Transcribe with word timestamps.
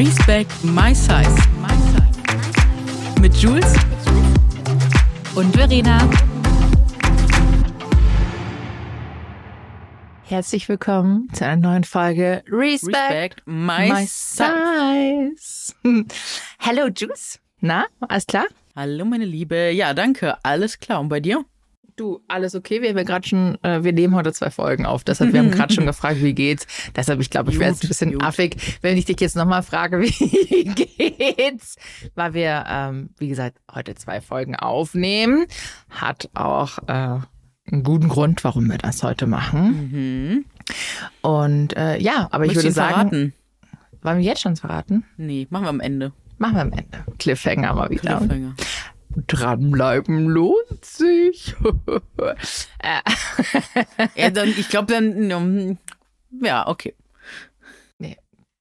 Respect 0.00 0.64
My 0.64 0.94
Size. 0.94 1.36
Mit 3.20 3.36
Jules 3.36 3.74
und 5.34 5.54
Verena. 5.54 6.08
Herzlich 10.22 10.66
willkommen 10.70 11.28
zu 11.34 11.44
einer 11.44 11.56
neuen 11.56 11.84
Folge 11.84 12.42
Respect, 12.50 12.96
Respect 12.96 13.42
My, 13.44 13.92
My 13.92 14.06
Size. 14.06 15.74
Hello 16.58 16.88
Juice. 16.88 17.38
Na, 17.60 17.84
alles 18.00 18.26
klar? 18.26 18.46
Hallo 18.74 19.04
meine 19.04 19.26
Liebe. 19.26 19.70
Ja, 19.72 19.92
danke. 19.92 20.42
Alles 20.42 20.80
klar. 20.80 21.00
Und 21.00 21.10
bei 21.10 21.20
dir? 21.20 21.44
Du, 22.00 22.22
alles 22.28 22.54
okay? 22.54 22.80
Wir 22.80 22.88
haben 22.88 22.96
ja 22.96 23.02
gerade 23.02 23.28
schon, 23.28 23.62
äh, 23.62 23.84
wir 23.84 23.92
nehmen 23.92 24.14
heute 24.14 24.32
zwei 24.32 24.48
Folgen 24.48 24.86
auf. 24.86 25.04
Deshalb, 25.04 25.34
wir 25.34 25.40
haben 25.40 25.50
gerade 25.50 25.74
schon 25.74 25.84
gefragt, 25.92 26.22
wie 26.22 26.32
geht's. 26.32 26.66
Deshalb, 26.96 27.20
ich 27.20 27.28
glaube, 27.28 27.50
ich 27.50 27.58
wäre 27.58 27.68
jetzt 27.68 27.84
ein 27.84 27.88
bisschen 27.88 28.12
gut. 28.12 28.24
affig, 28.24 28.56
wenn 28.80 28.96
ich 28.96 29.04
dich 29.04 29.20
jetzt 29.20 29.36
nochmal 29.36 29.62
frage, 29.62 30.00
wie 30.00 30.64
geht's? 30.64 31.76
Weil 32.14 32.32
wir, 32.32 32.64
ähm, 32.66 33.10
wie 33.18 33.28
gesagt, 33.28 33.58
heute 33.70 33.96
zwei 33.96 34.22
Folgen 34.22 34.56
aufnehmen. 34.56 35.44
Hat 35.90 36.30
auch 36.32 36.78
äh, 36.86 37.18
einen 37.70 37.82
guten 37.84 38.08
Grund, 38.08 38.44
warum 38.44 38.70
wir 38.70 38.78
das 38.78 39.02
heute 39.02 39.26
machen. 39.26 39.90
Mhm. 39.92 40.44
Und 41.20 41.76
äh, 41.76 41.98
ja, 41.98 42.28
aber 42.30 42.46
ich 42.46 42.54
würde 42.54 42.72
sagen, 42.72 42.94
verraten? 42.94 43.34
wollen 44.00 44.18
wir 44.20 44.24
jetzt 44.24 44.40
schon 44.40 44.56
verraten? 44.56 45.04
Nee, 45.18 45.48
machen 45.50 45.64
wir 45.64 45.68
am 45.68 45.80
Ende. 45.80 46.12
Machen 46.38 46.54
wir 46.54 46.62
am 46.62 46.72
Ende. 46.72 47.04
Cliffhanger 47.18 47.74
mal 47.74 47.90
wieder. 47.90 48.16
Cliffhanger. 48.16 48.54
Dranbleiben 49.26 50.26
lohnt 50.28 50.84
sich. 50.84 51.54
äh, 52.78 53.00
Ja, 54.14 54.30
dann, 54.30 54.48
ich 54.48 54.68
glaube 54.68 54.92
dann, 54.92 55.78
ja, 56.42 56.66
okay. 56.68 56.94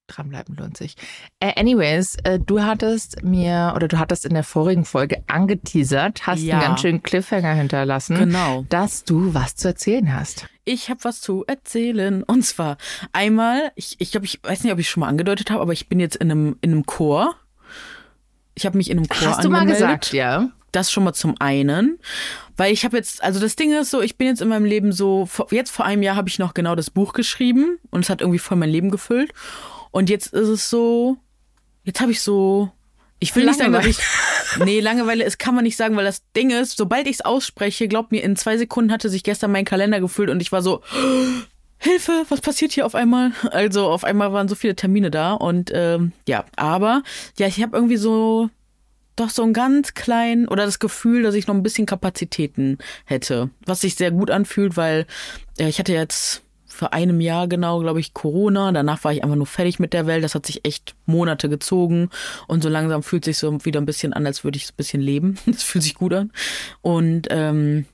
dranbleiben 0.07 0.55
lohnt 0.55 0.76
sich. 0.76 0.95
Äh, 1.40 1.54
anyways, 1.60 2.15
äh, 2.23 2.40
du 2.40 2.63
hattest 2.63 3.21
mir 3.23 3.73
oder 3.76 3.88
du 3.88 3.99
hattest 3.99 4.26
in 4.26 4.34
der 4.34 4.43
vorigen 4.43 4.84
Folge 4.84 5.23
angeteasert, 5.27 6.26
hast 6.26 6.41
Ja. 6.41 6.55
einen 6.57 6.63
ganz 6.68 6.82
schönen 6.82 7.04
Cliffhanger 7.04 7.54
hinterlassen, 7.54 8.18
Genau. 8.18 8.66
dass 8.70 9.04
du 9.04 9.35
was 9.35 9.55
zu 9.55 9.68
erzählen 9.68 10.12
hast. 10.12 10.48
Ich 10.66 10.90
habe 10.90 11.04
was 11.04 11.21
zu 11.21 11.45
erzählen. 11.45 12.23
Und 12.23 12.43
zwar 12.43 12.77
einmal, 13.13 13.71
ich, 13.76 13.98
ich 13.99 14.12
glaube, 14.12 14.26
ich 14.26 14.40
weiß 14.43 14.63
nicht, 14.63 14.73
ob 14.73 14.79
ich 14.79 14.90
schon 14.90 15.01
mal 15.01 15.10
angedeutet 15.10 15.51
habe, 15.51 15.62
aber 15.62 15.73
ich 15.73 15.88
bin 15.90 15.99
jetzt 15.99 16.16
in 16.16 16.32
einem, 16.32 16.57
in 16.62 16.71
einem 16.71 16.85
Chor. 16.88 17.35
Ich 18.60 18.65
habe 18.65 18.77
mich 18.77 18.90
in 18.90 18.98
einem 18.98 19.07
Chor 19.07 19.29
hast 19.29 19.43
du 19.46 19.49
mal 19.49 19.60
angemeldet. 19.60 19.88
gesagt, 19.88 20.13
ja? 20.13 20.49
Das 20.74 20.91
schon 20.91 21.05
mal 21.05 21.13
zum 21.13 21.40
einen, 21.40 21.98
weil 22.57 22.74
ich 22.74 22.84
habe 22.84 22.98
jetzt, 22.98 23.24
also 23.24 23.40
das 23.40 23.55
Ding 23.55 23.71
ist 23.71 23.90
so, 23.90 24.01
ich 24.01 24.18
bin 24.18 24.27
jetzt 24.27 24.41
in 24.41 24.49
meinem 24.49 24.66
Leben 24.66 24.91
so, 24.91 25.29
jetzt 25.49 25.71
vor 25.71 25.85
einem 25.85 26.04
Jahr 26.04 26.18
habe 26.18 26.27
ich 26.27 26.40
noch 26.40 26.54
genau 26.54 26.76
das 26.76 26.90
Buch 26.90 27.13
geschrieben 27.13 27.79
und 27.90 28.01
es 28.01 28.10
hat 28.10 28.20
irgendwie 28.20 28.38
voll 28.38 28.57
mein 28.57 28.70
Leben 28.70 28.91
gefüllt. 28.91 29.32
Und 29.91 30.10
jetzt 30.10 30.34
ist 30.34 30.49
es 30.49 30.70
so, 30.70 31.18
jetzt 31.85 32.01
habe 32.01 32.12
ich 32.12 32.21
so, 32.21 32.70
ich 33.20 33.35
will 33.35 33.46
nicht 33.46 33.60
sagen, 33.60 33.74
dass 33.74 33.85
ich, 33.85 33.98
nee, 34.63 34.79
Langeweile 34.82 35.23
ist, 35.23 35.40
kann 35.40 35.55
man 35.55 35.63
nicht 35.63 35.77
sagen, 35.77 35.96
weil 35.96 36.05
das 36.05 36.23
Ding 36.35 36.51
ist, 36.51 36.77
sobald 36.77 37.07
ich 37.07 37.16
es 37.16 37.21
ausspreche, 37.21 37.88
glaubt 37.88 38.12
mir, 38.12 38.23
in 38.23 38.35
zwei 38.35 38.57
Sekunden 38.57 38.91
hatte 38.91 39.10
sich 39.10 39.23
gestern 39.23 39.51
mein 39.51 39.66
Kalender 39.66 39.99
gefüllt 39.99 40.29
und 40.29 40.41
ich 40.41 40.51
war 40.51 40.62
so, 40.62 40.84
Hilfe, 41.80 42.26
was 42.30 42.41
passiert 42.41 42.74
hier 42.74 42.85
auf 42.85 42.94
einmal? 42.94 43.32
Also 43.52 43.88
auf 43.88 44.04
einmal 44.04 44.34
waren 44.34 44.48
so 44.48 44.55
viele 44.55 44.76
Termine 44.76 45.10
da 45.12 45.34
und 45.34 45.72
ähm, 45.74 46.12
ja, 46.27 46.46
aber 46.58 47.04
ja, 47.38 47.48
ich 47.48 47.62
habe 47.62 47.76
irgendwie 47.77 47.98
so 47.98 48.49
doch 49.16 49.30
so 49.30 49.44
einen 49.44 49.54
ganz 49.54 49.94
kleinen 49.94 50.48
oder 50.48 50.66
das 50.66 50.80
Gefühl, 50.80 51.24
dass 51.24 51.35
ich 51.35 51.48
noch 51.48 51.55
ein 51.55 51.63
bisschen 51.63 51.85
Kapazitäten 51.85 52.77
hätte, 53.05 53.50
was 53.66 53.82
sich 53.82 53.96
sehr 53.96 54.12
gut 54.12 54.30
anfühlt, 54.30 54.77
weil 54.77 55.05
äh, 55.57 55.68
ich 55.68 55.80
hatte 55.80 55.94
jetzt 55.94 56.41
vor 56.66 56.94
einem 56.94 57.20
Jahr 57.20 57.48
genau, 57.48 57.80
glaube 57.80 58.00
ich, 58.00 58.13
Corona. 58.13 58.72
Danach 58.72 59.04
war 59.04 59.12
ich 59.12 59.24
einfach 59.24 59.35
nur 59.35 59.46
fertig 59.46 59.80
mit 59.80 59.91
der 59.91 60.07
Welt. 60.07 60.24
Das 60.24 60.35
hat 60.35 60.46
sich 60.46 60.63
echt 60.66 60.96
Monate 61.05 61.50
gezogen 61.50 62.10
und 62.48 62.63
so 62.63 62.70
langsam 62.70 63.04
fühlt 63.04 63.26
sich 63.26 63.38
so 63.38 63.66
wieder 63.66 63.82
ein 63.82 63.85
bisschen 63.85 64.13
an, 64.13 64.25
als 64.25 64.44
würde 64.44 64.57
ich 64.57 64.68
so 64.68 64.74
ein 64.74 64.78
bisschen 64.78 65.02
leben. 65.02 65.38
Das 65.45 65.63
fühlt 65.63 65.84
sich 65.84 65.95
gut 65.95 66.13
an 66.13 66.31
und 66.81 67.28
ähm, 67.31 67.85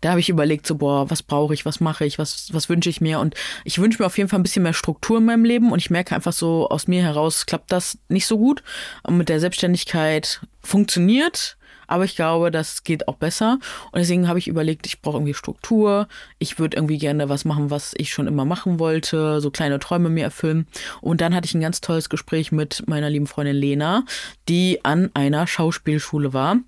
da 0.00 0.10
habe 0.10 0.20
ich 0.20 0.28
überlegt, 0.28 0.66
so, 0.66 0.76
boah, 0.76 1.10
was 1.10 1.22
brauche 1.22 1.54
ich, 1.54 1.64
was 1.64 1.80
mache 1.80 2.04
ich, 2.04 2.18
was, 2.18 2.52
was 2.52 2.68
wünsche 2.68 2.90
ich 2.90 3.00
mir? 3.00 3.20
Und 3.20 3.34
ich 3.64 3.78
wünsche 3.78 4.02
mir 4.02 4.06
auf 4.06 4.18
jeden 4.18 4.28
Fall 4.28 4.38
ein 4.38 4.44
bisschen 4.44 4.62
mehr 4.62 4.72
Struktur 4.72 5.18
in 5.18 5.24
meinem 5.24 5.44
Leben 5.44 5.72
und 5.72 5.78
ich 5.78 5.90
merke 5.90 6.14
einfach 6.14 6.32
so, 6.32 6.68
aus 6.68 6.86
mir 6.88 7.02
heraus 7.02 7.46
klappt 7.46 7.72
das 7.72 7.98
nicht 8.08 8.26
so 8.26 8.38
gut. 8.38 8.62
Und 9.02 9.16
mit 9.16 9.28
der 9.28 9.40
Selbstständigkeit 9.40 10.40
funktioniert, 10.60 11.58
aber 11.88 12.04
ich 12.04 12.14
glaube, 12.14 12.50
das 12.50 12.84
geht 12.84 13.08
auch 13.08 13.16
besser. 13.16 13.58
Und 13.90 13.98
deswegen 13.98 14.28
habe 14.28 14.38
ich 14.38 14.46
überlegt, 14.46 14.86
ich 14.86 15.00
brauche 15.00 15.16
irgendwie 15.16 15.34
Struktur. 15.34 16.06
Ich 16.38 16.58
würde 16.58 16.76
irgendwie 16.76 16.98
gerne 16.98 17.30
was 17.30 17.46
machen, 17.46 17.70
was 17.70 17.94
ich 17.96 18.12
schon 18.12 18.26
immer 18.28 18.44
machen 18.44 18.78
wollte, 18.78 19.40
so 19.40 19.50
kleine 19.50 19.78
Träume 19.78 20.10
mir 20.10 20.24
erfüllen. 20.24 20.66
Und 21.00 21.22
dann 21.22 21.34
hatte 21.34 21.46
ich 21.46 21.54
ein 21.54 21.62
ganz 21.62 21.80
tolles 21.80 22.10
Gespräch 22.10 22.52
mit 22.52 22.86
meiner 22.86 23.08
lieben 23.08 23.26
Freundin 23.26 23.56
Lena, 23.56 24.04
die 24.48 24.84
an 24.84 25.10
einer 25.14 25.46
Schauspielschule 25.46 26.34
war. 26.34 26.58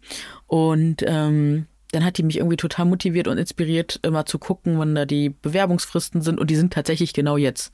Und 0.46 1.04
ähm, 1.06 1.66
dann 1.92 2.04
hat 2.04 2.18
die 2.18 2.22
mich 2.22 2.38
irgendwie 2.38 2.56
total 2.56 2.86
motiviert 2.86 3.28
und 3.28 3.38
inspiriert, 3.38 3.98
immer 4.02 4.26
zu 4.26 4.38
gucken, 4.38 4.78
wann 4.78 4.94
da 4.94 5.06
die 5.06 5.30
Bewerbungsfristen 5.30 6.22
sind. 6.22 6.38
Und 6.38 6.50
die 6.50 6.56
sind 6.56 6.72
tatsächlich 6.72 7.12
genau 7.12 7.36
jetzt. 7.36 7.72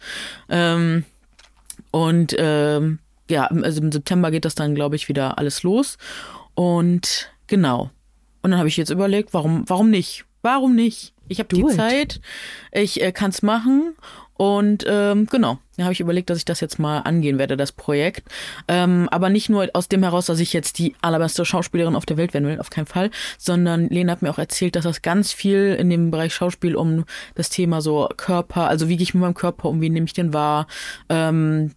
Ähm, 0.49 1.05
und 1.91 2.35
ähm, 2.39 2.99
ja, 3.29 3.47
also 3.47 3.83
im 3.83 3.93
September 3.93 4.31
geht 4.31 4.45
das 4.45 4.55
dann, 4.55 4.75
glaube 4.75 4.97
ich, 4.97 5.09
wieder 5.09 5.39
alles 5.39 5.63
los. 5.63 5.99
Und 6.55 7.31
genau. 7.47 7.91
Und 8.43 8.51
dann 8.53 8.59
habe 8.59 8.69
ich 8.69 8.77
jetzt 8.77 8.91
überlegt, 8.91 9.35
warum, 9.35 9.65
warum 9.67 9.91
nicht? 9.91 10.25
Warum 10.47 10.77
nicht? 10.77 11.13
Ich 11.27 11.41
habe 11.41 11.53
die 11.53 11.63
it. 11.63 11.73
Zeit, 11.73 12.21
ich 12.71 13.03
äh, 13.03 13.11
kann 13.11 13.31
es 13.31 13.43
machen. 13.43 13.97
Und 14.35 14.85
ähm, 14.87 15.27
genau, 15.27 15.59
da 15.77 15.85
habe 15.85 15.93
ich 15.93 15.99
überlegt, 15.99 16.31
dass 16.31 16.39
ich 16.39 16.45
das 16.45 16.61
jetzt 16.61 16.79
mal 16.79 17.01
angehen 17.01 17.37
werde, 17.37 17.57
das 17.57 17.73
Projekt. 17.73 18.29
Ähm, 18.69 19.09
aber 19.11 19.29
nicht 19.29 19.49
nur 19.49 19.69
aus 19.73 19.89
dem 19.89 20.05
heraus, 20.05 20.27
dass 20.27 20.39
ich 20.39 20.53
jetzt 20.53 20.79
die 20.79 20.95
allerbeste 21.03 21.45
Schauspielerin 21.45 21.97
auf 21.97 22.07
der 22.07 22.17
Welt 22.17 22.33
werden 22.33 22.47
will, 22.47 22.61
auf 22.61 22.71
keinen 22.71 22.87
Fall, 22.87 23.11
sondern 23.39 23.89
Lena 23.89 24.13
hat 24.13 24.23
mir 24.23 24.31
auch 24.31 24.39
erzählt, 24.39 24.77
dass 24.77 24.85
das 24.85 25.03
ganz 25.03 25.33
viel 25.33 25.75
in 25.75 25.91
dem 25.91 26.13
Bereich 26.13 26.33
Schauspiel 26.33 26.77
um 26.77 27.07
das 27.35 27.51
Thema 27.51 27.81
so 27.81 28.09
Körper, 28.17 28.69
also 28.69 28.89
wie 28.89 28.97
gehe 28.97 29.03
ich 29.03 29.15
mit 29.15 29.23
meinem 29.23 29.35
Körper 29.35 29.69
um, 29.69 29.81
wie 29.81 29.91
nehme 29.91 30.07
ich 30.07 30.13
den 30.13 30.33
wahr, 30.33 30.69
ähm, 31.09 31.73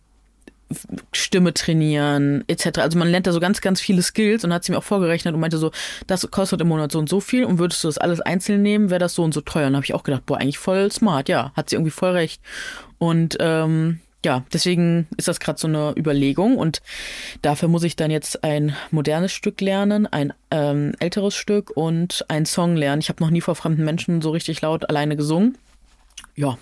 Stimme 1.12 1.54
trainieren, 1.54 2.44
etc. 2.48 2.80
Also 2.80 2.98
man 2.98 3.10
lernt 3.10 3.28
da 3.28 3.32
so 3.32 3.40
ganz, 3.40 3.62
ganz 3.62 3.82
viele 3.82 4.02
Skills 4.02 4.44
und 4.44 4.54
hat 4.54 4.64
sie 4.64 4.72
mir 4.72 4.78
auch 4.78 4.84
vorgerechnet 4.84 5.34
und 5.34 5.40
meinte 5.40 5.58
so, 5.58 5.72
das 6.08 6.30
kostet 6.30 6.62
im 6.62 6.68
Monat 6.68 6.92
so 6.92 7.00
und 7.00 7.10
so 7.10 7.20
viel 7.20 7.44
und 7.44 7.60
würdest 7.60 7.84
du 7.84 7.88
das 7.88 7.98
alles 7.98 8.22
einzeln 8.22 8.62
nehmen, 8.62 8.90
wäre 8.90 9.00
das 9.00 9.16
so 9.16 9.24
und 9.24 9.34
so 9.34 9.42
teuer. 9.42 9.68
Und 9.68 9.76
habe 9.76 9.86
ich 9.86 9.94
auch 9.94 10.04
gedacht, 10.04 10.26
boah, 10.26 10.38
eigentlich 10.38 10.60
voll 10.60 10.92
smart, 10.92 11.30
ja, 11.30 11.52
hat 11.56 11.70
sie 11.70 11.76
irgendwie 11.76 11.92
voll 11.92 12.12
recht. 12.12 12.42
Und 13.00 13.38
ähm, 13.40 14.00
ja, 14.24 14.44
deswegen 14.52 15.08
ist 15.18 15.28
das 15.28 15.40
gerade 15.40 15.60
so 15.60 15.68
eine 15.68 15.94
Überlegung 15.98 16.58
und 16.58 16.82
dafür 17.42 17.70
muss 17.70 17.84
ich 17.84 17.96
dann 17.96 18.12
jetzt 18.12 18.44
ein 18.44 18.76
modernes 18.92 19.32
Stück 19.32 19.62
lernen, 19.62 20.08
ein 20.08 20.34
ähm, 20.52 20.94
älteres 21.00 21.36
Stück 21.36 21.72
und 21.76 22.26
ein 22.28 22.46
Song 22.46 22.76
lernen. 22.76 23.02
Ich 23.02 23.10
habe 23.10 23.24
noch 23.24 23.30
nie 23.30 23.42
vor 23.42 23.56
fremden 23.56 23.86
Menschen 23.86 24.22
so 24.22 24.32
richtig 24.32 24.62
laut 24.62 24.90
alleine 24.90 25.16
gesungen. 25.16 25.58
Ja. 26.36 26.58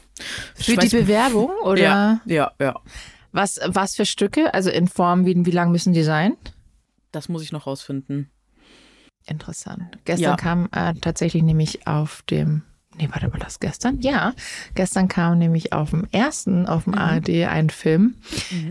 Für 0.55 0.77
die 0.77 0.89
Bewerbung 0.89 1.49
oder 1.63 1.81
Ja, 1.81 2.21
ja, 2.25 2.51
ja. 2.59 2.79
Was, 3.37 3.59
was 3.65 3.95
für 3.95 4.05
Stücke? 4.05 4.53
Also 4.53 4.69
in 4.69 4.87
Form, 4.87 5.25
wie, 5.25 5.45
wie 5.45 5.51
lang 5.51 5.71
müssen 5.71 5.93
die 5.93 6.03
sein? 6.03 6.33
Das 7.11 7.29
muss 7.29 7.41
ich 7.43 7.51
noch 7.53 7.67
rausfinden. 7.67 8.29
Interessant. 9.25 9.97
Gestern 10.05 10.31
Ja. 10.31 10.35
kam 10.35 10.67
äh, 10.71 10.93
tatsächlich 10.95 11.43
nämlich 11.43 11.85
auf 11.87 12.21
dem, 12.23 12.63
nee, 12.97 13.07
warte, 13.11 13.31
war 13.31 13.39
das 13.39 13.59
gestern? 13.59 13.99
Ja, 14.01 14.33
gestern 14.75 15.07
kam 15.07 15.37
nämlich 15.37 15.73
auf 15.73 15.89
dem 15.91 16.07
ersten, 16.11 16.65
auf 16.65 16.85
dem 16.85 16.95
ARD 16.95 17.29
ein 17.47 17.69
Film 17.69 18.15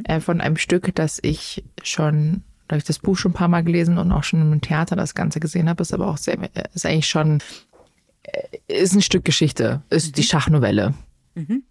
äh, 0.04 0.20
von 0.20 0.40
einem 0.40 0.56
Stück, 0.56 0.94
das 0.94 1.18
ich 1.22 1.62
schon, 1.82 2.42
da 2.68 2.74
habe 2.74 2.78
ich 2.78 2.84
das 2.84 2.98
Buch 2.98 3.16
schon 3.16 3.32
ein 3.32 3.34
paar 3.34 3.48
Mal 3.48 3.64
gelesen 3.64 3.98
und 3.98 4.10
auch 4.12 4.24
schon 4.24 4.40
im 4.40 4.60
Theater 4.60 4.96
das 4.96 5.14
Ganze 5.14 5.40
gesehen 5.40 5.68
habe, 5.68 5.82
ist 5.82 5.92
aber 5.92 6.08
auch 6.08 6.18
sehr, 6.18 6.38
äh, 6.42 6.64
ist 6.74 6.86
eigentlich 6.86 7.08
schon, 7.08 7.40
äh, 8.22 8.58
ist 8.82 8.94
ein 8.94 9.02
Stück 9.02 9.24
Geschichte, 9.24 9.82
ist 9.90 10.16
die 10.16 10.22
Schachnovelle. 10.22 10.94
Mhm. 11.34 11.64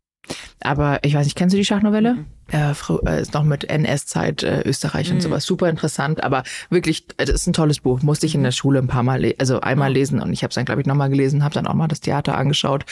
Aber 0.62 1.04
ich 1.04 1.14
weiß 1.16 1.26
nicht, 1.26 1.36
kennst 1.38 1.54
du 1.54 1.58
die 1.58 1.66
Schachnovelle? 1.66 2.26
Äh, 2.52 2.74
äh, 3.08 3.22
ist 3.22 3.34
noch 3.34 3.44
mit 3.44 3.64
NS-Zeit 3.64 4.44
äh, 4.44 4.62
Österreich 4.62 5.12
und 5.12 5.20
sowas. 5.22 5.46
Super 5.46 5.68
interessant, 5.70 6.24
aber 6.24 6.44
wirklich, 6.70 7.06
äh, 7.18 7.26
das 7.26 7.36
ist 7.42 7.48
ein 7.48 7.54
tolles 7.54 7.80
Buch. 7.80 8.04
Musste 8.04 8.28
ich 8.28 8.36
in 8.36 8.44
der 8.44 8.52
Schule 8.52 8.78
ein 8.80 8.88
paar 8.88 9.02
Mal, 9.04 9.34
also 9.40 9.62
einmal 9.62 9.92
lesen 9.92 10.22
und 10.22 10.32
ich 10.32 10.44
habe 10.44 10.50
es 10.50 10.56
dann, 10.56 10.66
glaube 10.66 10.82
ich, 10.82 10.86
nochmal 10.88 11.10
gelesen, 11.10 11.44
habe 11.44 11.56
dann 11.56 11.66
auch 11.66 11.74
mal 11.74 11.88
das 11.88 12.02
Theater 12.02 12.38
angeschaut. 12.38 12.86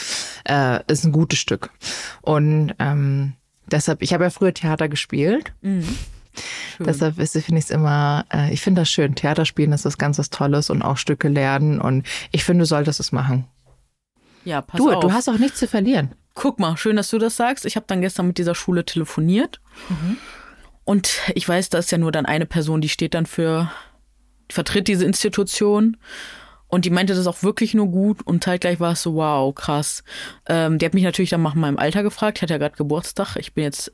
Äh, 0.46 0.80
ist 0.92 1.04
ein 1.06 1.12
gutes 1.12 1.38
Stück. 1.38 1.70
Und 2.22 2.74
ähm, 2.80 3.34
deshalb, 3.68 4.02
ich 4.02 4.14
habe 4.14 4.24
ja 4.24 4.30
früher 4.32 4.54
Theater 4.56 4.90
gespielt. 4.90 5.54
Schön. 5.62 5.84
Deshalb 6.80 7.20
ist- 7.20 7.34
finde 7.34 7.60
ich 7.60 7.66
es 7.66 7.70
immer, 7.70 8.26
äh, 8.34 8.52
ich 8.52 8.62
finde 8.62 8.82
das 8.82 8.90
schön. 8.90 9.14
Theater 9.14 9.46
spielen 9.46 9.72
ist 9.72 9.86
was 9.86 10.00
ganz 10.00 10.18
was 10.18 10.32
Tolles 10.32 10.72
und 10.72 10.82
auch 10.82 10.98
Stücke 10.98 11.28
lernen 11.28 11.80
und 11.80 12.08
ich 12.32 12.44
finde, 12.44 12.64
du 12.64 12.66
solltest 12.66 13.00
es 13.00 13.12
machen. 13.12 13.46
Ja, 14.46 14.62
pass 14.62 14.80
Du, 14.80 14.92
auf. 14.92 15.00
du 15.02 15.12
hast 15.14 15.30
auch 15.30 15.38
nichts 15.38 15.60
zu 15.60 15.68
verlieren. 15.68 16.14
Guck 16.36 16.60
mal, 16.60 16.78
schön, 16.78 16.96
dass 16.96 17.10
du 17.10 17.20
das 17.20 17.36
sagst. 17.36 17.66
Ich 17.66 17.76
habe 17.76 17.86
dann 17.88 18.02
gestern 18.02 18.28
mit 18.28 18.38
dieser 18.38 18.56
Schule 18.56 18.86
telefoniert. 18.86 19.62
Und 20.86 21.20
ich 21.36 21.48
weiß, 21.48 21.70
da 21.70 21.78
ist 21.78 21.92
ja 21.92 21.98
nur 21.98 22.12
dann 22.12 22.26
eine 22.26 22.46
Person, 22.46 22.82
die 22.82 22.90
steht 22.90 23.14
dann 23.14 23.26
für, 23.26 23.72
die 24.50 24.56
vertritt 24.56 24.88
diese 24.88 25.06
Institution. 25.06 25.98
Und 26.68 26.86
die 26.86 26.90
meinte 26.90 27.14
das 27.14 27.28
auch 27.28 27.44
wirklich 27.44 27.76
nur 27.76 27.88
gut 27.88 28.24
und 28.26 28.44
zeitgleich 28.44 28.80
war 28.80 28.94
es 28.94 29.04
so, 29.04 29.14
wow, 29.14 29.54
krass. 29.54 30.04
Ähm, 30.48 30.80
die 30.80 30.86
hat 30.88 30.96
mich 30.96 31.04
natürlich 31.04 31.30
dann 31.30 31.44
nach 31.44 31.54
meinem 31.54 31.78
Alter 31.78 32.02
gefragt. 32.02 32.40
Ich 32.40 32.42
hatte 32.42 32.56
ja 32.56 32.58
gerade 32.58 32.76
Geburtstag. 32.76 33.36
Ich 33.36 33.54
bin 33.54 33.64
jetzt 33.64 33.92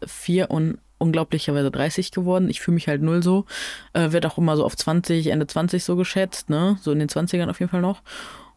unglaublicherweise 0.97 1.71
30 1.71 2.11
geworden. 2.11 2.49
Ich 2.49 2.61
fühle 2.61 2.75
mich 2.75 2.87
halt 2.87 3.01
null 3.01 3.21
so. 3.21 3.45
Äh, 3.91 4.13
wird 4.13 4.25
auch 4.25 4.37
immer 4.37 4.55
so 4.55 4.63
auf 4.63 4.77
20, 4.77 5.27
Ende 5.27 5.45
20 5.45 5.83
so 5.83 5.97
geschätzt, 5.97 6.49
ne? 6.49 6.77
So 6.81 6.93
in 6.93 6.99
den 6.99 7.09
20ern 7.09 7.49
auf 7.49 7.59
jeden 7.59 7.69
Fall 7.69 7.81
noch. 7.81 8.01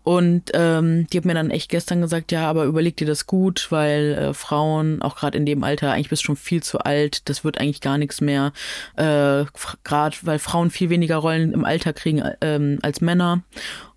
Und 0.05 0.51
ähm, 0.55 1.07
die 1.09 1.19
hat 1.19 1.25
mir 1.25 1.35
dann 1.35 1.51
echt 1.51 1.71
gestern 1.71 2.01
gesagt, 2.01 2.33
ja, 2.33 2.49
aber 2.49 2.65
überleg 2.65 2.97
dir 2.97 3.07
das 3.07 3.27
gut, 3.27 3.69
weil 3.71 4.15
äh, 4.15 4.35
Frauen, 4.35 5.01
auch 5.01 5.15
gerade 5.15 5.39
in 5.39 5.47
dem 5.47 5.63
Alter, 5.63 5.93
eigentlich 5.93 6.09
bist 6.09 6.23
du 6.23 6.27
schon 6.27 6.37
viel 6.37 6.63
zu 6.63 6.81
alt, 6.81 7.29
das 7.29 7.45
wird 7.45 7.61
eigentlich 7.61 7.81
gar 7.81 7.99
nichts 7.99 8.21
mehr. 8.21 8.53
Äh, 8.97 9.45
gerade 9.85 10.17
weil 10.23 10.41
Frauen 10.41 10.71
viel 10.71 10.91
weniger 10.91 11.17
Rollen 11.17 11.53
im 11.53 11.65
Alter 11.65 11.93
kriegen 11.93 12.23
ähm, 12.41 12.81
als 12.83 13.01
Männer. 13.01 13.43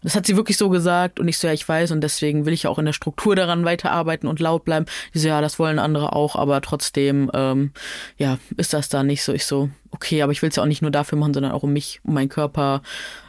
Das 0.04 0.16
hat 0.16 0.28
sie 0.28 0.36
wirklich 0.36 0.57
so 0.57 0.69
gesagt 0.69 1.19
und 1.19 1.28
ich 1.28 1.40
so, 1.40 1.48
ja, 1.48 1.54
ich 1.54 1.68
weiß 1.68 1.90
und 1.90 2.02
deswegen 2.02 2.46
will 2.46 2.54
ich 2.54 2.68
auch 2.68 2.78
in 2.78 2.86
der 2.86 2.94
Struktur 2.94 3.36
daran 3.36 3.66
weiterarbeiten 3.66 4.30
und 4.30 4.40
laut 4.40 4.63
bleiben. 4.63 4.86
Die 5.16 5.19
so, 5.19 5.28
ja, 5.28 5.42
das 5.42 5.57
wollen 5.57 5.80
andere 5.80 6.13
auch, 6.13 6.36
aber 6.36 6.62
trotzdem, 6.62 7.31
ähm, 7.34 7.72
ja, 8.18 8.38
ist 8.57 8.74
das 8.74 8.90
da 8.90 9.02
nicht 9.02 9.24
so. 9.24 9.34
Ich 9.34 9.48
so, 9.48 9.69
okay, 9.90 10.22
aber 10.22 10.31
ich 10.31 10.44
will 10.44 10.50
es 10.50 10.57
ja 10.57 10.62
auch 10.62 10.68
nicht 10.68 10.84
nur 10.84 10.92
dafür 10.92 11.18
machen, 11.18 11.34
sondern 11.34 11.54
auch 11.54 11.63
um 11.63 11.74
mich, 11.74 12.02
um 12.04 12.13
meinen 12.13 12.30
Körper 12.30 12.84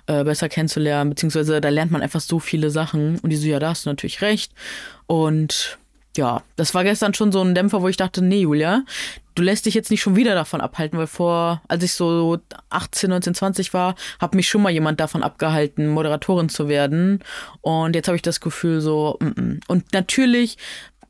äh, 0.07 0.25
besser 0.25 0.49
kennenzulernen, 0.49 1.11
beziehungsweise 1.11 1.61
da 1.61 1.69
lernt 1.69 1.93
man 1.93 2.03
einfach 2.03 2.21
so 2.21 2.39
viele 2.39 2.71
Sachen 2.71 3.19
und 3.19 3.31
die 3.31 3.37
so, 3.37 3.47
ja, 3.47 3.59
da 3.59 3.71
hast 3.71 3.87
du 3.87 3.91
natürlich 3.91 4.23
recht 4.23 4.53
und 5.07 5.79
ja, 6.17 6.43
das 6.57 6.75
war 6.75 6.85
gestern 6.85 7.15
schon 7.15 7.33
so 7.33 7.43
ein 7.43 7.55
Dämpfer, 7.55 7.83
wo 7.83 7.89
ich 7.89 7.97
dachte, 7.97 8.23
nee, 8.23 8.41
Julia, 8.41 8.85
du 9.35 9.43
lässt 9.43 9.67
dich 9.67 9.75
jetzt 9.75 9.91
nicht 9.91 10.01
schon 10.01 10.17
wieder 10.17 10.35
davon 10.35 10.61
abhalten, 10.61 10.99
weil 10.99 11.07
vor, 11.07 11.63
als 11.69 11.85
ich 11.85 11.93
so 11.93 12.39
18, 12.71 13.11
19, 13.11 13.35
20 13.35 13.75
war, 13.75 13.95
hat 14.19 14.35
mich 14.35 14.49
schon 14.49 14.63
mal 14.63 14.71
jemand 14.71 14.99
davon 14.99 15.23
abgehalten, 15.23 15.89
Moderatorin 15.89 16.49
zu 16.49 16.69
werden. 16.69 17.21
Und 17.61 17.95
jetzt 17.95 18.09
habe 18.09 18.17
ich 18.17 18.23
das 18.23 18.41
Gefühl 18.41 18.81
so, 18.81 19.19
mm 19.21 19.27
-mm. 19.27 19.61
und 19.69 19.93
natürlich 19.93 20.57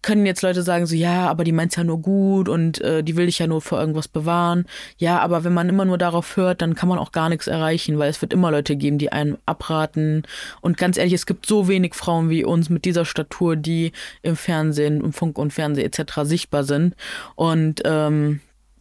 können 0.07 0.25
jetzt 0.25 0.43
Leute 0.43 0.63
sagen 0.63 0.87
so, 0.87 0.95
ja, 0.95 1.29
aber 1.29 1.43
die 1.43 1.51
meint's 1.51 1.75
ja 1.75 1.83
nur 1.83 2.01
gut 2.01 2.49
und 2.49 2.81
äh, 2.81 3.03
die 3.03 3.17
will 3.17 3.27
dich 3.27 3.41
ja 3.41 3.49
nur 3.49 3.61
vor 3.61 3.81
irgendwas 3.81 4.07
bewahren. 4.07 4.65
Ja, 4.99 5.19
aber 5.19 5.43
wenn 5.43 5.53
man 5.53 5.69
immer 5.69 5.85
nur 5.85 5.99
darauf 5.99 6.37
hört, 6.37 6.63
dann 6.63 6.77
kann 6.77 6.89
man 6.89 7.01
auch 7.01 7.11
gar 7.11 7.29
nichts 7.29 7.49
erreichen, 7.49 7.99
weil 7.99 8.09
es 8.09 8.23
wird 8.23 8.33
immer 8.33 8.53
Leute 8.53 8.77
geben, 8.77 8.99
die 8.99 9.11
einen 9.11 9.37
abraten. 9.47 10.23
Und 10.61 10.79
ganz 10.79 10.97
ehrlich, 10.97 11.13
es 11.13 11.27
gibt 11.27 11.45
so 11.45 11.67
wenig 11.67 11.97
Frauen 11.97 12.31
wie 12.31 12.45
uns 12.45 12.71
mit 12.71 12.85
dieser 12.85 13.05
Statur, 13.05 13.57
die 13.57 13.91
im 14.23 14.37
Fernsehen, 14.37 15.01
im 15.01 15.13
Funk 15.13 15.39
und 15.39 15.53
Fernsehen 15.53 15.93
etc. 15.93 16.21
sichtbar 16.23 16.63
sind. 16.63 16.95
Und 17.35 17.83
ähm, 17.85 18.39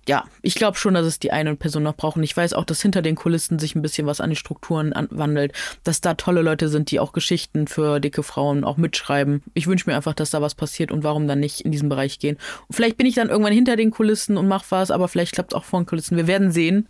ja, 0.07 0.25
ich 0.41 0.55
glaube 0.55 0.77
schon, 0.77 0.93
dass 0.93 1.05
es 1.05 1.19
die 1.19 1.31
eine 1.31 1.55
Person 1.55 1.83
noch 1.83 1.95
braucht. 1.95 2.17
Und 2.17 2.23
ich 2.23 2.35
weiß 2.35 2.53
auch, 2.53 2.65
dass 2.65 2.81
hinter 2.81 3.01
den 3.01 3.15
Kulissen 3.15 3.57
sich 3.57 3.75
ein 3.75 3.81
bisschen 3.81 4.05
was 4.05 4.21
an 4.21 4.29
die 4.29 4.35
Strukturen 4.35 4.93
wandelt, 5.09 5.53
dass 5.83 6.01
da 6.01 6.13
tolle 6.13 6.41
Leute 6.41 6.69
sind, 6.69 6.91
die 6.91 6.99
auch 6.99 7.11
Geschichten 7.11 7.67
für 7.67 7.99
dicke 7.99 8.21
Frauen 8.21 8.63
auch 8.63 8.77
mitschreiben. 8.77 9.41
Ich 9.53 9.67
wünsche 9.67 9.89
mir 9.89 9.95
einfach, 9.95 10.13
dass 10.13 10.29
da 10.29 10.41
was 10.41 10.53
passiert 10.53 10.91
und 10.91 11.03
warum 11.03 11.27
dann 11.27 11.39
nicht 11.39 11.61
in 11.61 11.71
diesen 11.71 11.89
Bereich 11.89 12.19
gehen. 12.19 12.37
Und 12.67 12.75
vielleicht 12.75 12.97
bin 12.97 13.07
ich 13.07 13.15
dann 13.15 13.29
irgendwann 13.29 13.53
hinter 13.53 13.75
den 13.75 13.91
Kulissen 13.91 14.37
und 14.37 14.47
mache 14.47 14.65
was, 14.69 14.91
aber 14.91 15.07
vielleicht 15.07 15.33
klappt 15.33 15.53
es 15.53 15.57
auch 15.57 15.65
vor 15.65 15.81
den 15.81 15.87
Kulissen. 15.87 16.17
Wir 16.17 16.27
werden 16.27 16.51
sehen. 16.51 16.87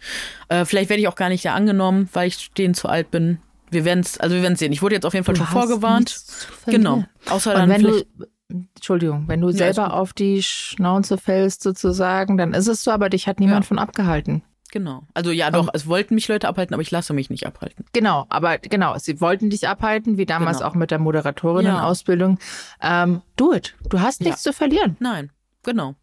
Äh, 0.50 0.66
vielleicht 0.66 0.90
werde 0.90 1.02
ich 1.02 1.08
auch 1.08 1.16
gar 1.16 1.30
nicht 1.30 1.46
da 1.46 1.54
angenommen, 1.54 2.10
weil 2.12 2.28
ich 2.28 2.52
denen 2.52 2.74
zu 2.74 2.90
alt 2.90 3.12
bin. 3.12 3.40
Wir 3.72 3.86
werden 3.86 4.02
es, 4.02 4.20
also 4.20 4.36
wir 4.36 4.44
werden 4.44 4.56
sehen. 4.58 4.72
Ich 4.74 4.82
wurde 4.82 4.96
jetzt 4.96 5.06
auf 5.06 5.14
jeden 5.14 5.26
Fall 5.26 5.36
du 5.36 5.40
schon 5.40 5.48
vorgewarnt. 5.48 6.24
Genau. 6.66 7.06
Außer 7.30 7.54
dann 7.54 7.72
vielleicht. 7.74 8.08
Du 8.18 8.26
Entschuldigung, 8.50 9.28
wenn 9.28 9.42
du 9.42 9.50
ja, 9.50 9.58
selber 9.58 9.94
auf 9.94 10.14
die 10.14 10.44
Schnauze 10.44 11.18
fällst 11.18 11.64
sozusagen, 11.64 12.38
dann 12.38 12.54
ist 12.54 12.68
es 12.68 12.84
so, 12.84 12.92
aber 12.92 13.10
dich 13.10 13.28
hat 13.28 13.40
niemand 13.40 13.66
ja. 13.66 13.68
von 13.68 13.80
abgehalten. 13.80 14.44
Genau. 14.72 15.04
Also 15.14 15.32
ja, 15.32 15.52
doch, 15.52 15.70
es 15.74 15.88
wollten 15.88 16.16
mich 16.16 16.28
Leute 16.28 16.48
abhalten, 16.48 16.74
aber 16.74 16.82
ich 16.82 16.92
lasse 16.92 17.14
mich 17.14 17.30
nicht 17.30 17.48
abhalten. 17.48 17.86
Genau, 17.94 18.26
aber 18.30 18.58
genau, 18.58 18.98
sie 18.98 19.22
wollten 19.22 19.50
dich 19.50 19.68
abhalten, 19.68 20.18
wie 20.18 20.26
damals 20.26 20.58
genau. 20.58 20.70
auch 20.70 20.76
mit 20.76 20.92
der 20.92 21.00
Moderatorinnen-Ausbildung. 21.00 22.40
Ja. 22.82 23.04
Ähm, 23.04 23.22
do 23.38 23.54
it. 23.54 23.76
Du 23.90 24.02
hast 24.02 24.22
nichts 24.22 24.44
zu 24.44 24.52
verlieren. 24.52 24.98
Nein, 25.00 25.32
genau. 25.64 25.96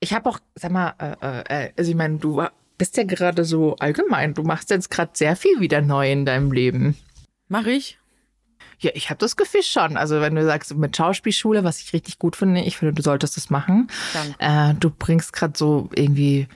Ich 0.00 0.12
habe 0.12 0.28
auch, 0.28 0.38
sag 0.54 0.70
mal, 0.70 0.94
äh, 0.98 1.66
äh, 1.66 1.72
also 1.78 1.90
ich 1.90 1.96
meine, 1.96 2.18
du 2.18 2.42
bist 2.76 2.96
ja 2.96 3.04
gerade 3.04 3.44
so 3.44 3.76
allgemein, 3.76 4.34
du 4.34 4.42
machst 4.42 4.70
jetzt 4.70 4.90
gerade 4.90 5.12
sehr 5.14 5.36
viel 5.36 5.60
wieder 5.60 5.80
neu 5.80 6.10
in 6.10 6.26
deinem 6.26 6.52
Leben. 6.52 6.96
Mach 7.48 7.66
ich? 7.66 7.99
Ja, 8.80 8.90
ich 8.94 9.10
habe 9.10 9.18
das 9.18 9.36
Gefühl 9.36 9.62
schon. 9.62 9.96
Also 9.96 10.20
wenn 10.20 10.34
du 10.34 10.44
sagst 10.44 10.74
mit 10.74 10.96
Schauspielschule, 10.96 11.64
was 11.64 11.80
ich 11.80 11.92
richtig 11.92 12.18
gut 12.18 12.34
finde, 12.36 12.62
ich 12.62 12.76
finde, 12.78 12.94
du 12.94 13.02
solltest 13.02 13.36
das 13.36 13.50
machen. 13.50 13.88
Äh, 14.38 14.74
du 14.74 14.90
bringst 14.90 15.32
gerade 15.32 15.52
so 15.56 15.90
irgendwie 15.94 16.48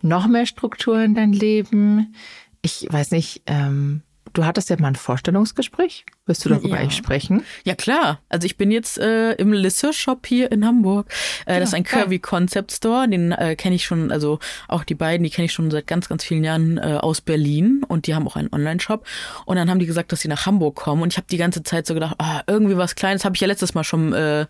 noch 0.00 0.26
mehr 0.26 0.46
Struktur 0.46 1.00
in 1.02 1.14
dein 1.14 1.32
Leben. 1.32 2.14
Ich 2.62 2.86
weiß 2.90 3.10
nicht, 3.10 3.42
ähm, 3.46 4.02
du 4.38 4.46
hattest 4.46 4.70
ja 4.70 4.76
mal 4.78 4.88
ein 4.88 4.94
Vorstellungsgespräch. 4.94 6.06
Wirst 6.26 6.44
du 6.44 6.48
darüber 6.48 6.68
ja. 6.68 6.76
eigentlich 6.76 6.96
sprechen? 6.96 7.44
Ja, 7.64 7.74
klar. 7.74 8.20
Also 8.28 8.46
ich 8.46 8.56
bin 8.56 8.70
jetzt 8.70 8.96
äh, 8.98 9.32
im 9.32 9.52
Lisseur 9.52 9.92
Shop 9.92 10.26
hier 10.26 10.52
in 10.52 10.64
Hamburg. 10.64 11.10
Äh, 11.44 11.54
ja, 11.54 11.60
das 11.60 11.70
ist 11.70 11.74
ein 11.74 11.82
Curvy 11.82 12.20
Concept 12.20 12.70
Store. 12.70 13.08
Den 13.08 13.32
äh, 13.32 13.56
kenne 13.56 13.74
ich 13.74 13.84
schon, 13.84 14.12
also 14.12 14.38
auch 14.68 14.84
die 14.84 14.94
beiden, 14.94 15.24
die 15.24 15.30
kenne 15.30 15.46
ich 15.46 15.52
schon 15.52 15.70
seit 15.70 15.88
ganz, 15.88 16.08
ganz 16.08 16.22
vielen 16.22 16.44
Jahren 16.44 16.78
äh, 16.78 16.98
aus 17.00 17.20
Berlin. 17.20 17.82
Und 17.88 18.06
die 18.06 18.14
haben 18.14 18.28
auch 18.28 18.36
einen 18.36 18.52
Online-Shop. 18.52 19.04
Und 19.44 19.56
dann 19.56 19.68
haben 19.68 19.80
die 19.80 19.86
gesagt, 19.86 20.12
dass 20.12 20.20
sie 20.20 20.28
nach 20.28 20.46
Hamburg 20.46 20.76
kommen. 20.76 21.02
Und 21.02 21.12
ich 21.12 21.16
habe 21.16 21.26
die 21.28 21.36
ganze 21.36 21.64
Zeit 21.64 21.86
so 21.86 21.94
gedacht, 21.94 22.14
ah, 22.18 22.42
irgendwie 22.46 22.76
was 22.76 22.94
Kleines. 22.94 23.24
Habe 23.24 23.34
ich 23.34 23.40
ja 23.40 23.48
letztes 23.48 23.74
Mal 23.74 23.84
schon 23.84 24.12
äh, 24.12 24.46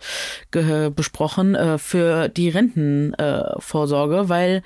besprochen 0.94 1.54
äh, 1.54 1.78
für 1.78 2.28
die 2.28 2.50
Rentenvorsorge, 2.50 4.16
äh, 4.16 4.28
weil 4.28 4.62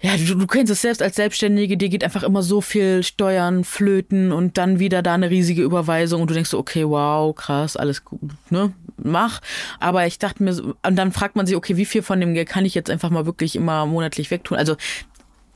ja, 0.00 0.16
du, 0.16 0.34
du 0.34 0.46
kennst 0.46 0.70
es 0.70 0.82
selbst 0.82 1.02
als 1.02 1.16
Selbstständige, 1.16 1.76
dir 1.76 1.88
geht 1.88 2.04
einfach 2.04 2.22
immer 2.22 2.42
so 2.42 2.60
viel 2.60 3.02
Steuern, 3.02 3.64
Flöten 3.64 4.30
und 4.30 4.58
dann 4.58 4.78
wieder 4.78 5.02
da 5.02 5.14
eine 5.14 5.30
riesige 5.30 5.62
Überweisung 5.62 6.20
und 6.20 6.30
du 6.30 6.34
denkst 6.34 6.50
so, 6.50 6.58
okay, 6.58 6.86
wow, 6.86 7.34
krass, 7.34 7.76
alles 7.76 8.04
gut, 8.04 8.20
ne, 8.50 8.74
mach. 8.98 9.40
Aber 9.80 10.06
ich 10.06 10.18
dachte 10.18 10.42
mir 10.42 10.52
so, 10.52 10.74
und 10.86 10.96
dann 10.96 11.12
fragt 11.12 11.36
man 11.36 11.46
sich, 11.46 11.56
okay, 11.56 11.78
wie 11.78 11.86
viel 11.86 12.02
von 12.02 12.20
dem 12.20 12.34
Geld 12.34 12.48
kann 12.48 12.66
ich 12.66 12.74
jetzt 12.74 12.90
einfach 12.90 13.08
mal 13.08 13.24
wirklich 13.24 13.56
immer 13.56 13.86
monatlich 13.86 14.30
wegtun? 14.30 14.58
Also 14.58 14.76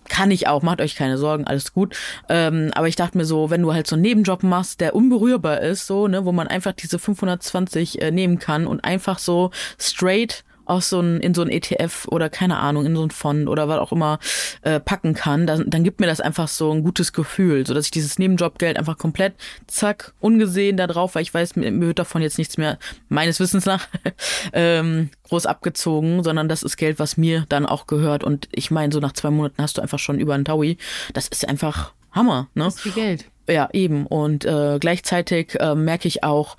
kann 0.09 0.31
ich 0.31 0.49
auch, 0.49 0.63
macht 0.63 0.81
euch 0.81 0.97
keine 0.97 1.19
Sorgen, 1.19 1.47
alles 1.47 1.73
gut. 1.73 1.97
Ähm, 2.29 2.71
aber 2.75 2.89
ich 2.89 2.97
dachte 2.97 3.19
mir 3.19 3.27
so, 3.27 3.51
wenn 3.51 3.63
du 3.63 3.75
halt 3.75 3.87
so 3.87 3.95
einen 3.95 4.03
Nebenjob 4.03 4.43
machst, 4.43 4.81
der 4.81 4.95
unberührbar 4.95 5.61
ist, 5.61 5.87
so, 5.87 6.09
ne, 6.09 6.25
wo 6.25 6.33
man 6.33 6.49
einfach 6.49 6.73
diese 6.73 6.99
520 6.99 8.01
äh, 8.01 8.11
nehmen 8.11 8.39
kann 8.39 8.67
und 8.67 8.85
einfach 8.85 9.19
so 9.19 9.51
straight 9.79 10.45
aus 10.70 10.88
so 10.88 11.00
ein, 11.00 11.20
in 11.20 11.34
so 11.34 11.43
ein 11.43 11.50
ETF 11.50 12.06
oder 12.08 12.31
keine 12.31 12.58
Ahnung, 12.58 12.87
in 12.87 12.96
so 12.96 13.02
ein 13.02 13.11
Fond 13.11 13.49
oder 13.49 13.69
was 13.69 13.81
auch 13.81 13.93
immer 13.93 14.19
äh, 14.62 14.81
packen 14.81 15.14
kann, 15.14 15.46
dann, 15.46 15.69
dann 15.69 15.84
gibt 15.84 16.00
mir 16.00 16.06
das 16.06 16.20
einfach 16.20 16.49
so 16.49 16.70
ein 16.72 16.82
gutes 16.82 17.12
Gefühl, 17.12 17.67
so 17.67 17.75
dass 17.75 17.87
ich 17.87 17.90
dieses 17.90 18.19
Nebenjobgeld 18.19 18.78
einfach 18.78 18.96
komplett 18.96 19.34
zack, 19.67 20.14
ungesehen 20.20 20.76
da 20.76 20.87
drauf, 20.87 21.14
weil 21.14 21.22
ich 21.22 21.34
weiß, 21.34 21.56
mir, 21.56 21.70
mir 21.70 21.88
wird 21.88 21.99
davon 21.99 22.22
jetzt 22.22 22.38
nichts 22.38 22.56
mehr, 22.56 22.78
meines 23.08 23.40
Wissens 23.40 23.67
nach, 23.67 23.88
ähm, 24.52 25.11
groß 25.25 25.46
abgezogen, 25.46 26.22
sondern 26.22 26.49
das 26.49 26.62
ist 26.62 26.76
Geld, 26.76 26.99
was 26.99 27.17
mir 27.17 27.44
dann 27.49 27.67
auch 27.67 27.87
gehört. 27.87 28.25
Und 28.25 28.49
ich 28.52 28.70
meine, 28.70 28.93
so 28.93 29.00
nach 29.00 29.12
zwei 29.12 29.31
Monaten 29.31 29.62
hast 29.62 29.79
du 29.79 29.82
einfach 29.82 29.98
schon 29.98 30.19
über 30.19 30.34
einen 30.34 30.44
Taui. 30.44 30.79
Das 31.12 31.29
ist 31.29 31.48
einfach 31.48 31.93
Hammer, 32.12 32.48
ne? 32.55 32.65
Das 32.65 32.77
ist 32.77 32.81
viel 32.81 32.93
Geld. 32.93 33.24
Ja, 33.48 33.69
eben. 33.72 34.06
Und 34.06 34.44
äh, 34.44 34.79
gleichzeitig 34.81 35.58
äh, 35.58 35.74
merke 35.74 36.08
ich 36.08 36.22
auch, 36.22 36.56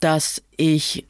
dass 0.00 0.42
ich 0.56 1.07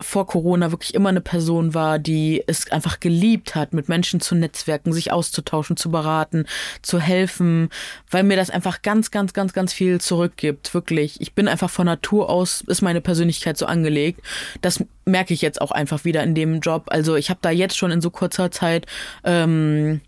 vor 0.00 0.26
Corona 0.26 0.70
wirklich 0.70 0.94
immer 0.94 1.08
eine 1.08 1.20
Person 1.20 1.72
war, 1.72 1.98
die 1.98 2.42
es 2.46 2.70
einfach 2.70 3.00
geliebt 3.00 3.54
hat, 3.54 3.72
mit 3.72 3.88
Menschen 3.88 4.20
zu 4.20 4.34
netzwerken, 4.34 4.92
sich 4.92 5.10
auszutauschen, 5.10 5.76
zu 5.76 5.90
beraten, 5.90 6.46
zu 6.82 7.00
helfen, 7.00 7.70
weil 8.10 8.22
mir 8.22 8.36
das 8.36 8.50
einfach 8.50 8.82
ganz, 8.82 9.10
ganz, 9.10 9.32
ganz, 9.32 9.52
ganz 9.52 9.72
viel 9.72 10.00
zurückgibt. 10.00 10.74
Wirklich. 10.74 11.20
Ich 11.20 11.34
bin 11.34 11.48
einfach 11.48 11.70
von 11.70 11.86
Natur 11.86 12.28
aus, 12.28 12.60
ist 12.62 12.82
meine 12.82 13.00
Persönlichkeit 13.00 13.56
so 13.56 13.66
angelegt. 13.66 14.20
Das 14.60 14.84
merke 15.06 15.32
ich 15.32 15.40
jetzt 15.40 15.60
auch 15.60 15.70
einfach 15.70 16.04
wieder 16.04 16.22
in 16.22 16.34
dem 16.34 16.60
Job. 16.60 16.84
Also 16.88 17.16
ich 17.16 17.30
habe 17.30 17.40
da 17.40 17.50
jetzt 17.50 17.76
schon 17.76 17.90
in 17.90 18.00
so 18.00 18.10
kurzer 18.10 18.50
Zeit 18.50 18.86
ähm, 19.24 20.02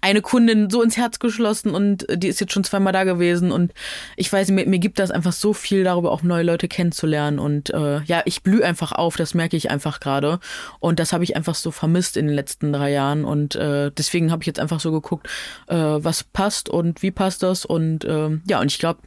eine 0.00 0.22
Kundin 0.22 0.70
so 0.70 0.82
ins 0.82 0.96
Herz 0.96 1.18
geschlossen 1.18 1.70
und 1.70 2.06
die 2.12 2.28
ist 2.28 2.40
jetzt 2.40 2.52
schon 2.52 2.64
zweimal 2.64 2.92
da 2.92 3.04
gewesen 3.04 3.50
und 3.50 3.72
ich 4.16 4.32
weiß, 4.32 4.50
mir, 4.50 4.66
mir 4.66 4.78
gibt 4.78 4.98
das 4.98 5.10
einfach 5.10 5.32
so 5.32 5.52
viel 5.52 5.82
darüber, 5.82 6.12
auch 6.12 6.22
neue 6.22 6.44
Leute 6.44 6.68
kennenzulernen 6.68 7.38
und 7.38 7.70
äh, 7.70 8.02
ja, 8.02 8.22
ich 8.24 8.42
blühe 8.42 8.64
einfach 8.64 8.92
auf, 8.92 9.16
das 9.16 9.34
merke 9.34 9.56
ich 9.56 9.70
einfach 9.70 9.98
gerade 9.98 10.38
und 10.78 11.00
das 11.00 11.12
habe 11.12 11.24
ich 11.24 11.36
einfach 11.36 11.56
so 11.56 11.70
vermisst 11.70 12.16
in 12.16 12.26
den 12.26 12.34
letzten 12.34 12.72
drei 12.72 12.92
Jahren 12.92 13.24
und 13.24 13.56
äh, 13.56 13.90
deswegen 13.90 14.30
habe 14.30 14.42
ich 14.42 14.46
jetzt 14.46 14.60
einfach 14.60 14.80
so 14.80 14.92
geguckt, 14.92 15.28
äh, 15.66 15.74
was 15.74 16.22
passt 16.22 16.68
und 16.68 17.02
wie 17.02 17.10
passt 17.10 17.42
das 17.42 17.64
und 17.64 18.04
äh, 18.04 18.38
ja, 18.48 18.60
und 18.60 18.70
ich 18.70 18.78
glaube, 18.78 19.00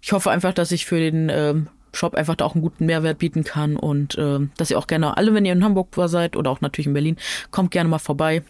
ich 0.00 0.12
hoffe 0.12 0.30
einfach, 0.30 0.54
dass 0.54 0.72
ich 0.72 0.86
für 0.86 0.98
den 0.98 1.28
äh, 1.28 1.54
Shop 1.92 2.14
einfach 2.14 2.36
da 2.36 2.44
auch 2.44 2.54
einen 2.54 2.62
guten 2.62 2.86
Mehrwert 2.86 3.18
bieten 3.18 3.44
kann 3.44 3.76
und 3.76 4.16
äh, 4.16 4.38
dass 4.56 4.70
ihr 4.70 4.78
auch 4.78 4.86
gerne 4.86 5.16
alle, 5.16 5.34
wenn 5.34 5.44
ihr 5.44 5.52
in 5.52 5.64
Hamburg 5.64 5.88
seid 6.06 6.36
oder 6.36 6.50
auch 6.50 6.60
natürlich 6.60 6.86
in 6.86 6.94
Berlin, 6.94 7.16
kommt 7.50 7.70
gerne 7.70 7.88
mal 7.88 7.98
vorbei. 7.98 8.42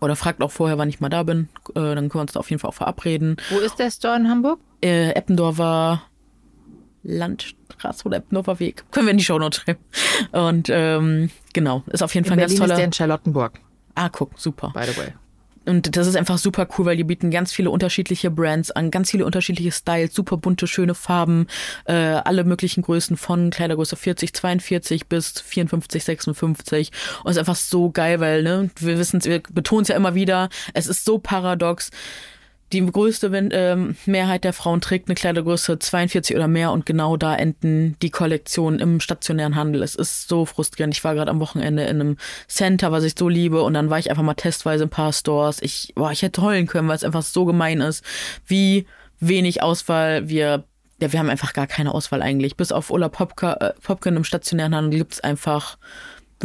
Oder 0.00 0.16
fragt 0.16 0.42
auch 0.42 0.50
vorher, 0.50 0.78
wann 0.78 0.88
ich 0.88 1.00
mal 1.00 1.08
da 1.08 1.22
bin. 1.22 1.48
Äh, 1.70 1.72
dann 1.74 2.08
können 2.08 2.14
wir 2.14 2.20
uns 2.22 2.32
da 2.32 2.40
auf 2.40 2.50
jeden 2.50 2.60
Fall 2.60 2.70
auch 2.70 2.74
verabreden. 2.74 3.36
Wo 3.50 3.58
ist 3.58 3.78
der 3.78 3.90
Store 3.90 4.16
in 4.16 4.28
Hamburg? 4.28 4.60
Äh, 4.82 5.10
Eppendorfer 5.10 6.02
Landstraße 7.04 8.06
oder 8.06 8.16
Eppendorfer 8.16 8.58
Weg. 8.60 8.84
Können 8.90 9.06
wir 9.06 9.12
in 9.12 9.18
die 9.18 9.24
Show 9.24 9.38
Notes 9.38 9.60
schreiben. 9.60 9.80
Und 10.32 10.68
ähm, 10.70 11.30
genau, 11.52 11.84
ist 11.86 12.02
auf 12.02 12.14
jeden 12.14 12.24
in 12.24 12.28
Fall 12.30 12.38
ein 12.38 12.40
ganz 12.40 12.54
toller. 12.54 12.74
Ist 12.74 12.78
der 12.78 12.84
in 12.86 12.92
Charlottenburg. 12.92 13.60
Ah, 13.94 14.08
guck, 14.08 14.38
super. 14.38 14.72
By 14.74 14.90
the 14.90 14.96
way. 14.96 15.12
Und 15.66 15.96
das 15.96 16.06
ist 16.06 16.16
einfach 16.16 16.38
super 16.38 16.68
cool, 16.76 16.86
weil 16.86 16.96
die 16.96 17.04
bieten 17.04 17.30
ganz 17.30 17.52
viele 17.52 17.70
unterschiedliche 17.70 18.30
Brands 18.30 18.70
an, 18.70 18.90
ganz 18.90 19.10
viele 19.10 19.24
unterschiedliche 19.24 19.72
Styles, 19.72 20.14
super 20.14 20.36
bunte, 20.36 20.66
schöne 20.66 20.94
Farben, 20.94 21.46
äh, 21.86 21.94
alle 21.94 22.44
möglichen 22.44 22.82
Größen 22.82 23.16
von 23.16 23.50
Kleidergröße 23.50 23.96
40, 23.96 24.34
42 24.34 25.06
bis 25.06 25.40
54, 25.40 26.04
56. 26.04 26.92
Und 27.22 27.30
es 27.30 27.36
ist 27.36 27.38
einfach 27.38 27.56
so 27.56 27.90
geil, 27.90 28.20
weil, 28.20 28.42
ne, 28.42 28.70
wir 28.78 28.98
wissen 28.98 29.24
wir 29.24 29.42
betonen 29.50 29.82
es 29.82 29.88
ja 29.88 29.96
immer 29.96 30.14
wieder, 30.14 30.48
es 30.74 30.86
ist 30.86 31.04
so 31.04 31.18
paradox 31.18 31.90
die 32.74 32.84
größte 32.84 33.28
ähm, 33.52 33.96
Mehrheit 34.04 34.42
der 34.44 34.52
Frauen 34.52 34.80
trägt 34.80 35.08
eine 35.08 35.14
Kleidergröße 35.14 35.78
42 35.78 36.34
oder 36.34 36.48
mehr 36.48 36.72
und 36.72 36.84
genau 36.84 37.16
da 37.16 37.36
enden 37.36 37.96
die 38.02 38.10
Kollektionen 38.10 38.80
im 38.80 39.00
stationären 39.00 39.54
Handel. 39.54 39.82
Es 39.82 39.94
ist 39.94 40.28
so 40.28 40.44
frustrierend. 40.44 40.94
Ich 40.94 41.04
war 41.04 41.14
gerade 41.14 41.30
am 41.30 41.40
Wochenende 41.40 41.84
in 41.84 42.00
einem 42.00 42.16
Center, 42.48 42.90
was 42.90 43.04
ich 43.04 43.14
so 43.16 43.28
liebe 43.28 43.62
und 43.62 43.74
dann 43.74 43.90
war 43.90 43.98
ich 44.00 44.10
einfach 44.10 44.24
mal 44.24 44.34
testweise 44.34 44.84
in 44.84 44.88
ein 44.88 44.90
paar 44.90 45.12
Stores. 45.12 45.62
Ich, 45.62 45.92
boah, 45.94 46.10
ich 46.10 46.22
hätte 46.22 46.42
heulen 46.42 46.66
können, 46.66 46.88
weil 46.88 46.96
es 46.96 47.04
einfach 47.04 47.22
so 47.22 47.44
gemein 47.44 47.80
ist, 47.80 48.04
wie 48.46 48.86
wenig 49.20 49.62
Auswahl 49.62 50.28
wir 50.28 50.64
ja, 51.00 51.12
wir 51.12 51.18
haben 51.18 51.30
einfach 51.30 51.52
gar 51.52 51.66
keine 51.66 51.92
Auswahl 51.92 52.22
eigentlich. 52.22 52.56
Bis 52.56 52.70
auf 52.70 52.90
Ola 52.90 53.08
Popka, 53.08 53.54
äh, 53.54 53.72
Popkin 53.82 54.16
im 54.16 54.24
stationären 54.24 54.74
Handel 54.74 54.98
gibt 54.98 55.14
es 55.14 55.20
einfach 55.20 55.76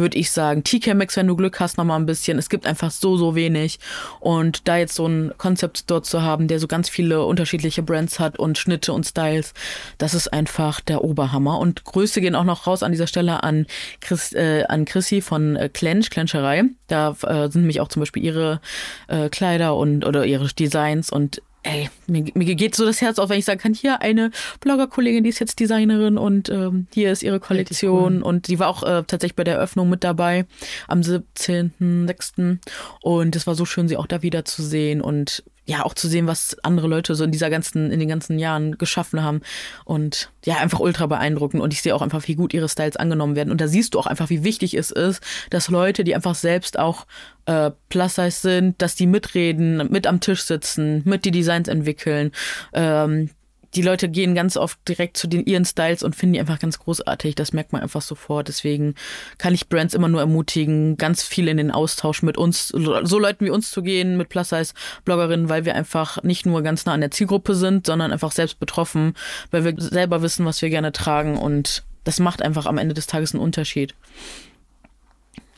würde 0.00 0.18
ich 0.18 0.32
sagen. 0.32 0.64
TK 0.64 0.94
Max, 0.94 1.16
wenn 1.16 1.28
du 1.28 1.36
Glück 1.36 1.60
hast, 1.60 1.78
nochmal 1.78 2.00
ein 2.00 2.06
bisschen. 2.06 2.38
Es 2.38 2.48
gibt 2.48 2.66
einfach 2.66 2.90
so, 2.90 3.16
so 3.16 3.36
wenig. 3.36 3.78
Und 4.18 4.66
da 4.66 4.76
jetzt 4.76 4.94
so 4.96 5.06
ein 5.06 5.32
Konzept 5.38 5.88
dort 5.90 6.06
zu 6.06 6.22
haben, 6.22 6.48
der 6.48 6.58
so 6.58 6.66
ganz 6.66 6.88
viele 6.88 7.24
unterschiedliche 7.24 7.82
Brands 7.82 8.18
hat 8.18 8.38
und 8.38 8.58
Schnitte 8.58 8.92
und 8.92 9.06
Styles, 9.06 9.54
das 9.98 10.14
ist 10.14 10.32
einfach 10.32 10.80
der 10.80 11.04
Oberhammer. 11.04 11.58
Und 11.60 11.84
Größe 11.84 12.20
gehen 12.20 12.34
auch 12.34 12.44
noch 12.44 12.66
raus 12.66 12.82
an 12.82 12.90
dieser 12.90 13.06
Stelle 13.06 13.44
an, 13.44 13.66
Chris, 14.00 14.32
äh, 14.32 14.64
an 14.68 14.84
Chrissy 14.84 15.20
von 15.20 15.54
äh, 15.54 15.68
Clench, 15.68 16.10
Clencherei. 16.10 16.64
Da 16.88 17.16
äh, 17.22 17.48
sind 17.48 17.62
nämlich 17.62 17.80
auch 17.80 17.88
zum 17.88 18.00
Beispiel 18.00 18.24
ihre 18.24 18.60
äh, 19.06 19.28
Kleider 19.28 19.76
und 19.76 20.04
oder 20.04 20.26
ihre 20.26 20.48
Designs 20.48 21.10
und 21.10 21.42
ey, 21.62 21.90
mir, 22.06 22.24
mir 22.34 22.54
geht 22.54 22.74
so 22.74 22.84
das 22.84 23.00
Herz 23.00 23.18
auf, 23.18 23.28
wenn 23.28 23.38
ich 23.38 23.44
sagen 23.44 23.60
kann, 23.60 23.74
hier 23.74 24.00
eine 24.00 24.30
Blogger-Kollegin, 24.60 25.24
die 25.24 25.30
ist 25.30 25.38
jetzt 25.38 25.60
Designerin 25.60 26.18
und 26.18 26.48
ähm, 26.48 26.86
hier 26.92 27.12
ist 27.12 27.22
ihre 27.22 27.40
Kollektion 27.40 28.18
cool. 28.18 28.22
und 28.22 28.48
die 28.48 28.58
war 28.58 28.68
auch 28.68 28.82
äh, 28.82 29.04
tatsächlich 29.06 29.36
bei 29.36 29.44
der 29.44 29.56
Eröffnung 29.56 29.88
mit 29.88 30.04
dabei 30.04 30.46
am 30.88 31.00
17.06. 31.00 32.58
und 33.02 33.36
es 33.36 33.46
war 33.46 33.54
so 33.54 33.64
schön, 33.64 33.88
sie 33.88 33.96
auch 33.96 34.06
da 34.06 34.22
wieder 34.22 34.44
zu 34.44 34.62
sehen 34.62 35.00
und 35.00 35.44
ja 35.70 35.84
auch 35.84 35.94
zu 35.94 36.08
sehen, 36.08 36.26
was 36.26 36.56
andere 36.62 36.88
Leute 36.88 37.14
so 37.14 37.22
in 37.22 37.30
dieser 37.30 37.48
ganzen, 37.48 37.92
in 37.92 38.00
den 38.00 38.08
ganzen 38.08 38.38
Jahren 38.38 38.76
geschaffen 38.76 39.22
haben. 39.22 39.40
Und 39.84 40.30
ja, 40.44 40.56
einfach 40.56 40.80
ultra 40.80 41.06
beeindruckend. 41.06 41.62
Und 41.62 41.72
ich 41.72 41.80
sehe 41.80 41.94
auch 41.94 42.02
einfach, 42.02 42.26
wie 42.26 42.34
gut 42.34 42.52
ihre 42.52 42.68
Styles 42.68 42.96
angenommen 42.96 43.36
werden. 43.36 43.50
Und 43.50 43.60
da 43.60 43.68
siehst 43.68 43.94
du 43.94 44.00
auch 44.00 44.06
einfach, 44.06 44.30
wie 44.30 44.42
wichtig 44.42 44.74
es 44.74 44.90
ist, 44.90 45.22
dass 45.50 45.68
Leute, 45.68 46.02
die 46.02 46.14
einfach 46.14 46.34
selbst 46.34 46.78
auch 46.78 47.06
äh, 47.46 47.70
Plus-Size 47.88 48.30
sind, 48.30 48.82
dass 48.82 48.96
die 48.96 49.06
mitreden, 49.06 49.88
mit 49.90 50.06
am 50.06 50.20
Tisch 50.20 50.42
sitzen, 50.42 51.02
mit 51.04 51.24
die 51.24 51.30
Designs 51.30 51.68
entwickeln, 51.68 52.32
ähm, 52.72 53.30
die 53.74 53.82
Leute 53.82 54.08
gehen 54.08 54.34
ganz 54.34 54.56
oft 54.56 54.78
direkt 54.88 55.16
zu 55.16 55.28
den 55.28 55.44
ihren 55.44 55.64
Styles 55.64 56.02
und 56.02 56.16
finden 56.16 56.34
die 56.34 56.40
einfach 56.40 56.58
ganz 56.58 56.78
großartig. 56.78 57.34
Das 57.34 57.52
merkt 57.52 57.72
man 57.72 57.82
einfach 57.82 58.02
sofort. 58.02 58.48
Deswegen 58.48 58.94
kann 59.38 59.54
ich 59.54 59.68
Brands 59.68 59.94
immer 59.94 60.08
nur 60.08 60.20
ermutigen, 60.20 60.96
ganz 60.96 61.22
viel 61.22 61.46
in 61.48 61.56
den 61.56 61.70
Austausch 61.70 62.22
mit 62.22 62.36
uns, 62.36 62.68
so 62.68 63.18
Leuten 63.18 63.46
wie 63.46 63.50
uns 63.50 63.70
zu 63.70 63.82
gehen, 63.82 64.16
mit 64.16 64.28
Plus-Size-Bloggerinnen, 64.28 65.48
weil 65.48 65.64
wir 65.64 65.74
einfach 65.74 66.22
nicht 66.22 66.46
nur 66.46 66.62
ganz 66.62 66.84
nah 66.84 66.94
an 66.94 67.00
der 67.00 67.12
Zielgruppe 67.12 67.54
sind, 67.54 67.86
sondern 67.86 68.12
einfach 68.12 68.32
selbst 68.32 68.58
betroffen, 68.58 69.14
weil 69.50 69.64
wir 69.64 69.74
selber 69.78 70.22
wissen, 70.22 70.44
was 70.46 70.62
wir 70.62 70.70
gerne 70.70 70.92
tragen 70.92 71.38
und 71.38 71.84
das 72.04 72.18
macht 72.18 72.42
einfach 72.42 72.66
am 72.66 72.78
Ende 72.78 72.94
des 72.94 73.06
Tages 73.06 73.34
einen 73.34 73.42
Unterschied. 73.42 73.94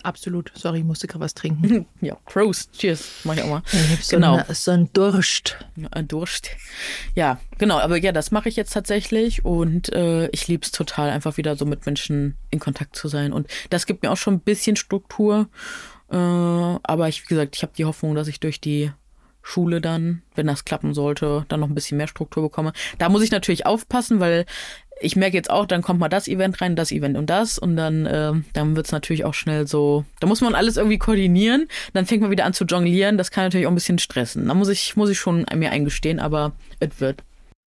Absolut. 0.02 0.50
Sorry, 0.54 0.78
ich 0.78 0.84
musste 0.84 1.06
gerade 1.06 1.24
was 1.24 1.34
trinken. 1.34 1.86
Ja, 2.00 2.16
Prost. 2.26 2.72
Cheers. 2.72 3.20
Mach 3.24 3.34
ich 3.34 3.42
auch 3.42 3.48
mal. 3.48 3.62
Ich 3.72 4.06
so 4.06 4.16
genau. 4.16 4.36
Eine, 4.36 4.54
so 4.54 4.70
ein 4.72 4.92
Durst. 4.92 5.56
Ein 5.92 6.08
Durst. 6.08 6.50
Ja, 7.14 7.40
genau. 7.58 7.78
Aber 7.78 7.96
ja, 7.96 8.12
das 8.12 8.30
mache 8.32 8.48
ich 8.48 8.56
jetzt 8.56 8.72
tatsächlich 8.72 9.44
und 9.44 9.92
äh, 9.92 10.26
ich 10.28 10.48
liebe 10.48 10.64
es 10.64 10.72
total, 10.72 11.10
einfach 11.10 11.36
wieder 11.36 11.54
so 11.56 11.64
mit 11.64 11.86
Menschen 11.86 12.36
in 12.50 12.58
Kontakt 12.58 12.96
zu 12.96 13.08
sein. 13.08 13.32
Und 13.32 13.46
das 13.70 13.86
gibt 13.86 14.02
mir 14.02 14.10
auch 14.10 14.16
schon 14.16 14.34
ein 14.34 14.40
bisschen 14.40 14.76
Struktur. 14.76 15.48
Äh, 16.10 16.16
aber 16.16 17.08
ich, 17.08 17.22
wie 17.22 17.28
gesagt, 17.28 17.56
ich 17.56 17.62
habe 17.62 17.72
die 17.76 17.84
Hoffnung, 17.84 18.14
dass 18.14 18.28
ich 18.28 18.40
durch 18.40 18.60
die 18.60 18.90
Schule 19.42 19.80
dann, 19.80 20.22
wenn 20.34 20.46
das 20.46 20.64
klappen 20.64 20.94
sollte, 20.94 21.44
dann 21.48 21.60
noch 21.60 21.68
ein 21.68 21.74
bisschen 21.74 21.98
mehr 21.98 22.06
Struktur 22.06 22.44
bekomme. 22.44 22.72
Da 22.98 23.08
muss 23.08 23.22
ich 23.22 23.32
natürlich 23.32 23.66
aufpassen, 23.66 24.20
weil 24.20 24.46
ich 25.02 25.16
merke 25.16 25.36
jetzt 25.36 25.50
auch, 25.50 25.66
dann 25.66 25.82
kommt 25.82 26.00
mal 26.00 26.08
das 26.08 26.28
Event 26.28 26.60
rein, 26.60 26.76
das 26.76 26.92
Event 26.92 27.16
und 27.16 27.28
das 27.28 27.58
und 27.58 27.76
dann, 27.76 28.06
äh, 28.06 28.32
dann 28.52 28.76
wird 28.76 28.86
es 28.86 28.92
natürlich 28.92 29.24
auch 29.24 29.34
schnell 29.34 29.66
so, 29.66 30.04
da 30.20 30.26
muss 30.26 30.40
man 30.40 30.54
alles 30.54 30.76
irgendwie 30.76 30.98
koordinieren, 30.98 31.68
dann 31.92 32.06
fängt 32.06 32.22
man 32.22 32.30
wieder 32.30 32.44
an 32.44 32.52
zu 32.52 32.64
jonglieren, 32.64 33.18
das 33.18 33.30
kann 33.30 33.44
natürlich 33.44 33.66
auch 33.66 33.70
ein 33.70 33.76
bisschen 33.76 33.98
stressen. 33.98 34.48
Da 34.48 34.54
muss 34.54 34.68
ich, 34.68 34.96
muss 34.96 35.10
ich 35.10 35.18
schon 35.18 35.46
mir 35.54 35.70
eingestehen, 35.70 36.20
aber 36.20 36.52
es 36.80 37.00
wird. 37.00 37.22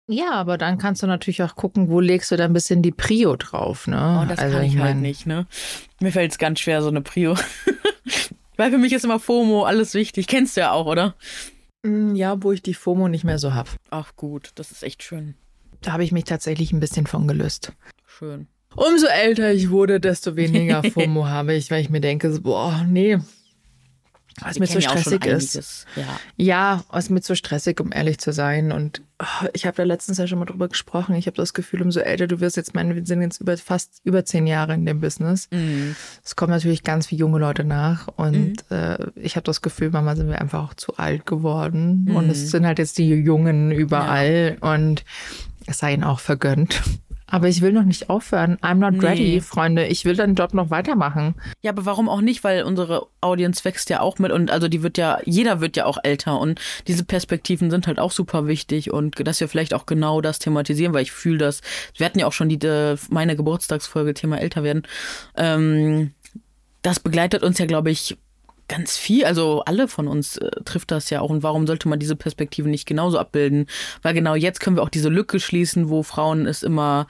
Ja, 0.08 0.32
aber 0.32 0.58
dann 0.58 0.78
kannst 0.78 1.04
du 1.04 1.08
natürlich 1.08 1.42
auch 1.44 1.56
gucken, 1.56 1.90
wo 1.90 2.00
legst 2.00 2.32
du 2.32 2.36
da 2.36 2.46
ein 2.46 2.54
bisschen 2.54 2.82
die 2.82 2.92
Prio 2.92 3.36
drauf, 3.38 3.88
ne? 3.88 4.22
Oh, 4.22 4.28
das 4.28 4.40
also 4.40 4.58
kann 4.58 4.66
ich, 4.66 4.76
ich 4.76 4.82
halt 4.82 4.98
nicht, 4.98 5.26
ne? 5.26 5.48
Mir 6.02 6.12
fällt 6.12 6.32
es 6.32 6.38
ganz 6.38 6.60
schwer, 6.60 6.82
so 6.82 6.90
eine 6.90 7.02
Prio. 7.02 7.36
Weil 8.58 8.72
für 8.72 8.78
mich 8.78 8.92
ist 8.92 9.06
immer 9.06 9.20
FOMO 9.20 9.64
alles 9.64 9.94
wichtig. 9.94 10.28
Kennst 10.28 10.58
du 10.58 10.62
ja 10.62 10.72
auch, 10.72 10.86
oder? 10.86 11.16
Mm, 11.84 12.14
ja, 12.14 12.44
wo 12.44 12.52
ich 12.52 12.62
die 12.62 12.74
FOMO 12.74 13.08
nicht 13.08 13.24
mehr 13.24 13.40
so 13.40 13.54
hab. 13.54 13.70
Ach 13.90 14.16
gut, 14.16 14.52
das 14.56 14.72
ist 14.72 14.84
echt 14.84 15.02
schön 15.02 15.36
da 15.82 15.94
habe 15.94 16.04
ich 16.04 16.12
mich 16.12 16.26
tatsächlich 16.26 16.72
ein 16.72 16.80
bisschen 16.80 17.08
von 17.08 17.28
gelöst. 17.28 17.74
Schön. 18.06 18.48
Umso 18.76 19.08
älter 19.08 19.52
ich 19.52 19.70
wurde, 19.70 20.00
desto 20.00 20.36
weniger 20.36 20.84
FOMO 20.92 21.28
habe 21.28 21.54
ich, 21.54 21.72
weil 21.72 21.82
ich 21.82 21.90
mir 21.90 22.02
denke, 22.02 22.30
boah, 22.40 22.86
nee, 22.88 23.20
was 24.40 24.60
mir 24.60 24.68
so 24.68 24.80
stressig 24.80 25.26
ist. 25.26 25.86
Ja. 25.96 26.20
ja, 26.38 26.84
was 26.90 27.10
mir 27.10 27.22
so 27.22 27.36
stressig, 27.36 27.80
um 27.82 27.92
ehrlich 27.92 28.18
zu 28.18 28.32
sein. 28.32 28.72
Und 28.72 29.02
oh, 29.22 29.48
ich 29.54 29.66
habe 29.66 29.76
da 29.78 29.84
letztens 29.84 30.18
ja 30.18 30.26
schon 30.26 30.40
mal 30.40 30.46
drüber 30.46 30.70
gesprochen. 30.70 31.16
Ich 31.16 31.28
habe 31.28 31.36
das 31.36 31.54
Gefühl, 31.54 31.82
umso 31.82 32.00
älter 32.00 32.28
du 32.28 32.40
wirst, 32.40 32.56
jetzt 32.56 32.74
meine, 32.74 32.96
wir 32.96 33.06
sind 33.06 33.22
jetzt 33.22 33.42
über 33.42 33.58
fast 33.58 34.00
über 34.04 34.24
zehn 34.24 34.48
Jahre 34.48 34.74
in 34.74 34.86
dem 34.86 35.02
Business. 35.02 35.50
Mhm. 35.52 35.96
Es 36.24 36.36
kommen 36.36 36.52
natürlich 36.52 36.84
ganz 36.84 37.08
viele 37.08 37.20
junge 37.20 37.40
Leute 37.40 37.66
nach. 37.66 38.08
Und 38.08 38.70
mhm. 38.70 38.76
äh, 38.76 38.98
ich 39.16 39.36
habe 39.36 39.44
das 39.44 39.62
Gefühl, 39.62 39.90
manchmal 39.92 40.16
sind 40.16 40.30
wir 40.30 40.40
einfach 40.40 40.70
auch 40.70 40.74
zu 40.74 40.96
alt 40.96 41.26
geworden. 41.26 42.06
Mhm. 42.08 42.16
Und 42.16 42.30
es 42.30 42.52
sind 42.52 42.66
halt 42.66 42.80
jetzt 42.80 42.98
die 42.98 43.10
Jungen 43.10 43.72
überall. 43.72 44.58
Ja. 44.62 44.74
Und 44.74 45.04
es 45.68 45.80
sei 45.80 45.94
ihnen 45.94 46.03
auch 46.03 46.20
vergönnt. 46.20 46.82
Aber 47.32 47.48
ich 47.48 47.62
will 47.62 47.72
noch 47.72 47.86
nicht 47.86 48.10
aufhören. 48.10 48.58
I'm 48.58 48.75
not 48.75 48.96
nee. 48.96 49.08
ready, 49.08 49.41
Freunde. 49.41 49.88
Ich 49.88 50.03
will 50.03 50.18
den 50.18 50.36
Job 50.36 50.53
noch 50.53 50.70
weitermachen. 50.70 51.36
Ja, 51.62 51.72
aber 51.72 51.86
warum 51.86 52.10
auch 52.10 52.20
nicht? 52.20 52.44
Weil 52.44 52.63
unsere 52.63 53.08
Audience 53.22 53.63
wächst 53.63 53.89
ja 53.89 54.01
auch 54.01 54.20
mit 54.20 54.34
und 54.34 54.51
also 54.51 54.68
die 54.68 54.84
wird 54.84 54.98
ja, 54.98 55.20
jeder 55.24 55.62
wird 55.62 55.77
ja 55.77 55.86
auch 55.86 55.98
älter 56.03 56.41
und 56.41 56.60
diese 56.88 57.06
Perspektiven 57.06 57.72
sind 57.72 57.88
halt 57.88 58.00
auch 58.00 58.12
super 58.12 58.48
wichtig 58.48 58.91
und 58.91 59.25
dass 59.25 59.39
wir 59.39 59.48
vielleicht 59.48 59.74
auch 59.74 59.86
genau 59.86 60.20
das 60.20 60.39
thematisieren, 60.39 60.94
weil 60.94 61.03
ich 61.03 61.13
fühle 61.13 61.38
das. 61.38 61.62
Wir 61.96 62.06
hatten 62.06 62.20
ja 62.20 62.27
auch 62.27 62.34
schon 62.34 62.50
die, 62.50 62.60
äh, 62.68 62.98
meine 63.10 63.38
Geburtstagsfolge 63.38 64.13
Thema 64.13 64.38
älter 64.41 64.63
werden. 64.63 64.84
Ähm, 65.38 66.12
das 66.82 67.00
begleitet 67.00 67.44
uns 67.44 67.60
ja, 67.60 67.65
glaube 67.65 67.91
ich, 67.91 68.18
ganz 68.72 68.98
viel, 68.98 69.25
also 69.25 69.63
alle 69.66 69.90
von 69.90 70.08
uns 70.08 70.38
äh, 70.38 70.50
trifft 70.63 70.92
das 70.92 71.10
ja 71.10 71.20
auch. 71.20 71.30
Und 71.30 71.44
warum 71.44 71.68
sollte 71.68 71.90
man 71.90 72.00
diese 72.00 72.16
Perspektive 72.16 72.70
nicht 72.70 72.88
genauso 72.88 73.20
abbilden? 73.20 73.66
Weil 74.01 74.13
genau 74.13 74.34
jetzt 74.34 74.62
können 74.62 74.78
wir 74.78 74.84
auch 74.84 74.90
diese 74.90 75.10
Lücke 75.10 75.42
schließen, 75.42 75.90
wo 75.90 76.04
Frauen 76.04 76.46
es 76.46 76.63
immer 76.63 77.08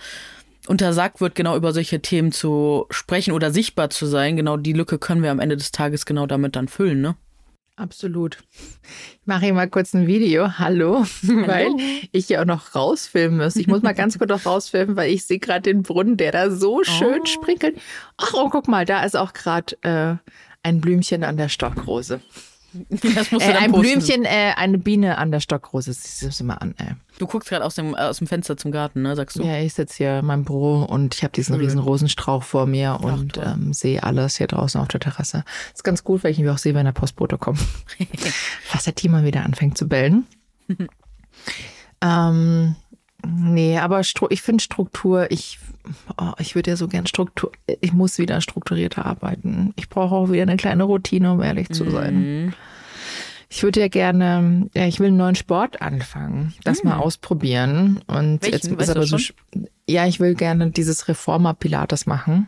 untersagt 0.68 1.22
wird, 1.22 1.36
genau 1.36 1.56
über 1.56 1.72
solche 1.72 2.02
Themen 2.02 2.32
zu 2.32 2.88
sprechen 2.90 3.32
oder 3.32 3.52
sichtbar 3.52 3.92
zu 3.92 4.08
sein. 4.08 4.38
Genau 4.38 4.58
die 4.58 4.74
Lücke 4.74 4.98
können 4.98 5.22
wir 5.22 5.30
am 5.30 5.40
Ende 5.40 5.56
des 5.56 5.72
Tages 5.72 6.06
genau 6.06 6.26
damit 6.26 6.56
dann 6.56 6.68
füllen, 6.68 7.02
ne? 7.02 7.16
Absolut. 7.76 8.38
Ich 9.22 9.26
mache 9.26 9.46
hier 9.46 9.54
mal 9.54 9.70
kurz 9.70 9.94
ein 9.94 10.06
Video. 10.06 10.58
Hallo, 10.58 11.06
Hallo. 11.28 11.48
weil 11.48 11.68
ich 12.12 12.28
ja 12.30 12.42
auch 12.42 12.46
noch 12.46 12.76
rausfilmen 12.76 13.40
muss. 13.40 13.56
Ich 13.56 13.68
muss 13.68 13.82
mal 13.82 13.94
ganz 13.94 14.18
kurz 14.18 14.30
noch 14.30 14.46
rausfilmen, 14.46 14.96
weil 14.96 15.12
ich 15.12 15.26
sehe 15.26 15.40
gerade 15.40 15.62
den 15.62 15.84
Brunnen, 15.84 16.18
der 16.18 16.32
da 16.32 16.52
so 16.52 16.84
schön 16.84 17.22
oh. 17.22 17.26
sprinkelt. 17.26 17.80
Ach, 18.18 18.34
oh, 18.34 18.50
guck 18.50 18.68
mal, 18.68 18.86
da 18.86 19.04
ist 19.04 19.16
auch 19.16 19.34
gerade 19.34 19.78
äh, 19.84 20.32
ein 20.64 20.82
Blümchen 20.82 21.24
an 21.24 21.38
der 21.38 21.50
Stockrose. 21.50 22.22
Das 22.74 23.32
musst 23.32 23.46
du 23.46 23.52
äh, 23.52 23.56
ein 23.56 23.72
posten. 23.72 23.82
Blümchen, 23.82 24.24
äh, 24.26 24.54
eine 24.56 24.78
Biene 24.78 25.18
an 25.18 25.32
der 25.32 25.42
Stockrose. 25.42 25.92
Siehst 25.92 26.22
du 26.22 26.28
das 26.28 26.40
immer 26.40 26.62
an, 26.62 26.74
ey. 26.78 26.94
Du 27.20 27.28
guckst 27.28 27.50
gerade 27.50 27.66
aus 27.66 27.76
dem, 27.76 27.96
aus 27.96 28.20
dem 28.20 28.28
Fenster 28.28 28.56
zum 28.56 28.72
Garten, 28.72 29.02
ne, 29.02 29.16
sagst 29.16 29.38
du? 29.38 29.44
Ja, 29.44 29.60
ich 29.60 29.74
sitze 29.74 29.98
hier 29.98 30.20
in 30.20 30.26
meinem 30.26 30.46
Büro 30.46 30.84
und 30.84 31.14
ich 31.14 31.24
habe 31.24 31.34
diesen 31.34 31.56
riesen 31.56 31.80
Rosenstrauch 31.80 32.44
vor 32.44 32.68
mir 32.68 32.98
Ach, 33.00 33.04
und 33.04 33.38
ähm, 33.38 33.74
sehe 33.74 34.02
alles 34.04 34.38
hier 34.38 34.48
draußen 34.48 34.80
auf 34.80 34.88
der 34.88 35.02
Terrasse. 35.02 35.44
ist 35.74 35.84
ganz 35.84 36.04
gut, 36.04 36.24
weil 36.24 36.32
ich 36.32 36.40
mich 36.40 36.50
auch 36.50 36.58
sehe, 36.58 36.74
wenn 36.74 36.86
der 36.86 36.94
Postbote 36.94 37.38
kommt. 37.38 37.60
Was 38.72 38.86
der 38.86 38.96
Team 38.96 39.12
mal 39.12 39.26
wieder 39.26 39.44
anfängt 39.44 39.78
zu 39.78 39.90
bellen. 39.90 40.26
ähm, 42.02 42.76
Nee, 43.26 43.78
aber 43.78 44.02
ich 44.30 44.42
finde 44.42 44.64
Struktur, 44.64 45.30
ich, 45.30 45.60
oh, 46.18 46.32
ich 46.40 46.56
würde 46.56 46.72
ja 46.72 46.76
so 46.76 46.88
gern 46.88 47.06
Struktur, 47.06 47.52
ich 47.82 47.94
muss 47.94 48.18
wieder 48.18 48.42
strukturierter 48.42 49.06
arbeiten. 49.06 49.74
Ich 49.76 49.90
brauche 49.90 50.16
auch 50.16 50.32
wieder 50.32 50.44
eine 50.44 50.58
kleine 50.58 50.84
Routine, 50.84 51.34
um 51.34 51.42
ehrlich 51.42 51.70
zu 51.70 51.90
sein. 51.90 52.46
Mhm. 52.46 52.54
Ich 53.50 53.64
würde 53.64 53.82
ja 53.82 53.90
gerne, 53.90 54.70
ja, 54.74 54.88
ich 54.88 55.00
will 55.02 55.08
einen 55.08 55.18
neuen 55.18 55.36
Sport 55.36 55.82
anfangen, 55.82 56.54
das 56.64 56.84
mhm. 56.84 56.92
mal 56.92 56.98
ausprobieren. 56.98 58.00
Und 58.08 58.42
Welchen? 58.44 58.54
jetzt 58.54 58.68
ist 58.68 58.90
aber 58.90 59.06
so, 59.06 59.18
ja, 59.88 60.08
ich 60.08 60.20
will 60.22 60.36
gerne 60.36 60.72
dieses 60.72 61.08
Reformer 61.10 61.54
Pilates 61.54 62.06
machen. 62.06 62.48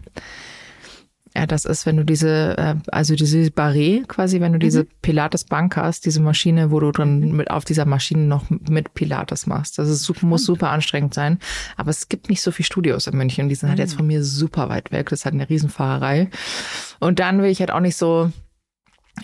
Ja, 1.35 1.47
das 1.47 1.65
ist, 1.65 1.87
wenn 1.87 1.97
du 1.97 2.05
diese, 2.05 2.57
äh, 2.57 2.75
also 2.91 3.15
diese 3.15 3.39
Barré 3.47 4.05
quasi, 4.05 4.39
wenn 4.39 4.53
du 4.53 4.59
diese 4.59 4.85
Pilates-Bank 5.01 5.75
hast, 5.77 6.05
diese 6.05 6.21
Maschine, 6.21 6.69
wo 6.69 6.79
du 6.79 6.91
drin 6.91 7.35
mit 7.35 7.49
auf 7.49 7.65
dieser 7.65 7.85
Maschine 7.85 8.21
noch 8.21 8.49
mit 8.49 8.93
Pilates 8.93 9.47
machst. 9.47 9.79
Das 9.79 9.89
ist 9.89 10.03
super, 10.03 10.27
muss 10.27 10.45
super 10.45 10.69
anstrengend 10.69 11.15
sein. 11.15 11.39
Aber 11.75 11.89
es 11.89 12.07
gibt 12.07 12.29
nicht 12.29 12.41
so 12.41 12.51
viele 12.51 12.65
Studios 12.65 13.07
in 13.07 13.17
München. 13.17 13.49
Die 13.49 13.55
sind 13.55 13.69
halt 13.69 13.79
jetzt 13.79 13.95
von 13.95 14.05
mir 14.05 14.23
super 14.23 14.69
weit 14.69 14.91
weg. 14.91 15.09
Das 15.09 15.21
ist 15.21 15.25
halt 15.25 15.33
eine 15.33 15.49
Riesenfahrerei. 15.49 16.29
Und 16.99 17.19
dann 17.19 17.41
will 17.41 17.49
ich 17.49 17.59
halt 17.59 17.71
auch 17.71 17.79
nicht 17.79 17.97
so 17.97 18.31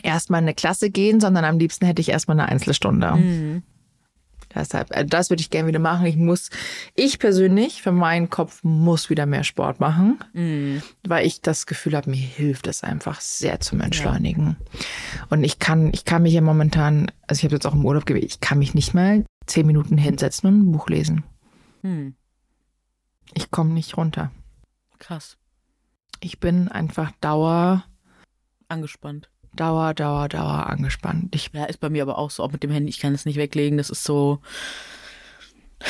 erstmal 0.01 0.42
eine 0.42 0.56
Klasse 0.56 0.89
gehen, 0.89 1.20
sondern 1.20 1.46
am 1.46 1.60
liebsten 1.60 1.86
hätte 1.86 2.01
ich 2.01 2.10
erstmal 2.10 2.39
eine 2.39 2.50
Einzelstunde. 2.50 3.12
Mhm. 3.12 3.63
Deshalb, 4.53 4.89
äh, 4.96 5.06
das 5.06 5.29
würde 5.29 5.41
ich 5.41 5.50
gerne 5.50 5.68
wieder 5.68 5.79
machen. 5.79 6.06
Ich 6.06 6.15
muss, 6.15 6.50
ich 6.96 7.20
persönlich, 7.20 7.82
für 7.82 7.91
meinen 7.91 8.29
Kopf, 8.29 8.63
muss 8.63 9.10
wieder 9.10 9.25
mehr 9.25 9.44
Sport 9.44 9.79
machen, 9.79 10.20
Mhm. 10.34 10.82
weil 11.08 11.25
ich 11.25 11.41
das 11.41 11.65
Gefühl 11.65 11.96
habe, 11.96 12.10
mir 12.10 12.15
hilft 12.18 12.68
es 12.68 12.84
einfach 12.84 13.22
sehr 13.22 13.60
zum 13.60 13.82
Entschleunigen. 13.82 14.58
Und 15.29 15.44
ich 15.44 15.60
kann, 15.60 15.91
ich 15.94 16.06
kann 16.06 16.24
mich 16.24 16.34
ja 16.34 16.41
momentan, 16.41 17.12
also 17.27 17.39
ich 17.39 17.44
habe 17.46 17.56
jetzt 17.56 17.65
auch 17.68 17.75
im 17.75 17.86
Urlaub 17.86 18.06
gewählt, 18.06 18.25
ich 18.25 18.39
kann 18.39 18.60
mich 18.60 18.74
nicht 18.74 18.94
mal 18.94 19.24
zehn 19.46 19.65
Minuten 19.68 19.98
hinsetzen 19.98 20.48
und 20.50 20.60
ein 20.60 20.72
Buch 20.72 20.89
lesen. 20.89 21.24
Hm. 21.82 22.15
Ich 23.36 23.51
komme 23.51 23.72
nicht 23.74 23.98
runter. 23.98 24.32
Krass. 24.98 25.38
Ich 26.20 26.39
bin 26.39 26.68
einfach 26.68 27.12
Dauer, 27.22 27.84
Angespannt. 28.68 29.29
Dauer, 29.56 29.94
Dauer, 29.94 30.29
Dauer 30.29 30.68
angespannt. 30.68 31.34
Ich, 31.36 31.51
Ja, 31.53 31.65
ist 31.65 31.79
bei 31.79 31.89
mir 31.89 32.03
aber 32.03 32.18
auch 32.18 32.32
so, 32.32 32.44
auch 32.44 32.51
mit 32.51 32.63
dem 32.63 32.72
Handy, 32.72 32.89
ich 32.89 33.00
kann 33.00 33.13
es 33.13 33.25
nicht 33.25 33.38
weglegen. 33.38 33.77
Das 33.77 33.89
ist 33.89 34.03
so. 34.03 34.39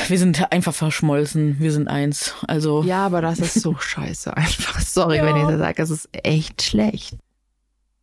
Wir 0.08 0.20
sind 0.20 0.52
einfach 0.52 0.74
verschmolzen. 0.74 1.60
Wir 1.60 1.72
sind 1.72 1.88
eins. 1.88 2.36
Also. 2.48 2.84
ja, 2.84 3.06
aber 3.06 3.22
das 3.22 3.40
ist 3.40 3.56
so 3.62 3.76
scheiße 3.80 4.36
einfach. 4.36 4.80
Sorry, 4.80 5.18
Ja. 5.18 5.26
wenn 5.26 5.36
ich 5.38 5.48
das 5.48 5.58
sage. 5.60 5.82
Es 5.82 5.90
ist 5.90 6.10
echt 6.14 6.62
schlecht. 6.62 7.16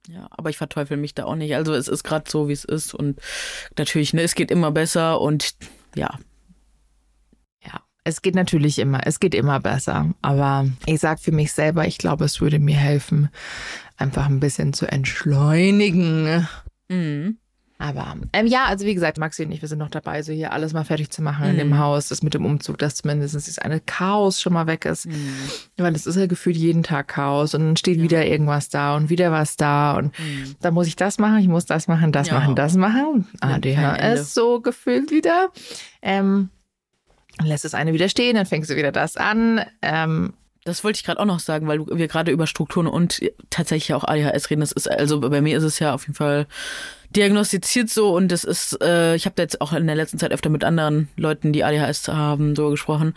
Ja, 0.09 0.27
aber 0.31 0.51
ich 0.51 0.57
verteufel 0.57 0.97
mich 0.97 1.15
da 1.15 1.25
auch 1.25 1.35
nicht. 1.35 1.55
Also 1.57 1.75
es 1.75 1.89
ist 1.89 2.05
gerade 2.05 2.31
so, 2.31 2.49
wie 2.49 2.53
es 2.53 2.65
ist. 2.65 2.95
Und 2.95 3.19
natürlich, 3.77 4.15
ne, 4.15 4.23
es 4.23 4.35
geht 4.35 4.51
immer 4.51 4.71
besser 4.71 5.21
und 5.21 5.55
ja. 5.97 6.19
Ja, 8.07 8.11
es 8.11 8.23
geht 8.23 8.35
natürlich 8.35 8.79
immer, 8.79 9.01
es 9.05 9.21
geht 9.21 9.35
immer 9.35 9.61
besser. 9.61 10.15
Aber 10.23 10.67
ich 10.87 11.01
sag 11.01 11.19
für 11.21 11.33
mich 11.33 11.53
selber, 11.53 11.87
ich 11.87 11.99
glaube, 11.99 12.25
es 12.25 12.41
würde 12.41 12.59
mir 12.59 12.77
helfen, 12.77 13.29
einfach 13.97 14.27
ein 14.27 14.41
bisschen 14.41 14.73
zu 14.73 14.87
entschleunigen. 14.87 16.47
Mhm. 16.89 17.39
Aber 17.79 18.17
ähm, 18.33 18.47
ja, 18.47 18.65
also 18.65 18.87
wie 18.87 18.95
gesagt, 18.95 19.19
Maxi 19.19 19.45
und 19.45 19.53
ich, 19.53 19.61
wir 19.61 19.69
sind 19.69 19.81
noch 19.81 19.91
dabei, 19.91 20.23
so 20.23 20.33
hier 20.33 20.55
alles 20.55 20.73
mal 20.73 20.85
fertig 20.85 21.11
zu 21.11 21.21
machen 21.21 21.45
in 21.45 21.53
Mhm. 21.57 21.59
dem 21.59 21.79
Haus, 21.79 22.09
das 22.09 22.23
mit 22.23 22.33
dem 22.33 22.47
Umzug, 22.47 22.79
dass 22.79 22.95
zumindest 22.95 23.35
dieses 23.35 23.59
eine 23.59 23.81
Chaos 23.81 24.41
schon 24.41 24.55
mal 24.55 24.67
weg 24.67 24.87
ist. 24.87 25.05
Mhm. 25.05 25.37
Weil 25.77 25.95
es 25.95 26.07
ist 26.07 26.17
ja 26.17 26.27
gefühlt 26.27 26.57
jeden 26.57 26.83
Tag 26.83 27.09
Chaos 27.09 27.55
und 27.55 27.61
dann 27.61 27.77
steht 27.77 28.01
wieder 28.01 28.25
irgendwas 28.25 28.71
da 28.71 28.97
und 28.97 29.11
wieder 29.11 29.31
was 29.31 29.57
da 29.59 29.93
und 29.99 30.19
Mhm. 30.19 30.55
da 30.63 30.71
muss 30.71 30.87
ich 30.87 30.97
das 30.97 31.19
machen, 31.19 31.37
ich 31.39 31.49
muss 31.49 31.67
das 31.67 31.87
machen, 31.87 32.13
das 32.13 32.29
Ja. 32.29 32.39
machen, 32.41 32.55
das 32.55 32.77
machen. 32.77 33.27
ADHS 33.41 34.33
so 34.33 34.61
gefühlt 34.61 35.11
wieder. 35.11 35.49
Ähm, 36.01 36.49
dann 37.39 37.47
lässt 37.49 37.65
das 37.65 37.75
eine 37.75 37.93
wieder 37.93 38.09
stehen, 38.09 38.37
dann 38.37 38.47
fängst 38.47 38.71
du 38.71 38.77
wieder 38.77 38.93
das 38.93 39.17
an. 39.17 39.65
Ähm, 39.83 40.33
Das 40.65 40.83
wollte 40.85 40.99
ich 40.99 41.05
gerade 41.05 41.21
auch 41.21 41.27
noch 41.27 41.41
sagen, 41.41 41.69
weil 41.69 41.87
wir 41.87 42.09
gerade 42.09 42.33
über 42.33 42.47
Strukturen 42.47 42.87
und 42.87 43.21
tatsächlich 43.51 43.95
auch 43.95 44.05
ADHS 44.05 44.51
reden. 44.51 44.61
Das 44.63 44.73
ist 44.73 44.91
also 44.91 45.21
bei 45.21 45.41
mir 45.41 45.57
ist 45.57 45.65
es 45.65 45.79
ja 45.79 45.95
auf 45.95 46.03
jeden 46.03 46.15
Fall 46.15 46.47
diagnostiziert 47.15 47.91
so 47.91 48.15
und 48.15 48.29
das 48.33 48.45
ist, 48.45 48.81
äh, 48.83 49.15
ich 49.15 49.27
habe 49.27 49.35
da 49.37 49.43
jetzt 49.43 49.61
auch 49.61 49.73
in 49.73 49.87
der 49.87 49.97
letzten 49.97 50.19
Zeit 50.19 50.33
öfter 50.33 50.51
mit 50.51 50.65
anderen 50.65 51.09
Leuten, 51.17 51.53
die 51.53 51.65
ADHS 51.65 52.09
haben, 52.09 52.57
so 52.57 52.71
gesprochen. 52.71 53.15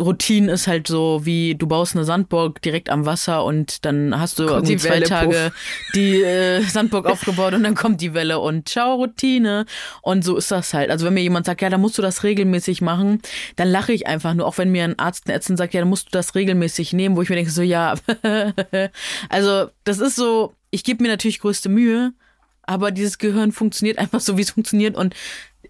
Routine 0.00 0.50
ist 0.50 0.66
halt 0.66 0.86
so, 0.86 1.20
wie 1.24 1.54
du 1.54 1.66
baust 1.66 1.94
eine 1.94 2.04
Sandburg 2.04 2.62
direkt 2.62 2.88
am 2.88 3.06
Wasser 3.06 3.44
und 3.44 3.84
dann 3.84 4.18
hast 4.18 4.38
du 4.38 4.44
irgendwie 4.44 4.76
zwei 4.76 4.94
Welle, 4.94 5.06
Tage 5.06 5.52
die 5.94 6.22
äh, 6.22 6.62
Sandburg 6.62 7.06
aufgebaut 7.06 7.54
und 7.54 7.62
dann 7.62 7.74
kommt 7.74 8.00
die 8.00 8.14
Welle 8.14 8.38
und 8.38 8.68
ciao 8.68 8.94
Routine 8.94 9.66
und 10.02 10.24
so 10.24 10.36
ist 10.36 10.50
das 10.50 10.72
halt. 10.74 10.90
Also 10.90 11.06
wenn 11.06 11.14
mir 11.14 11.22
jemand 11.22 11.46
sagt, 11.46 11.62
ja, 11.62 11.68
da 11.68 11.78
musst 11.78 11.98
du 11.98 12.02
das 12.02 12.24
regelmäßig 12.24 12.80
machen, 12.80 13.20
dann 13.56 13.68
lache 13.68 13.92
ich 13.92 14.06
einfach 14.06 14.34
nur, 14.34 14.46
auch 14.46 14.58
wenn 14.58 14.70
mir 14.70 14.84
ein 14.84 14.98
Arzt, 14.98 15.26
ein 15.26 15.32
Ärztin 15.32 15.56
sagt, 15.56 15.74
ja, 15.74 15.80
dann 15.80 15.88
musst 15.88 16.06
du 16.06 16.10
das 16.12 16.34
regelmäßig 16.34 16.92
nehmen, 16.92 17.16
wo 17.16 17.22
ich 17.22 17.28
mir 17.28 17.36
denke 17.36 17.50
so, 17.50 17.62
ja, 17.62 17.94
also 19.28 19.66
das 19.84 19.98
ist 19.98 20.16
so, 20.16 20.54
ich 20.70 20.84
gebe 20.84 21.02
mir 21.02 21.08
natürlich 21.08 21.40
größte 21.40 21.68
Mühe, 21.68 22.12
aber 22.66 22.90
dieses 22.90 23.18
Gehirn 23.18 23.52
funktioniert 23.52 23.98
einfach 23.98 24.20
so, 24.20 24.36
wie 24.36 24.42
es 24.42 24.50
funktioniert 24.50 24.96
und 24.96 25.14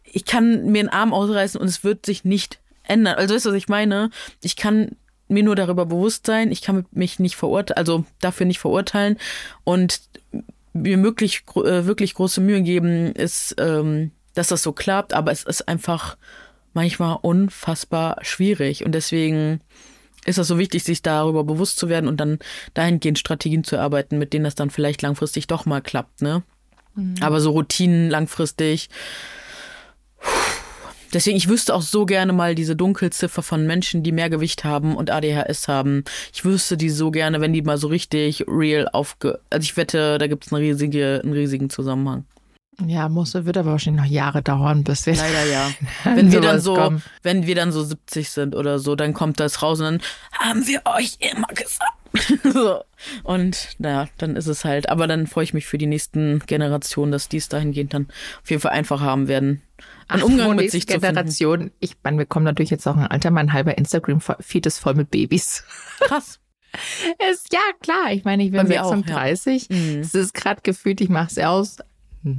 ich 0.04 0.24
kann 0.24 0.66
mir 0.66 0.80
einen 0.80 0.88
Arm 0.88 1.12
ausreißen 1.12 1.60
und 1.60 1.66
es 1.66 1.82
wird 1.84 2.06
sich 2.06 2.24
nicht 2.24 2.60
ändern. 2.84 3.16
Also 3.16 3.36
du, 3.36 3.44
was 3.44 3.54
ich 3.54 3.68
meine? 3.68 4.10
Ich 4.42 4.56
kann 4.56 4.96
mir 5.28 5.42
nur 5.42 5.56
darüber 5.56 5.86
bewusst 5.86 6.26
sein, 6.26 6.52
ich 6.52 6.62
kann 6.62 6.86
mich 6.92 7.18
nicht 7.18 7.36
verurteilen, 7.36 7.78
also 7.78 8.04
dafür 8.20 8.46
nicht 8.46 8.58
verurteilen 8.58 9.18
und 9.64 10.00
mir 10.72 11.02
wirklich, 11.02 11.44
äh, 11.56 11.86
wirklich 11.86 12.14
große 12.14 12.40
Mühe 12.40 12.62
geben, 12.62 13.12
ist, 13.14 13.54
ähm, 13.58 14.10
dass 14.34 14.48
das 14.48 14.62
so 14.62 14.72
klappt, 14.72 15.14
aber 15.14 15.32
es 15.32 15.44
ist 15.44 15.66
einfach 15.68 16.16
manchmal 16.74 17.18
unfassbar 17.22 18.18
schwierig 18.22 18.84
und 18.84 18.92
deswegen 18.92 19.60
ist 20.26 20.38
das 20.38 20.48
so 20.48 20.58
wichtig, 20.58 20.84
sich 20.84 21.02
darüber 21.02 21.44
bewusst 21.44 21.78
zu 21.78 21.88
werden 21.88 22.08
und 22.08 22.18
dann 22.18 22.38
dahingehend 22.74 23.18
Strategien 23.18 23.64
zu 23.64 23.76
erarbeiten, 23.76 24.18
mit 24.18 24.32
denen 24.32 24.44
das 24.44 24.54
dann 24.54 24.70
vielleicht 24.70 25.02
langfristig 25.02 25.46
doch 25.46 25.66
mal 25.66 25.80
klappt, 25.80 26.22
ne? 26.22 26.42
Aber 27.20 27.40
so 27.40 27.50
Routinen 27.50 28.10
langfristig. 28.10 28.88
Deswegen, 31.14 31.36
ich 31.36 31.48
wüsste 31.48 31.74
auch 31.74 31.82
so 31.82 32.06
gerne 32.06 32.32
mal 32.32 32.56
diese 32.56 32.74
Dunkelziffer 32.74 33.42
von 33.42 33.66
Menschen, 33.66 34.02
die 34.02 34.10
mehr 34.10 34.30
Gewicht 34.30 34.64
haben 34.64 34.96
und 34.96 35.10
ADHS 35.10 35.68
haben. 35.68 36.02
Ich 36.32 36.44
wüsste 36.44 36.76
die 36.76 36.90
so 36.90 37.12
gerne, 37.12 37.40
wenn 37.40 37.52
die 37.52 37.62
mal 37.62 37.78
so 37.78 37.86
richtig 37.86 38.44
real 38.48 38.88
aufge... 38.92 39.38
Also 39.48 39.64
ich 39.64 39.76
wette, 39.76 40.18
da 40.18 40.26
gibt 40.26 40.46
es 40.46 40.52
eine 40.52 40.60
riesige, 40.60 41.20
einen 41.22 41.32
riesigen 41.32 41.70
Zusammenhang. 41.70 42.24
ja, 42.84 43.08
muss, 43.08 43.34
wird 43.34 43.56
aber 43.56 43.70
wahrscheinlich 43.70 44.02
noch 44.02 44.10
Jahre 44.10 44.42
dauern, 44.42 44.82
bis 44.82 45.06
wir 45.06 45.14
Leider 45.14 45.46
ja. 45.46 45.70
Wenn 46.04 46.32
wir 46.32 46.40
dann 46.40 46.60
so, 46.60 46.74
kommen. 46.74 47.02
wenn 47.22 47.46
wir 47.46 47.54
dann 47.54 47.70
so 47.70 47.84
70 47.84 48.30
sind 48.30 48.56
oder 48.56 48.80
so, 48.80 48.96
dann 48.96 49.14
kommt 49.14 49.38
das 49.38 49.62
raus 49.62 49.78
und 49.78 49.84
dann 49.84 50.00
haben 50.32 50.66
wir 50.66 50.82
euch 50.84 51.16
immer 51.20 51.46
gesagt. 51.48 52.03
so. 52.44 52.82
Und 53.22 53.76
naja, 53.78 54.08
dann 54.18 54.36
ist 54.36 54.46
es 54.46 54.64
halt. 54.64 54.88
Aber 54.88 55.06
dann 55.06 55.26
freue 55.26 55.44
ich 55.44 55.54
mich 55.54 55.66
für 55.66 55.78
die 55.78 55.86
nächsten 55.86 56.40
Generationen, 56.46 57.12
dass 57.12 57.28
die 57.28 57.38
es 57.38 57.48
dahingehend 57.48 57.94
dann 57.94 58.08
auf 58.42 58.50
jeden 58.50 58.62
Fall 58.62 58.72
einfacher 58.72 59.04
haben 59.04 59.28
werden. 59.28 59.62
Einen 60.08 60.22
Umgang 60.22 60.56
mit 60.56 60.70
sich 60.70 60.86
zu 60.86 60.92
finden. 60.92 61.08
Generation. 61.08 61.70
Ich 61.80 61.96
meine, 62.02 62.18
wir 62.18 62.26
kommen 62.26 62.44
natürlich 62.44 62.70
jetzt 62.70 62.86
auch 62.86 62.96
ein 62.96 63.06
Alter, 63.06 63.30
mein 63.30 63.52
halber 63.52 63.76
Instagram-Feed 63.76 64.66
ist 64.66 64.78
voll 64.78 64.94
mit 64.94 65.10
Babys. 65.10 65.64
Krass. 66.00 66.40
Ist, 67.30 67.52
ja, 67.52 67.60
klar. 67.80 68.10
Ich 68.10 68.24
meine, 68.24 68.42
ich 68.42 68.50
bin 68.50 68.62
Bei 68.62 68.64
mir 68.64 68.84
auch, 68.84 68.90
ja. 68.90 68.96
36. 68.96 69.68
Mhm. 69.70 70.00
Es 70.00 70.12
ist 70.12 70.34
gerade 70.34 70.60
gefühlt, 70.62 71.00
ich 71.00 71.08
mache 71.08 71.28
es 71.30 71.38
aus. 71.38 71.76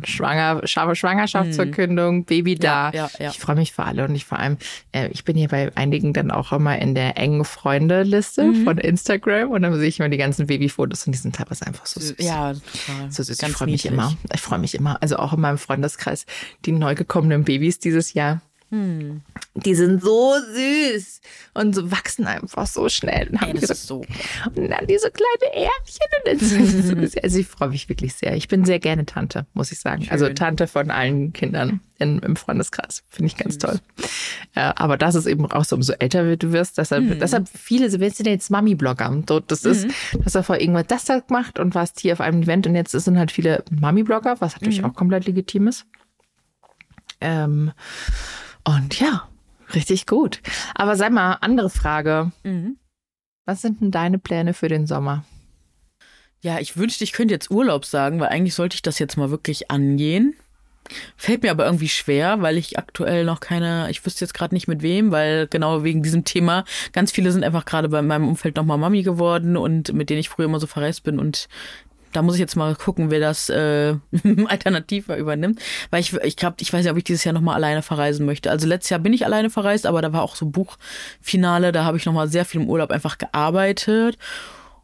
Schwanger, 0.04 0.66
scharfe 0.68 0.96
Schwangerschaftsverkündung, 0.96 2.26
Baby 2.26 2.56
da. 2.56 2.90
Mhm. 2.90 2.96
ja, 2.96 3.10
ja. 3.20 3.30
Ich 3.30 3.40
freue 3.40 3.56
mich 3.56 3.72
für 3.74 3.84
alle 3.84 4.06
und 4.06 4.16
ich 4.16 4.26
vor 4.26 4.40
allem, 4.40 4.58
äh, 4.92 5.08
ich 5.10 5.24
bin 5.24 5.36
hier 5.38 5.48
bei 5.50 5.72
einigen 5.76 6.14
dann 6.14 6.32
auch 6.32 6.52
immer 6.52 6.78
in 6.80 6.96
der 6.96 7.18
engen 7.18 7.46
Freunde-Liste 7.46 8.44
Mhm. 8.44 8.64
von 8.64 8.78
Instagram 8.78 9.52
und 9.52 9.62
dann 9.62 9.74
sehe 9.76 9.88
ich 9.88 10.00
immer 10.00 10.10
die 10.10 10.18
ganzen 10.18 10.48
Babyfotos 10.48 11.06
und 11.06 11.12
die 11.14 11.20
sind 11.20 11.36
teilweise 11.36 11.66
einfach 11.68 11.86
so 11.86 12.00
süß. 12.00 12.16
Ja, 12.20 12.54
total. 12.54 13.12
So 13.12 13.24
süß. 13.24 13.38
Ganz 13.38 13.52
ich 13.52 13.58
freue 13.58 13.70
mich 13.70 13.86
immer. 13.86 14.14
Ich 14.34 14.42
freue 14.42 14.60
mich 14.60 14.76
immer. 14.76 15.02
Also 15.02 15.18
auch 15.18 15.34
in 15.34 15.42
meinem 15.42 15.58
Freundeskreis, 15.58 16.26
die 16.66 16.72
neu 16.72 16.96
gekommenen 16.96 17.44
Babys 17.44 17.80
dieses 17.80 18.14
Jahr. 18.14 18.42
Hm. 18.72 19.22
Die 19.54 19.76
sind 19.76 20.02
so 20.02 20.34
süß 20.54 21.22
und 21.54 21.76
so 21.76 21.92
wachsen 21.92 22.26
einfach 22.26 22.68
so 22.68 22.90
schnell. 22.90 23.30
Und, 23.30 23.42
haben 23.42 23.56
Ey, 23.56 23.64
ist 23.64 23.88
so. 23.88 24.00
und 24.00 24.70
dann 24.70 24.88
diese 24.88 25.12
kleine 25.12 25.54
Ärmchen. 25.54 26.08
Und 26.26 26.40
so 26.42 26.96
süß. 27.02 27.18
also 27.24 27.40
ich 27.40 27.48
freue 27.48 27.70
mich 27.70 27.88
wirklich 27.88 28.16
sehr. 28.16 28.36
Ich 28.36 28.48
bin 28.48 28.66
sehr 28.66 28.80
gerne 28.80 29.06
Tante, 29.06 29.46
muss 29.54 29.72
ich 29.72 29.80
sagen. 29.80 30.08
Also 30.10 30.26
Schön. 30.26 30.36
Tante 30.36 30.68
von 30.68 30.92
allen 30.92 31.32
Kindern 31.32 31.80
in, 32.00 32.20
im 32.20 32.36
Freundeskreis. 32.36 33.04
Finde 33.10 33.28
ich 33.28 33.38
ganz 33.38 33.58
toll. 33.58 33.80
Äh, 34.56 34.74
aber 34.76 34.98
das 34.98 35.16
ist 35.16 35.28
eben 35.28 35.50
auch 35.50 35.64
so, 35.64 35.76
umso 35.76 35.94
älter 35.94 36.36
du 36.36 36.52
wirst. 36.52 36.78
Deshalb, 36.78 37.20
deshalb 37.20 37.48
viele, 37.48 37.90
so 37.90 38.00
willst 38.00 38.20
du 38.20 38.24
denn 38.24 38.34
jetzt 38.34 38.50
Mami-Blogger? 38.50 39.24
So, 39.28 39.40
das 39.40 39.64
ist, 39.64 39.88
dass 40.24 40.36
er 40.36 40.44
vor 40.44 40.60
irgendwas 40.60 40.88
das 40.88 41.06
da 41.06 41.20
gemacht 41.20 41.60
und 41.60 41.76
warst 41.76 42.00
hier 42.00 42.14
auf 42.14 42.22
einem 42.22 42.44
Event 42.44 42.68
und 42.68 42.76
jetzt 42.76 42.92
sind 42.92 43.18
halt 43.18 43.32
viele 43.32 43.64
Mami-Blogger, 43.72 44.42
was 44.42 44.56
natürlich 44.56 44.84
auch 44.84 44.94
komplett 44.94 45.26
legitim 45.28 45.68
ist. 45.68 45.86
Ähm, 47.22 47.72
und 48.66 49.00
ja, 49.00 49.28
richtig 49.74 50.06
gut. 50.06 50.42
Aber 50.76 50.96
sag 50.96 51.12
mal, 51.12 51.38
andere 51.42 51.70
Frage. 51.70 52.32
Mhm. 52.44 52.78
Was 53.46 53.62
sind 53.62 53.82
denn 53.82 53.92
deine 53.92 54.18
Pläne 54.18 54.54
für 54.54 54.68
den 54.68 54.88
Sommer? 54.88 55.24
Ja, 56.42 56.60
ich 56.60 56.78
wünschte, 56.78 57.04
ich 57.04 57.14
könnte 57.14 57.34
jetzt 57.34 57.50
Urlaub 57.50 57.86
sagen, 57.86 58.20
weil 58.20 58.30
eigentlich 58.30 58.56
sollte 58.56 58.76
ich 58.76 58.82
das 58.82 59.00
jetzt 59.00 59.18
mal 59.18 59.32
wirklich 59.32 59.72
angehen. 59.72 60.36
Fällt 61.18 61.42
mir 61.42 61.50
aber 61.50 61.66
irgendwie 61.66 61.90
schwer, 61.90 62.42
weil 62.42 62.58
ich 62.58 62.78
aktuell 62.78 63.26
noch 63.26 63.40
keine, 63.40 63.90
ich 63.90 64.06
wüsste 64.06 64.24
jetzt 64.24 64.34
gerade 64.36 64.54
nicht 64.54 64.68
mit 64.68 64.84
wem, 64.84 65.12
weil 65.12 65.48
genau 65.48 65.84
wegen 65.84 66.04
diesem 66.04 66.26
Thema 66.26 66.64
ganz 66.94 67.12
viele 67.12 67.32
sind 67.32 67.44
einfach 67.44 67.66
gerade 67.66 67.90
bei 67.90 68.04
meinem 68.04 68.28
Umfeld 68.28 68.56
nochmal 68.56 68.78
Mami 68.78 69.02
geworden 69.02 69.58
und 69.58 69.94
mit 69.94 70.10
denen 70.12 70.20
ich 70.20 70.30
früher 70.30 70.46
immer 70.46 70.60
so 70.60 70.68
verreist 70.68 71.04
bin 71.04 71.18
und 71.18 71.48
da 72.16 72.22
muss 72.22 72.36
ich 72.36 72.40
jetzt 72.40 72.56
mal 72.56 72.76
gucken, 72.76 73.12
wer 73.12 73.20
das 73.20 73.50
äh, 73.50 73.96
alternativer 74.48 75.18
übernimmt, 75.18 75.60
weil 75.90 76.02
ich 76.02 76.14
ich 76.14 76.38
glaube, 76.38 76.58
ich 76.60 76.72
weiß 76.72 76.84
nicht, 76.84 76.92
ob 76.92 76.98
ich 76.98 77.04
dieses 77.04 77.24
Jahr 77.24 77.34
nochmal 77.34 77.56
alleine 77.56 77.82
verreisen 77.82 78.26
möchte. 78.26 78.50
Also 78.50 78.68
letztes 78.68 78.90
Jahr 78.90 79.00
bin 79.00 79.14
ich 79.14 79.26
alleine 79.26 79.50
verreist, 79.50 79.86
aber 79.86 80.02
da 80.02 80.14
war 80.14 80.22
auch 80.22 80.36
so 80.36 80.46
Buchfinale, 80.46 81.72
da 81.72 81.84
habe 81.84 81.98
ich 81.98 82.06
nochmal 82.06 82.28
sehr 82.28 82.46
viel 82.46 82.62
im 82.62 82.70
Urlaub 82.70 82.92
einfach 82.92 83.18
gearbeitet 83.18 84.18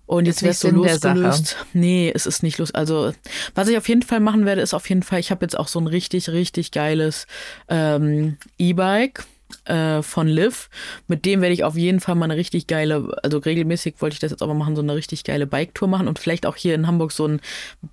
Und 0.06 0.26
jetzt 0.26 0.38
Ist 0.38 0.44
wär's 0.44 0.60
so 0.60 0.70
losgelöst. 0.70 1.56
Nee, 1.74 2.12
es 2.14 2.26
ist 2.26 2.44
nicht 2.44 2.58
los. 2.58 2.74
Also, 2.76 3.14
was 3.56 3.70
ich 3.70 3.78
auf 3.78 3.88
jeden 3.88 4.02
Fall 4.02 4.20
machen 4.20 4.46
werde, 4.46 4.62
ist 4.62 4.74
auf 4.74 4.90
jeden 4.90 5.04
Fall, 5.04 5.22
ich 5.22 5.32
habe 5.32 5.46
jetzt 5.46 5.58
auch 5.58 5.70
so 5.70 5.80
ein 5.80 5.88
richtig, 5.88 6.30
richtig 6.30 6.72
geiles 6.72 7.28
ähm, 7.70 8.38
E-Bike 8.58 9.24
äh, 9.66 10.02
von 10.02 10.28
Liv. 10.28 10.70
Mit 11.08 11.26
dem 11.26 11.42
werde 11.42 11.54
ich 11.54 11.64
auf 11.64 11.76
jeden 11.76 12.00
Fall 12.00 12.16
mal 12.16 12.26
eine 12.26 12.36
richtig 12.36 12.68
geile, 12.68 13.18
also 13.24 13.38
regelmäßig 13.38 13.96
wollte 14.00 14.16
ich 14.16 14.20
das 14.20 14.32
jetzt 14.32 14.42
auch 14.42 14.48
mal 14.48 14.54
machen, 14.54 14.76
so 14.76 14.82
eine 14.82 14.96
richtig 14.96 15.24
geile 15.24 15.48
Bike-Tour 15.48 15.88
machen 15.88 16.08
und 16.08 16.20
vielleicht 16.20 16.46
auch 16.46 16.56
hier 16.56 16.76
in 16.76 16.88
Hamburg 16.88 17.12
so 17.12 17.26
einen 17.26 17.42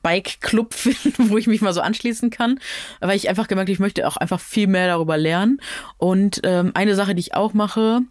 Bike-Club 0.03 0.75
finden, 0.75 1.31
wo 1.31 1.39
ich 1.39 1.47
mich 1.47 1.61
mal 1.61 1.73
so 1.73 1.81
anschließen 1.81 2.31
kann. 2.31 2.59
Weil 3.01 3.17
ich 3.17 3.29
einfach 3.29 3.47
gemerkt 3.47 3.69
ich 3.69 3.79
möchte 3.79 4.07
auch 4.07 4.17
einfach 4.17 4.41
viel 4.41 4.67
mehr 4.67 4.87
darüber 4.87 5.17
lernen. 5.17 5.61
Und 5.97 6.41
ähm, 6.45 6.73
eine 6.75 6.95
Sache, 6.95 7.15
die 7.15 7.21
ich 7.21 7.35
auch 7.35 7.55
mache, 7.55 8.03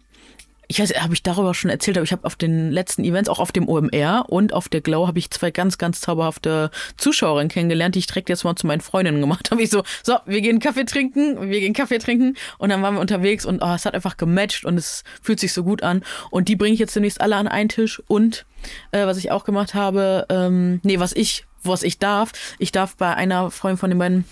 ich 0.70 0.80
weiß, 0.80 0.92
habe 1.00 1.14
ich 1.14 1.22
darüber 1.22 1.54
schon 1.54 1.70
erzählt, 1.70 1.96
aber 1.96 2.04
ich 2.04 2.12
habe 2.12 2.26
auf 2.26 2.36
den 2.36 2.70
letzten 2.70 3.02
Events, 3.02 3.30
auch 3.30 3.38
auf 3.38 3.52
dem 3.52 3.66
OMR 3.66 4.26
und 4.28 4.52
auf 4.52 4.68
der 4.68 4.82
Glow, 4.82 5.06
habe 5.06 5.18
ich 5.18 5.30
zwei 5.30 5.50
ganz, 5.50 5.78
ganz 5.78 6.02
zauberhafte 6.02 6.70
Zuschauerinnen 6.98 7.48
kennengelernt, 7.48 7.94
die 7.94 8.00
ich 8.00 8.06
direkt 8.06 8.28
jetzt 8.28 8.44
mal 8.44 8.54
zu 8.54 8.66
meinen 8.66 8.82
Freundinnen 8.82 9.22
gemacht 9.22 9.50
habe. 9.50 9.62
Ich 9.62 9.70
so, 9.70 9.82
so, 10.02 10.18
wir 10.26 10.42
gehen 10.42 10.60
Kaffee 10.60 10.84
trinken, 10.84 11.50
wir 11.50 11.60
gehen 11.60 11.72
Kaffee 11.72 11.98
trinken 11.98 12.36
und 12.58 12.68
dann 12.68 12.82
waren 12.82 12.94
wir 12.94 13.00
unterwegs 13.00 13.46
und 13.46 13.62
oh, 13.62 13.74
es 13.74 13.86
hat 13.86 13.94
einfach 13.94 14.18
gematcht 14.18 14.66
und 14.66 14.76
es 14.76 15.04
fühlt 15.22 15.40
sich 15.40 15.54
so 15.54 15.64
gut 15.64 15.82
an. 15.82 16.04
Und 16.30 16.48
die 16.48 16.56
bringe 16.56 16.74
ich 16.74 16.80
jetzt 16.80 16.94
demnächst 16.94 17.22
alle 17.22 17.36
an 17.36 17.48
einen 17.48 17.70
Tisch 17.70 18.02
und 18.06 18.44
äh, 18.92 19.06
was 19.06 19.16
ich 19.16 19.30
auch 19.30 19.44
gemacht 19.44 19.72
habe, 19.72 20.26
ähm, 20.28 20.80
nee, 20.82 20.98
was 20.98 21.14
ich, 21.14 21.46
was 21.62 21.82
ich 21.82 21.98
darf, 21.98 22.32
ich 22.58 22.72
darf 22.72 22.94
bei 22.94 23.14
einer 23.14 23.50
Freundin 23.50 23.78
von 23.78 23.90
den 23.90 23.98
beiden 23.98 24.24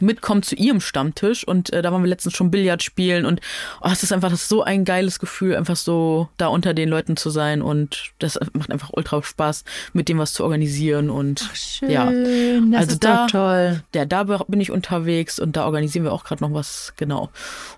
mitkommt 0.00 0.44
zu 0.44 0.54
ihrem 0.54 0.80
Stammtisch 0.80 1.46
und 1.46 1.72
äh, 1.72 1.82
da 1.82 1.92
waren 1.92 2.02
wir 2.02 2.08
letztens 2.08 2.36
schon 2.36 2.50
Billard 2.50 2.82
spielen 2.82 3.26
und 3.26 3.40
oh, 3.80 3.88
es 3.90 4.02
ist 4.02 4.12
einfach 4.12 4.30
das 4.30 4.42
ist 4.42 4.48
so 4.48 4.62
ein 4.62 4.84
geiles 4.84 5.18
Gefühl, 5.18 5.56
einfach 5.56 5.76
so 5.76 6.28
da 6.36 6.48
unter 6.48 6.74
den 6.74 6.88
Leuten 6.88 7.16
zu 7.16 7.30
sein 7.30 7.62
und 7.62 8.12
das 8.18 8.38
macht 8.52 8.70
einfach 8.70 8.90
ultra 8.92 9.22
Spaß, 9.22 9.64
mit 9.92 10.08
dem 10.08 10.18
was 10.18 10.32
zu 10.32 10.44
organisieren 10.44 11.10
und 11.10 11.50
Schön, 11.54 11.90
ja, 11.90 12.04
das 12.06 12.80
also 12.80 12.92
ist 12.92 13.04
da 13.04 13.26
toll. 13.26 13.82
ja, 13.94 14.04
da 14.04 14.24
bin 14.24 14.60
ich 14.60 14.70
unterwegs 14.70 15.38
und 15.38 15.56
da 15.56 15.64
organisieren 15.64 16.04
wir 16.04 16.12
auch 16.12 16.24
gerade 16.24 16.42
noch 16.42 16.52
was, 16.52 16.92
genau. 16.96 17.30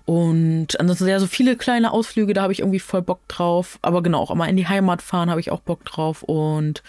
Und 0.05 0.79
ansonsten 0.79 1.07
ja, 1.07 1.19
so 1.19 1.27
viele 1.27 1.55
kleine 1.55 1.91
Ausflüge, 1.91 2.33
da 2.33 2.43
habe 2.43 2.53
ich 2.53 2.59
irgendwie 2.59 2.79
voll 2.79 3.01
Bock 3.01 3.27
drauf. 3.27 3.79
Aber 3.81 4.03
genau, 4.03 4.21
auch 4.21 4.35
mal 4.35 4.47
in 4.47 4.57
die 4.57 4.67
Heimat 4.67 5.01
fahren 5.01 5.29
habe 5.29 5.39
ich 5.39 5.51
auch 5.51 5.61
Bock 5.61 5.85
drauf 5.85 6.23
und 6.23 6.83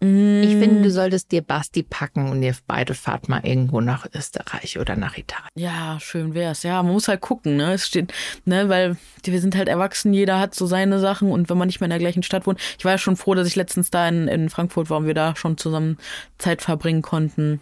Ich 0.00 0.56
finde, 0.56 0.82
du 0.82 0.90
solltest 0.90 1.32
dir 1.32 1.40
Basti 1.40 1.82
packen 1.82 2.28
und 2.28 2.42
ihr 2.42 2.54
beide 2.66 2.92
fahrt 2.92 3.30
mal 3.30 3.40
irgendwo 3.42 3.80
nach 3.80 4.06
Österreich 4.14 4.78
oder 4.78 4.96
nach 4.96 5.16
Italien. 5.16 5.48
Ja, 5.54 5.98
schön 5.98 6.34
wär's. 6.34 6.62
Ja, 6.62 6.82
man 6.82 6.92
muss 6.92 7.08
halt 7.08 7.22
gucken, 7.22 7.56
ne? 7.56 7.72
Es 7.72 7.86
steht, 7.86 8.12
ne, 8.44 8.68
weil 8.68 8.98
wir 9.22 9.40
sind 9.40 9.56
halt 9.56 9.68
erwachsen, 9.68 10.12
jeder 10.12 10.38
hat 10.38 10.54
so 10.54 10.66
seine 10.66 11.00
Sachen 11.00 11.30
und 11.30 11.48
wenn 11.48 11.56
man 11.56 11.68
nicht 11.68 11.80
mehr 11.80 11.86
in 11.86 11.90
der 11.90 11.98
gleichen 12.00 12.22
Stadt 12.22 12.46
wohnt. 12.46 12.60
Ich 12.78 12.84
war 12.84 12.92
ja 12.92 12.98
schon 12.98 13.16
froh, 13.16 13.34
dass 13.34 13.48
ich 13.48 13.56
letztens 13.56 13.90
da 13.90 14.06
in, 14.06 14.28
in 14.28 14.50
Frankfurt 14.50 14.90
war 14.90 14.98
und 14.98 15.06
wir 15.06 15.14
da 15.14 15.36
schon 15.36 15.56
zusammen 15.56 15.96
Zeit 16.36 16.60
verbringen 16.60 17.00
konnten. 17.00 17.60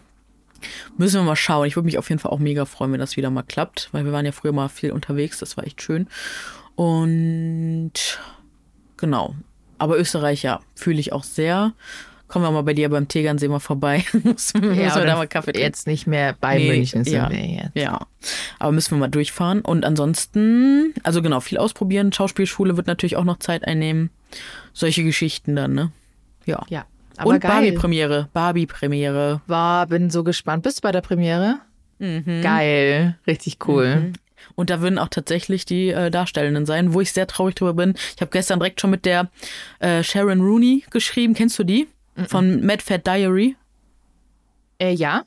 Müssen 0.97 1.21
wir 1.21 1.23
mal 1.23 1.35
schauen. 1.37 1.67
Ich 1.67 1.77
würde 1.77 1.85
mich 1.85 1.97
auf 1.97 2.09
jeden 2.09 2.19
Fall 2.19 2.31
auch 2.31 2.39
mega 2.39 2.65
freuen, 2.65 2.91
wenn 2.91 2.99
das 2.99 3.15
wieder 3.15 3.29
mal 3.29 3.43
klappt, 3.43 3.89
weil 3.93 4.03
wir 4.03 4.11
waren 4.11 4.25
ja 4.25 4.33
früher 4.33 4.51
mal 4.51 4.67
viel 4.67 4.91
unterwegs. 4.91 5.39
Das 5.39 5.55
war 5.55 5.65
echt 5.65 5.81
schön. 5.81 6.07
Und 6.75 7.93
genau. 8.97 9.35
Aber 9.77 9.97
Österreich, 9.97 10.43
ja, 10.43 10.59
fühle 10.75 10.99
ich 10.99 11.13
auch 11.13 11.23
sehr. 11.23 11.73
Kommen 12.33 12.45
wir 12.45 12.51
mal 12.51 12.63
bei 12.63 12.73
dir 12.73 12.89
beim 12.89 13.07
Tegernsee 13.07 13.47
mal 13.47 13.59
vorbei. 13.59 14.03
müssen 14.23 14.63
wir, 14.63 14.69
müssen 14.71 15.01
wir 15.01 15.05
da 15.05 15.17
mal 15.17 15.27
Kaffee 15.27 15.51
trinken. 15.51 15.67
Jetzt 15.67 15.85
nicht 15.85 16.07
mehr 16.07 16.35
bei 16.41 16.57
Nee, 16.57 16.67
München 16.69 17.03
sind 17.03 17.13
ja. 17.13 17.29
wir 17.29 17.45
jetzt. 17.45 17.75
Ja, 17.75 18.07
aber 18.57 18.71
müssen 18.71 18.89
wir 18.95 18.97
mal 18.97 19.07
durchfahren. 19.07 19.61
Und 19.61 19.85
ansonsten, 19.85 20.95
also 21.03 21.21
genau, 21.21 21.41
viel 21.41 21.59
ausprobieren. 21.59 22.11
Schauspielschule 22.11 22.75
wird 22.75 22.87
natürlich 22.87 23.17
auch 23.17 23.23
noch 23.23 23.37
Zeit 23.37 23.67
einnehmen. 23.67 24.09
Solche 24.73 25.03
Geschichten 25.03 25.55
dann, 25.55 25.75
ne? 25.75 25.91
Ja. 26.47 26.63
Ja, 26.69 26.85
aber 27.17 27.29
Und. 27.29 27.43
Barbie-Premiere. 27.43 28.29
Barbie-Premiere. 28.33 29.41
War, 29.45 29.85
bin 29.85 30.09
so 30.09 30.23
gespannt. 30.23 30.63
Bist 30.63 30.79
du 30.79 30.81
bei 30.81 30.91
der 30.91 31.01
Premiere? 31.01 31.59
Mhm. 31.99 32.41
Geil, 32.41 33.15
richtig 33.27 33.59
cool. 33.67 34.11
Und 34.55 34.71
da 34.71 34.81
würden 34.81 34.97
auch 34.97 35.09
tatsächlich 35.09 35.65
die 35.65 35.89
äh, 35.89 36.09
Darstellenden 36.09 36.65
sein, 36.65 36.95
wo 36.95 37.01
ich 37.01 37.13
sehr 37.13 37.27
traurig 37.27 37.53
drüber 37.53 37.75
bin. 37.75 37.93
Ich 38.15 38.21
habe 38.21 38.31
gestern 38.31 38.57
direkt 38.57 38.81
schon 38.81 38.89
mit 38.89 39.05
der 39.05 39.29
äh, 39.77 40.01
Sharon 40.01 40.41
Rooney 40.41 40.83
geschrieben. 40.89 41.35
Kennst 41.35 41.59
du 41.59 41.63
die? 41.63 41.87
Von 42.27 42.65
Mad 42.65 42.81
Fat 42.81 43.05
Diary. 43.07 43.55
Äh, 44.79 44.93
ja, 44.93 45.25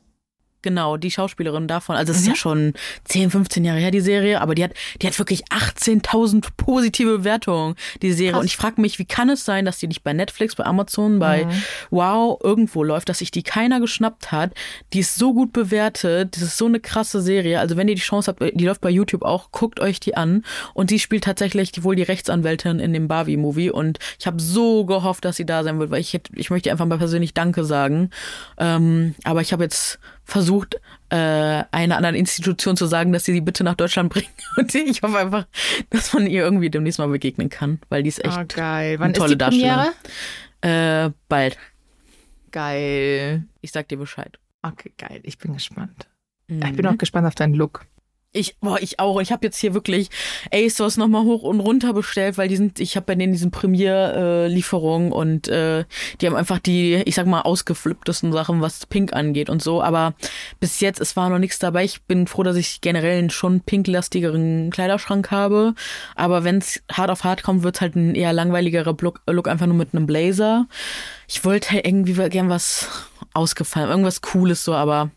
Genau, 0.66 0.96
die 0.96 1.12
Schauspielerin 1.12 1.68
davon. 1.68 1.94
Also 1.94 2.10
es 2.12 2.18
ist 2.18 2.26
ja 2.26 2.34
schon 2.34 2.72
10, 3.04 3.30
15 3.30 3.64
Jahre 3.64 3.78
her, 3.78 3.92
die 3.92 4.00
Serie, 4.00 4.40
aber 4.40 4.56
die 4.56 4.64
hat, 4.64 4.72
die 5.00 5.06
hat 5.06 5.16
wirklich 5.16 5.44
18.000 5.44 6.44
positive 6.56 7.18
Bewertungen, 7.18 7.76
die 8.02 8.10
Serie. 8.12 8.32
Krass. 8.32 8.40
Und 8.40 8.46
ich 8.46 8.56
frage 8.56 8.80
mich, 8.80 8.98
wie 8.98 9.04
kann 9.04 9.30
es 9.30 9.44
sein, 9.44 9.64
dass 9.64 9.78
die 9.78 9.86
nicht 9.86 10.02
bei 10.02 10.12
Netflix, 10.12 10.56
bei 10.56 10.64
Amazon, 10.64 11.20
bei 11.20 11.46
Wow 11.90 12.40
irgendwo 12.42 12.82
läuft, 12.82 13.08
dass 13.08 13.18
sich 13.18 13.30
die 13.30 13.44
keiner 13.44 13.78
geschnappt 13.78 14.32
hat. 14.32 14.54
Die 14.92 14.98
ist 14.98 15.14
so 15.14 15.32
gut 15.34 15.52
bewertet, 15.52 16.34
das 16.34 16.42
ist 16.42 16.58
so 16.58 16.66
eine 16.66 16.80
krasse 16.80 17.20
Serie. 17.20 17.60
Also 17.60 17.76
wenn 17.76 17.86
ihr 17.86 17.94
die 17.94 18.00
Chance 18.00 18.28
habt, 18.36 18.40
die 18.58 18.64
läuft 18.66 18.80
bei 18.80 18.90
YouTube 18.90 19.22
auch, 19.22 19.52
guckt 19.52 19.78
euch 19.78 20.00
die 20.00 20.16
an. 20.16 20.42
Und 20.74 20.90
sie 20.90 20.98
spielt 20.98 21.22
tatsächlich 21.22 21.84
wohl 21.84 21.94
die 21.94 22.02
Rechtsanwältin 22.02 22.80
in 22.80 22.92
dem 22.92 23.06
Barbie-Movie. 23.06 23.70
Und 23.70 23.98
ich 24.18 24.26
habe 24.26 24.42
so 24.42 24.84
gehofft, 24.84 25.24
dass 25.24 25.36
sie 25.36 25.46
da 25.46 25.62
sein 25.62 25.78
wird, 25.78 25.92
weil 25.92 26.00
ich, 26.00 26.12
hätte- 26.12 26.32
ich 26.34 26.50
möchte 26.50 26.72
einfach 26.72 26.86
mal 26.86 26.98
persönlich 26.98 27.34
Danke 27.34 27.64
sagen. 27.64 28.10
Ähm, 28.58 29.14
aber 29.22 29.42
ich 29.42 29.52
habe 29.52 29.62
jetzt 29.62 30.00
versucht, 30.26 30.74
äh, 31.08 31.16
einer 31.16 31.96
anderen 31.96 32.16
Institution 32.16 32.76
zu 32.76 32.86
sagen, 32.86 33.12
dass 33.12 33.24
sie 33.24 33.32
sie 33.32 33.40
bitte 33.40 33.62
nach 33.64 33.76
Deutschland 33.76 34.12
bringen. 34.12 34.28
Und 34.56 34.74
ich 34.74 35.00
hoffe 35.02 35.16
einfach, 35.18 35.46
dass 35.90 36.12
man 36.12 36.26
ihr 36.26 36.42
irgendwie 36.42 36.68
demnächst 36.68 36.98
mal 36.98 37.08
begegnen 37.08 37.48
kann, 37.48 37.80
weil 37.88 38.02
die 38.02 38.08
ist 38.08 38.22
echt 38.24 38.36
Ah, 38.36 38.44
geil. 38.44 38.90
eine 38.90 38.98
Wann 38.98 39.10
ist 39.12 39.18
tolle 39.18 39.30
die 39.30 39.38
Darstellerin. 39.38 39.92
Äh, 40.62 41.10
bald. 41.28 41.56
Geil. 42.50 43.44
Ich 43.60 43.70
sag 43.72 43.88
dir 43.88 43.98
Bescheid. 43.98 44.38
Okay, 44.62 44.92
geil. 44.98 45.20
Ich 45.22 45.38
bin 45.38 45.52
gespannt. 45.54 46.08
Mhm. 46.48 46.62
Ich 46.64 46.72
bin 46.76 46.86
auch 46.86 46.98
gespannt 46.98 47.26
auf 47.26 47.34
deinen 47.34 47.54
Look. 47.54 47.86
Ich, 48.32 48.58
boah, 48.58 48.78
ich 48.78 49.00
auch. 49.00 49.18
Ich 49.20 49.32
habe 49.32 49.46
jetzt 49.46 49.58
hier 49.58 49.72
wirklich 49.72 50.10
ASOS 50.52 50.98
nochmal 50.98 51.24
hoch 51.24 51.42
und 51.42 51.58
runter 51.60 51.94
bestellt, 51.94 52.36
weil 52.36 52.48
die 52.48 52.56
sind, 52.56 52.80
ich 52.80 52.94
habe 52.96 53.06
bei 53.06 53.14
denen 53.14 53.32
diesen 53.32 53.50
Premiere-Lieferung 53.50 55.10
und 55.10 55.48
äh, 55.48 55.84
die 56.20 56.26
haben 56.26 56.36
einfach 56.36 56.58
die, 56.58 56.96
ich 57.06 57.14
sag 57.14 57.26
mal, 57.26 57.40
ausgeflipptesten 57.40 58.32
Sachen, 58.32 58.60
was 58.60 58.84
Pink 58.84 59.14
angeht 59.14 59.48
und 59.48 59.62
so. 59.62 59.82
Aber 59.82 60.14
bis 60.60 60.80
jetzt, 60.80 61.00
es 61.00 61.16
war 61.16 61.30
noch 61.30 61.38
nichts 61.38 61.58
dabei. 61.58 61.84
Ich 61.84 62.02
bin 62.02 62.26
froh, 62.26 62.42
dass 62.42 62.56
ich 62.56 62.82
generell 62.82 63.18
einen 63.18 63.30
schon 63.30 63.60
pinklastigeren 63.62 64.70
Kleiderschrank 64.70 65.30
habe. 65.30 65.74
Aber 66.14 66.44
wenn 66.44 66.58
es 66.58 66.82
hart 66.92 67.10
auf 67.10 67.24
hart 67.24 67.42
kommt, 67.42 67.62
wird's 67.62 67.80
halt 67.80 67.96
ein 67.96 68.14
eher 68.14 68.34
langweiligerer 68.34 68.94
Look, 69.00 69.22
Look 69.26 69.48
einfach 69.48 69.66
nur 69.66 69.76
mit 69.76 69.94
einem 69.94 70.06
Blazer. 70.06 70.66
Ich 71.26 71.42
wollte 71.46 71.70
halt 71.70 71.86
irgendwie 71.86 72.12
gern 72.28 72.50
was 72.50 72.88
ausgefallen, 73.32 73.88
irgendwas 73.88 74.20
Cooles 74.20 74.62
so, 74.62 74.74
aber 74.74 75.10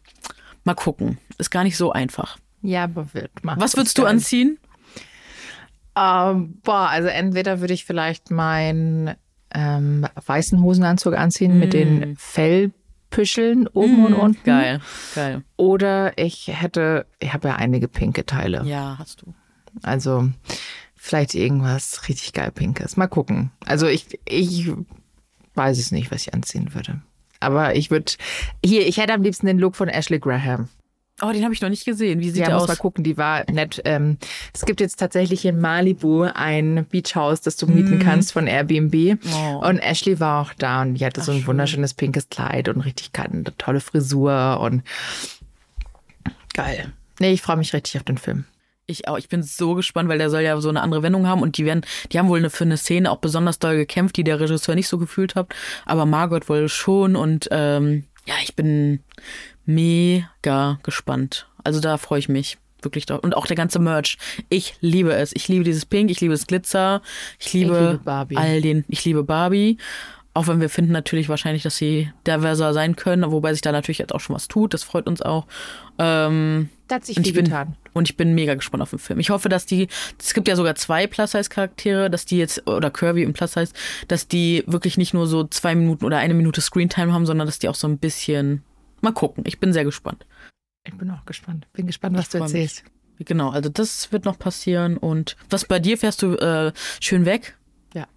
mal 0.63 0.73
gucken. 0.73 1.17
Ist 1.37 1.51
gar 1.51 1.65
nicht 1.65 1.75
so 1.75 1.91
einfach. 1.91 2.37
Ja, 2.61 2.83
aber 2.83 3.13
wird. 3.13 3.31
Mach 3.41 3.59
Was 3.59 3.75
würdest 3.75 3.97
du 3.97 4.05
anziehen? 4.05 4.59
Ähm, 5.95 6.59
boah, 6.63 6.89
also 6.89 7.07
entweder 7.07 7.61
würde 7.61 7.73
ich 7.73 7.85
vielleicht 7.85 8.31
meinen 8.31 9.15
ähm, 9.53 10.05
weißen 10.25 10.61
Hosenanzug 10.61 11.15
anziehen 11.15 11.59
mit 11.59 11.73
den 11.73 12.15
Fellpüscheln 12.17 13.67
oben 13.67 14.05
und 14.05 14.13
unten. 14.13 14.41
Mm. 14.41 14.45
Geil, 14.45 14.81
geil. 15.15 15.43
Oder 15.57 16.17
ich 16.17 16.47
hätte, 16.47 17.05
ich 17.19 17.33
habe 17.33 17.49
ja 17.49 17.55
einige 17.55 17.87
pinke 17.87 18.25
Teile. 18.25 18.63
Ja, 18.65 18.95
hast 18.99 19.21
du. 19.21 19.33
Also 19.81 20.29
vielleicht 20.95 21.33
irgendwas 21.33 22.07
richtig 22.07 22.33
geil 22.33 22.51
Pinkes. 22.51 22.97
Mal 22.97 23.07
gucken. 23.07 23.51
Also 23.65 23.87
ich, 23.87 24.19
ich 24.25 24.71
weiß 25.55 25.79
es 25.79 25.91
nicht, 25.91 26.11
was 26.11 26.27
ich 26.27 26.33
anziehen 26.33 26.73
würde. 26.73 27.01
Aber 27.39 27.75
ich 27.75 27.89
würde, 27.89 28.11
hier, 28.63 28.85
ich 28.85 28.97
hätte 28.97 29.13
am 29.13 29.23
liebsten 29.23 29.47
den 29.47 29.59
Look 29.59 29.75
von 29.75 29.87
Ashley 29.87 30.19
Graham. 30.19 30.69
Oh, 31.21 31.31
den 31.31 31.43
habe 31.43 31.53
ich 31.53 31.61
noch 31.61 31.69
nicht 31.69 31.85
gesehen. 31.85 32.19
Wie 32.19 32.29
sieht 32.29 32.41
Ja, 32.41 32.45
der 32.47 32.55
muss 32.55 32.63
aus? 32.63 32.69
mal 32.69 32.75
gucken, 32.75 33.03
die 33.03 33.17
war 33.17 33.43
nett. 33.51 33.81
Ähm, 33.85 34.17
es 34.53 34.65
gibt 34.65 34.79
jetzt 34.81 34.99
tatsächlich 34.99 35.45
in 35.45 35.59
Malibu 35.59 36.23
ein 36.23 36.85
Beachhaus, 36.89 37.41
das 37.41 37.55
du 37.57 37.67
mieten 37.67 37.99
kannst 37.99 38.33
von 38.33 38.47
Airbnb. 38.47 39.19
Oh. 39.33 39.67
Und 39.67 39.79
Ashley 39.79 40.19
war 40.19 40.41
auch 40.41 40.53
da 40.53 40.81
und 40.81 40.95
die 40.95 41.05
hatte 41.05 41.21
so 41.21 41.31
ein 41.31 41.45
wunderschönes 41.45 41.93
pinkes 41.93 42.29
Kleid 42.29 42.69
und 42.69 42.81
richtig 42.81 43.11
eine 43.19 43.43
tolle 43.57 43.79
Frisur 43.79 44.59
und 44.61 44.83
geil. 46.53 46.91
Nee, 47.19 47.31
ich 47.33 47.41
freue 47.41 47.57
mich 47.57 47.73
richtig 47.73 47.97
auf 47.97 48.03
den 48.03 48.17
Film. 48.17 48.45
Ich 48.85 49.07
auch. 49.07 49.17
Ich 49.17 49.29
bin 49.29 49.43
so 49.43 49.75
gespannt, 49.75 50.09
weil 50.09 50.17
der 50.17 50.29
soll 50.31 50.41
ja 50.41 50.59
so 50.59 50.69
eine 50.69 50.81
andere 50.81 51.03
Wendung 51.03 51.27
haben 51.27 51.41
und 51.43 51.57
die 51.57 51.65
werden, 51.65 51.81
die 52.11 52.17
haben 52.17 52.27
wohl 52.27 52.39
eine, 52.39 52.49
für 52.49 52.63
eine 52.63 52.77
Szene 52.77 53.11
auch 53.11 53.17
besonders 53.19 53.59
doll 53.59 53.75
gekämpft, 53.75 54.17
die 54.17 54.23
der 54.23 54.39
Regisseur 54.39 54.73
nicht 54.73 54.87
so 54.87 54.97
gefühlt 54.97 55.35
hat, 55.35 55.53
aber 55.85 56.05
Margot 56.07 56.49
wohl 56.49 56.69
schon 56.69 57.15
und 57.15 57.47
ähm, 57.51 58.05
ja, 58.25 58.33
ich 58.43 58.55
bin 58.55 59.03
mega 59.69 60.79
gespannt. 60.83 61.47
Also 61.63 61.79
da 61.79 61.97
freue 61.97 62.19
ich 62.19 62.29
mich 62.29 62.57
wirklich 62.81 63.05
drauf. 63.05 63.19
Und 63.21 63.35
auch 63.35 63.45
der 63.45 63.55
ganze 63.55 63.79
Merch. 63.79 64.17
Ich 64.49 64.75
liebe 64.81 65.13
es. 65.13 65.31
Ich 65.35 65.47
liebe 65.47 65.63
dieses 65.63 65.85
Pink, 65.85 66.09
ich 66.09 66.21
liebe 66.21 66.33
das 66.33 66.47
Glitzer, 66.47 67.01
ich 67.39 67.53
liebe, 67.53 67.73
liebe 67.91 68.01
Barbie. 68.03 68.37
all 68.37 68.61
den, 68.61 68.85
ich 68.87 69.03
liebe 69.05 69.23
Barbie. 69.23 69.77
Auch 70.33 70.47
wenn 70.47 70.61
wir 70.61 70.69
finden 70.69 70.91
natürlich 70.93 71.27
wahrscheinlich, 71.27 71.63
dass 71.63 71.75
sie 71.75 72.11
diverser 72.25 72.73
sein 72.73 72.95
können, 72.95 73.31
wobei 73.31 73.51
sich 73.51 73.61
da 73.61 73.71
natürlich 73.71 73.97
jetzt 73.97 74.13
auch 74.13 74.19
schon 74.21 74.35
was 74.35 74.47
tut. 74.47 74.73
Das 74.73 74.83
freut 74.83 75.07
uns 75.07 75.21
auch. 75.21 75.47
Ähm, 75.97 76.69
Da 76.87 76.95
hat 76.95 77.05
sich 77.05 77.17
Und 77.17 77.23
viel 77.23 77.31
ich 77.31 77.35
bin, 77.35 77.45
getan. 77.45 77.75
und 77.93 78.07
ich 78.09 78.15
bin 78.15 78.35
mega 78.35 78.53
gespannt 78.55 78.81
auf 78.83 78.91
den 78.91 78.99
Film. 78.99 79.19
Ich 79.19 79.31
hoffe, 79.31 79.49
dass 79.49 79.65
die, 79.65 79.87
es 80.19 80.33
gibt 80.33 80.47
ja 80.47 80.55
sogar 80.55 80.75
zwei 80.75 81.07
Plus-Size-Charaktere, 81.07 82.09
dass 82.09 82.25
die 82.25 82.37
jetzt, 82.37 82.65
oder 82.69 82.89
Kirby 82.91 83.23
im 83.23 83.33
Plus-Size, 83.33 83.73
dass 84.07 84.27
die 84.27 84.63
wirklich 84.67 84.97
nicht 84.97 85.13
nur 85.13 85.27
so 85.27 85.43
zwei 85.45 85.75
Minuten 85.75 86.05
oder 86.05 86.19
eine 86.19 86.35
Minute 86.35 86.61
Screentime 86.61 87.11
haben, 87.11 87.25
sondern 87.25 87.47
dass 87.47 87.59
die 87.59 87.67
auch 87.67 87.75
so 87.75 87.87
ein 87.87 87.97
bisschen, 87.97 88.63
mal 89.01 89.11
gucken. 89.13 89.43
Ich 89.47 89.59
bin 89.59 89.73
sehr 89.73 89.83
gespannt. 89.85 90.25
Ich 90.85 90.93
bin 90.95 91.09
auch 91.11 91.25
gespannt. 91.25 91.67
Bin 91.73 91.87
gespannt, 91.87 92.17
was 92.17 92.29
du 92.29 92.37
freu 92.39 92.45
mich. 92.45 92.53
erzählst. 92.53 92.83
Genau, 93.19 93.49
also 93.49 93.69
das 93.69 94.11
wird 94.11 94.25
noch 94.25 94.39
passieren. 94.39 94.97
Und 94.97 95.35
was 95.49 95.65
bei 95.65 95.79
dir 95.79 95.97
fährst 95.97 96.21
du 96.21 96.35
äh, 96.35 96.71
schön 97.01 97.25
weg? 97.25 97.57
Ja. 97.93 98.07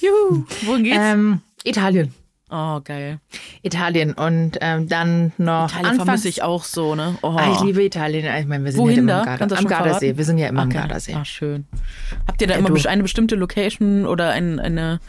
Juhu. 0.00 0.44
Wohin 0.66 0.84
geht's? 0.84 0.98
Ähm, 1.00 1.40
Italien. 1.64 2.12
oh, 2.50 2.80
geil. 2.82 3.20
Italien 3.62 4.12
und 4.12 4.58
ähm, 4.60 4.86
dann 4.88 5.32
noch 5.38 5.68
Italien 5.70 5.86
anfangs, 5.86 6.04
vermisse 6.04 6.28
ich 6.28 6.42
auch 6.42 6.64
so, 6.64 6.94
ne? 6.94 7.16
Oh. 7.22 7.36
Ah, 7.38 7.52
ich 7.54 7.60
liebe 7.62 7.82
Italien. 7.82 8.24
Ich 8.38 8.46
meine, 8.46 8.64
wir 8.64 8.72
sind 8.72 8.80
Wohin 8.80 8.96
ja 9.08 9.22
immer 9.22 9.24
da? 9.24 9.32
am, 9.32 9.38
Kannst 9.38 9.54
Garda 9.54 9.56
am 9.56 9.66
Gardasee. 9.68 9.98
verraten? 10.06 10.18
Wir 10.18 10.24
sind 10.24 10.38
ja 10.38 10.48
immer 10.48 10.62
am 10.62 10.68
Okay. 10.68 10.78
Gardasee. 10.78 11.14
Ah, 11.14 11.24
schön. 11.24 11.66
Habt 12.26 12.40
ihr 12.42 12.48
da 12.48 12.54
Ja, 12.54 12.58
immer 12.60 12.70
du. 12.70 12.88
eine 12.88 13.02
bestimmte 13.02 13.36
Location 13.36 14.04
oder 14.04 14.30
ein, 14.30 14.58
eine, 14.60 15.00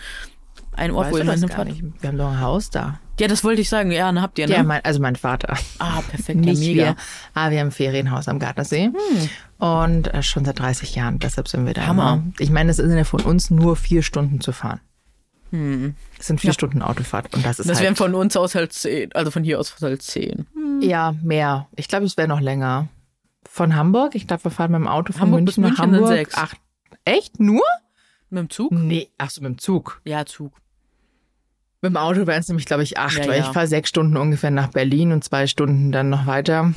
ein 0.73 0.91
Ort, 0.91 1.07
Weißt 1.07 1.13
wo 1.13 1.17
ihr 1.17 1.65
nicht? 1.65 1.83
Wir 2.01 2.07
haben 2.09 2.17
doch 2.17 2.31
ein 2.31 2.39
Haus 2.41 2.69
da. 2.69 2.99
Ja, 3.21 3.27
das 3.27 3.43
wollte 3.43 3.61
ich 3.61 3.69
sagen. 3.69 3.91
Ja, 3.91 4.11
ne, 4.11 4.21
habt 4.21 4.39
ihr, 4.39 4.47
ne? 4.47 4.53
Ja, 4.55 4.63
mein, 4.63 4.83
also 4.83 4.99
mein 4.99 5.15
Vater. 5.15 5.55
ah, 5.79 6.01
perfekt. 6.01 6.39
Nicht 6.39 6.59
ja, 6.61 6.67
mega. 6.69 6.83
wir. 6.83 6.95
Ah, 7.35 7.51
wir 7.51 7.59
haben 7.59 7.67
ein 7.67 7.71
Ferienhaus 7.71 8.27
am 8.27 8.39
Gardasee. 8.39 8.89
Und 9.59 10.13
äh, 10.13 10.23
schon 10.23 10.43
seit 10.43 10.57
30 10.59 10.95
Jahren. 10.95 11.19
Deshalb 11.19 11.47
sind 11.47 11.65
wir 11.67 11.73
da. 11.73 11.85
Hammer. 11.85 12.13
Immer. 12.13 12.33
Ich 12.39 12.49
meine, 12.49 12.71
es 12.71 12.77
sind 12.77 12.97
ja 12.97 13.03
von 13.03 13.21
uns 13.21 13.51
nur 13.51 13.75
vier 13.75 14.01
Stunden 14.01 14.41
zu 14.41 14.51
fahren. 14.51 14.79
Es 16.17 16.27
sind 16.27 16.39
vier 16.39 16.53
Stunden 16.53 16.81
Autofahrt. 16.81 17.33
Und 17.33 17.45
das 17.45 17.59
ist 17.59 17.69
Das 17.69 17.77
halt, 17.77 17.83
wären 17.85 17.95
von 17.97 18.15
uns 18.15 18.37
aus 18.37 18.55
halt 18.55 18.71
zehn, 18.71 19.11
also 19.13 19.31
von 19.31 19.43
hier 19.43 19.59
aus 19.59 19.75
halt 19.81 20.01
zehn. 20.01 20.47
ja, 20.81 21.13
mehr. 21.21 21.67
Ich 21.75 21.89
glaube, 21.89 22.05
es 22.05 22.15
wäre 22.15 22.27
noch 22.29 22.39
länger. 22.39 22.87
Von 23.49 23.75
Hamburg? 23.75 24.15
Ich 24.15 24.27
glaube, 24.27 24.45
wir 24.45 24.51
fahren 24.51 24.71
mit 24.71 24.79
dem 24.79 24.87
Auto 24.87 25.11
von 25.11 25.23
Hamburg 25.23 25.43
bis 25.45 25.57
München 25.57 25.73
nach 25.77 25.85
München 25.85 26.07
sind 26.07 26.17
Hamburg. 26.17 26.31
sechs. 26.31 26.35
Ach, 26.37 26.53
echt? 27.03 27.39
Nur? 27.41 27.63
Mit 28.29 28.39
dem 28.43 28.49
Zug? 28.49 28.71
Nee. 28.71 29.09
Ach 29.17 29.29
so, 29.29 29.41
mit 29.41 29.49
dem 29.51 29.57
Zug. 29.57 29.99
Ja, 30.05 30.25
Zug. 30.25 30.53
Mit 31.81 31.93
dem 31.93 31.97
Auto 31.97 32.27
wären 32.27 32.39
es 32.39 32.47
nämlich, 32.47 32.67
glaube 32.67 32.83
ich, 32.83 32.99
acht, 32.99 33.17
Ja, 33.17 33.27
weil 33.27 33.39
ja. 33.39 33.45
ich 33.47 33.53
fahre 33.53 33.67
sechs 33.67 33.89
Stunden 33.89 34.15
ungefähr 34.15 34.51
nach 34.51 34.67
Berlin 34.67 35.11
und 35.11 35.23
zwei 35.23 35.47
Stunden 35.47 35.91
dann 35.91 36.09
noch 36.09 36.27
weiter. 36.27 36.73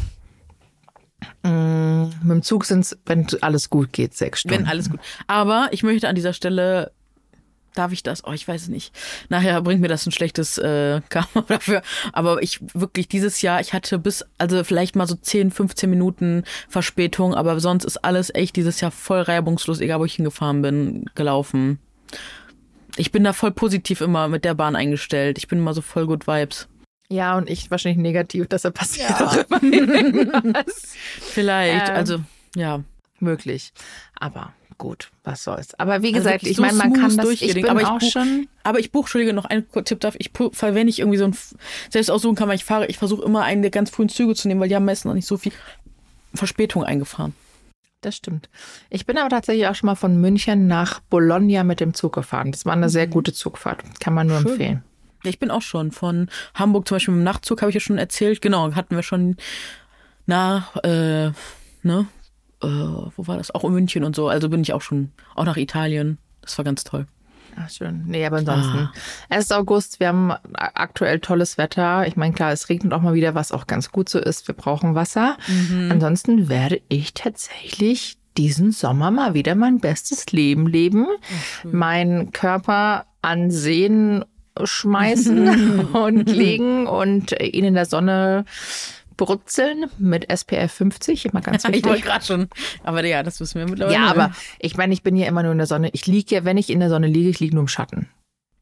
Mm, 1.43 2.05
mit 2.23 2.31
dem 2.31 2.43
Zug 2.43 2.65
sind 2.65 2.81
es, 2.81 2.99
wenn 3.05 3.27
alles 3.43 3.69
gut 3.69 3.93
geht, 3.93 4.15
sechs 4.15 4.41
Stunden. 4.41 4.61
Wenn 4.61 4.67
alles 4.67 4.91
gut. 4.91 5.01
Aber 5.27 5.69
ich 5.73 5.83
möchte 5.83 6.09
an 6.09 6.15
dieser 6.15 6.33
Stelle, 6.33 6.91
darf 7.75 7.93
ich 7.93 8.03
das? 8.03 8.25
Oh, 8.25 8.33
ich 8.33 8.49
weiß 8.49 8.63
es 8.63 8.69
nicht. 8.69 8.95
Nachher 9.29 9.61
bringt 9.61 9.83
mir 9.83 9.89
das 9.89 10.07
ein 10.07 10.13
schlechtes 10.13 10.57
äh, 10.57 11.03
Karma 11.11 11.45
dafür. 11.47 11.83
Aber 12.15 12.43
ich 12.43 12.61
wirklich 12.73 13.07
dieses 13.07 13.43
Jahr, 13.43 13.61
ich 13.61 13.75
hatte 13.75 13.99
bis, 13.99 14.25
also 14.39 14.65
vielleicht 14.65 14.97
mal 14.97 15.07
so 15.07 15.17
10, 15.17 15.51
15 15.51 15.91
Minuten 15.91 16.45
Verspätung, 16.69 17.35
aber 17.35 17.61
sonst 17.61 17.85
ist 17.85 17.99
alles 17.99 18.35
echt 18.35 18.57
dieses 18.57 18.81
Jahr 18.81 18.91
voll 18.91 19.21
reibungslos, 19.21 19.81
egal 19.81 20.01
wo 20.01 20.07
ich 20.07 20.15
hingefahren 20.15 20.63
bin, 20.63 21.05
gelaufen. 21.15 21.79
Ich 22.97 23.11
bin 23.13 23.25
da 23.25 23.33
voll 23.33 23.51
positiv 23.51 24.01
immer 24.01 24.29
mit 24.29 24.45
der 24.45 24.55
Bahn 24.55 24.77
eingestellt. 24.77 25.39
Ich 25.39 25.49
bin 25.49 25.59
immer 25.59 25.75
so 25.75 25.83
voll 25.83 26.07
gut 26.07 26.27
Vibes. 26.27 26.69
Ja, 27.11 27.37
und 27.37 27.51
ich 27.51 27.71
wahrscheinlich 27.71 28.01
negativ, 28.01 28.47
deshalb 28.49 28.75
passiert 28.75 29.21
auch 29.21 29.37
immer 29.37 29.63
irgendwas. 29.63 30.95
Vielleicht, 31.21 31.89
Ähm. 31.89 31.95
also 31.97 32.19
ja. 32.57 32.83
Möglich. 33.21 33.73
Aber 34.19 34.53
gut, 34.77 35.11
was 35.23 35.45
soll's. 35.45 35.73
Aber 35.79 36.03
wie 36.03 36.09
Also 36.09 36.19
gesagt, 36.19 36.35
wirklich 36.43 36.51
ich 36.53 36.57
so 36.57 36.63
meine, 36.63 36.77
man 36.77 36.93
kann 36.93 37.17
das, 37.17 37.31
ich 37.31 37.55
bin 37.55 37.69
Aber 37.69 37.81
ich 37.81 37.87
auch 37.87 37.99
buch- 38.01 38.11
schon, 38.11 38.49
Aber 38.65 38.81
ich 38.81 38.91
buche, 38.91 39.05
Entschuldige, 39.05 39.33
noch 39.33 39.45
einen 39.45 39.67
Tipp 39.85 40.01
darf 40.01 40.17
ich, 40.19 40.31
wenn 40.35 40.89
ich 40.89 40.99
irgendwie 40.99 41.19
so 41.19 41.25
ein, 41.27 41.37
selbst 41.91 42.11
aussuchen 42.11 42.35
kann, 42.35 42.49
weil 42.49 42.57
ich 42.57 42.65
fahre, 42.65 42.87
ich 42.87 42.99
versuche 42.99 43.25
immer 43.25 43.43
einen 43.45 43.63
der 43.63 43.71
ganz 43.71 43.91
frühen 43.91 44.09
Züge 44.09 44.35
zu 44.35 44.49
nehmen, 44.49 44.61
weil 44.61 44.69
die 44.69 44.75
haben 44.77 44.85
meistens 44.85 45.05
noch 45.07 45.15
nicht 45.15 45.27
so 45.27 45.37
viel 45.37 45.53
Verspätung 46.35 46.85
eingefahren. 46.85 47.35
Das 48.05 48.17
stimmt. 48.17 48.49
Ich 48.91 49.07
bin 49.07 49.19
aber 49.19 49.29
tatsächlich 49.29 49.67
auch 49.67 49.75
schon 49.75 49.87
mal 49.87 49.95
von 49.95 50.21
München 50.21 50.67
nach 50.67 51.01
Bologna 51.01 51.65
mit 51.65 51.81
dem 51.81 51.95
Zug 51.95 52.15
gefahren. 52.15 52.53
Das 52.53 52.67
war 52.67 52.73
eine 52.73 52.89
sehr 52.89 53.07
gute 53.07 53.33
Zugfahrt. 53.33 53.83
Kann 54.01 54.15
man 54.15 54.27
nur 54.27 54.41
Schön. 54.41 54.51
empfehlen. 54.51 54.85
Ich 55.25 55.39
bin 55.39 55.51
auch 55.51 55.63
schon 55.63 55.91
von 55.91 56.29
Hamburg 56.55 56.87
zum 56.87 56.97
Beispiel 56.97 57.15
mit 57.15 57.23
dem 57.23 57.25
Nachtzug, 57.25 57.63
habe 57.63 57.71
ich 57.71 57.75
ja 57.75 57.81
schon 57.81 57.99
erzählt. 57.99 58.43
Genau, 58.43 58.75
hatten 58.75 58.95
wir 58.95 59.03
schon 59.03 59.37
nach, 60.27 60.77
äh, 60.85 61.31
ne, 61.83 62.07
äh, 62.63 62.67
wo 62.67 63.27
war 63.27 63.39
das? 63.39 63.51
Auch 63.51 63.65
in 63.65 63.73
München 63.73 64.05
und 64.05 64.15
so. 64.15 64.29
Also 64.29 64.49
bin 64.49 64.61
ich 64.61 64.73
auch 64.73 64.83
schon, 64.83 65.13
auch 65.35 65.45
nach 65.45 65.57
Italien. 65.57 66.19
Das 66.43 66.59
war 66.59 66.65
ganz 66.65 66.85
toll. 66.85 67.07
Ach, 67.57 67.71
schön. 67.71 68.05
Nee, 68.07 68.25
aber 68.27 68.39
ansonsten. 68.39 68.77
Ah. 68.79 68.93
Es 69.29 69.45
ist 69.45 69.53
August, 69.53 70.01
wir 70.01 70.09
haben 70.09 70.33
aktuell 70.55 71.21
tolles 71.21 71.59
Wetter. 71.59 72.07
Ich 72.07 72.17
meine, 72.17 72.35
klar, 72.35 72.53
es 72.53 72.69
regnet 72.69 72.93
auch 72.93 73.03
mal 73.03 73.15
wieder, 73.15 73.35
was 73.35 73.53
auch 73.53 73.67
ganz 73.67 73.91
gut 73.91 74.09
so 74.09 74.19
ist. 74.19 74.49
Wir 74.49 74.55
brauchen 74.55 74.95
Wasser. 74.95 75.37
Mhm. 75.47 75.91
Ansonsten 75.93 76.49
werde 76.49 76.81
ich 76.89 77.15
tatsächlich 77.15 78.19
diesen 78.37 78.73
Sommer 78.73 79.11
mal 79.11 79.35
wieder 79.35 79.55
mein 79.55 79.79
bestes 79.79 80.33
Leben 80.33 80.67
leben. 80.67 81.07
Meinen 81.63 82.33
Körper 82.33 83.07
an 83.23 83.51
Seen 83.51 84.25
schmeißen 84.63 85.87
und 85.95 86.31
legen 86.31 86.87
und 86.87 87.33
ihn 87.41 87.65
in 87.65 87.75
der 87.75 87.87
Sonne 87.87 88.45
brutzeln 89.17 89.87
mit 89.99 90.29
SPF 90.31 90.73
50, 90.73 91.27
immer 91.27 91.41
ganz 91.41 91.65
Ich 91.65 91.71
wichtig. 91.71 91.85
wollte 91.87 92.03
gerade 92.03 92.25
schon, 92.25 92.49
aber 92.83 93.05
ja, 93.05 93.23
das 93.23 93.41
wissen 93.41 93.59
wir 93.59 93.69
mittlerweile. 93.69 93.95
Ja, 93.97 94.07
aber 94.11 94.33
ich 94.59 94.77
meine, 94.77 94.93
ich 94.95 95.03
bin 95.03 95.17
ja 95.17 95.27
immer 95.27 95.43
nur 95.43 95.53
in 95.53 95.59
der 95.59 95.67
Sonne. 95.67 95.91
Ich 95.93 96.07
liege 96.07 96.35
ja, 96.35 96.45
wenn 96.45 96.57
ich 96.57 96.71
in 96.71 96.81
der 96.81 96.89
Sonne 96.89 97.07
liege, 97.07 97.29
ich 97.31 97.41
liege 97.41 97.55
nur 97.55 97.63
im 97.63 97.69
Schatten. 97.69 98.09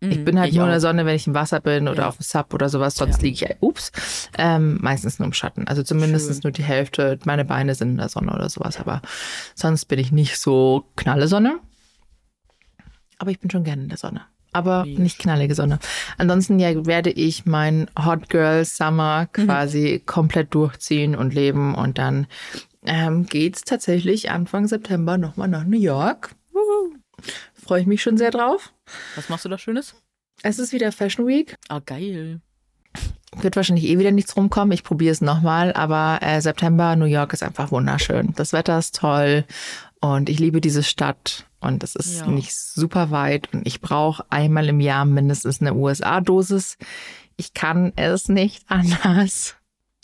Ich 0.05 0.25
bin 0.25 0.37
halt 0.41 0.49
Mhm. 0.49 0.51
ich 0.51 0.57
nur 0.57 0.65
in 0.65 0.71
der 0.71 0.79
auch. 0.79 0.83
Sonne, 0.83 1.07
wenn 1.07 1.15
ich 1.15 1.29
im 1.29 1.35
Wasser 1.35 1.61
bin 1.61 1.87
oder 1.87 2.03
Ja. 2.03 2.09
auf 2.09 2.17
dem 2.17 2.25
Sub 2.25 2.53
oder 2.55 2.69
sowas. 2.69 2.97
Sonst 2.97 3.19
Ja. 3.19 3.23
liege 3.23 3.47
ich, 3.47 3.57
ups, 3.61 3.93
ähm, 4.37 4.79
meistens 4.83 5.21
nur 5.21 5.27
im 5.27 5.33
Schatten. 5.33 5.69
Also 5.69 5.85
zumindest 5.85 6.27
Schön. 6.29 6.41
nur 6.43 6.51
die 6.51 6.65
Hälfte. 6.65 7.21
Meine 7.25 7.45
Beine 7.45 7.77
sind 7.77 7.91
in 7.91 7.97
der 7.99 8.09
Sonne 8.09 8.33
oder 8.35 8.49
sowas. 8.49 8.81
Aber 8.81 9.01
sonst 9.55 9.85
bin 9.85 10.01
ich 10.01 10.11
nicht 10.11 10.39
so 10.39 10.87
knalle 10.97 11.29
Sonne. 11.29 11.61
Aber 13.19 13.31
ich 13.31 13.39
bin 13.39 13.49
schon 13.49 13.63
gerne 13.63 13.83
in 13.85 13.89
der 13.91 13.99
Sonne. 13.99 14.23
Aber 14.53 14.85
nicht 14.85 15.19
knallige 15.19 15.55
Sonne. 15.55 15.79
Ansonsten 16.19 16.59
ja, 16.59 16.85
werde 16.87 17.11
ich 17.11 17.47
mein 17.47 17.89
Hot 17.99 18.29
Girl 18.29 18.65
Summer 18.65 19.29
Mhm. 19.37 19.45
quasi 19.47 20.03
komplett 20.05 20.55
durchziehen 20.55 21.15
und 21.17 21.33
leben. 21.35 21.75
Und 21.75 21.99
dann 21.99 22.27
ähm, 22.85 23.25
geht's 23.27 23.63
tatsächlich 23.63 24.31
Anfang 24.31 24.67
September 24.67 25.17
nochmal 25.19 25.49
nach 25.49 25.65
New 25.65 25.79
York. 25.81 26.35
Freue 27.55 27.81
ich 27.81 27.87
mich 27.87 28.03
schon 28.03 28.17
sehr 28.19 28.31
drauf. 28.31 28.73
Was 29.15 29.29
machst 29.29 29.45
du 29.45 29.49
da 29.49 29.57
Schönes? 29.57 29.95
Es 30.43 30.59
ist 30.59 30.73
wieder 30.73 30.91
Fashion 30.93 31.27
Week. 31.27 31.57
Ah, 31.69 31.81
geil. 31.85 32.41
Wird 33.41 33.57
wahrscheinlich 33.57 33.87
eh 33.87 33.99
wieder 33.99 34.11
nichts 34.11 34.37
rumkommen. 34.37 34.73
Ich 34.73 34.85
probiere 34.85 35.13
es 35.13 35.21
nochmal. 35.21 35.73
Aber 35.73 36.19
äh, 36.21 36.41
September, 36.41 36.97
New 36.97 37.07
York 37.07 37.33
ist 37.33 37.43
einfach 37.43 37.71
wunderschön. 37.71 38.35
Das 38.37 38.53
Wetter 38.53 38.79
ist 38.79 38.97
toll 38.97 39.45
und 40.01 40.29
ich 40.29 40.39
liebe 40.41 40.61
diese 40.61 40.83
Stadt. 40.83 41.47
Und 41.63 41.83
es 41.85 41.95
ist 41.95 42.21
Ja. 42.21 42.27
nicht 42.27 42.55
super 42.55 43.11
weit. 43.11 43.49
Und 43.55 43.67
ich 43.67 43.81
brauche 43.81 44.25
einmal 44.31 44.69
im 44.69 44.81
Jahr 44.81 45.05
mindestens 45.05 45.61
eine 45.61 45.75
USA-Dosis. 45.75 46.77
Ich 47.37 47.55
kann 47.55 47.93
es 47.97 48.29
nicht 48.29 48.65
anders. 48.69 49.55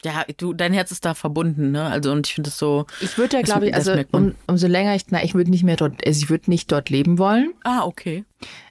Ja, 0.05 0.25
du, 0.37 0.53
dein 0.55 0.73
Herz 0.73 0.93
ist 0.93 1.05
da 1.05 1.15
verbunden, 1.15 1.73
ne? 1.73 1.85
Also 1.87 2.13
und 2.13 2.29
ich 2.29 2.35
finde 2.35 2.51
es 2.51 2.59
so. 2.59 2.87
Ich 3.01 3.19
würde 3.19 3.37
ja, 3.37 3.43
Das- 3.43 3.51
glaube 3.51 3.67
ich, 3.67 3.73
das 3.75 3.89
also 3.89 4.05
um, 4.13 4.35
umso 4.47 4.69
länger 4.69 4.95
ich, 4.95 5.07
na, 5.11 5.25
ich 5.25 5.35
würde 5.35 5.51
nicht 5.51 5.65
mehr 5.65 5.75
dort, 5.77 6.07
also 6.07 6.23
ich 6.23 6.31
würde 6.31 6.49
nicht 6.51 6.71
dort 6.71 6.89
leben 6.89 7.19
wollen. 7.19 7.53
Ah, 7.65 7.83
okay. 7.85 8.25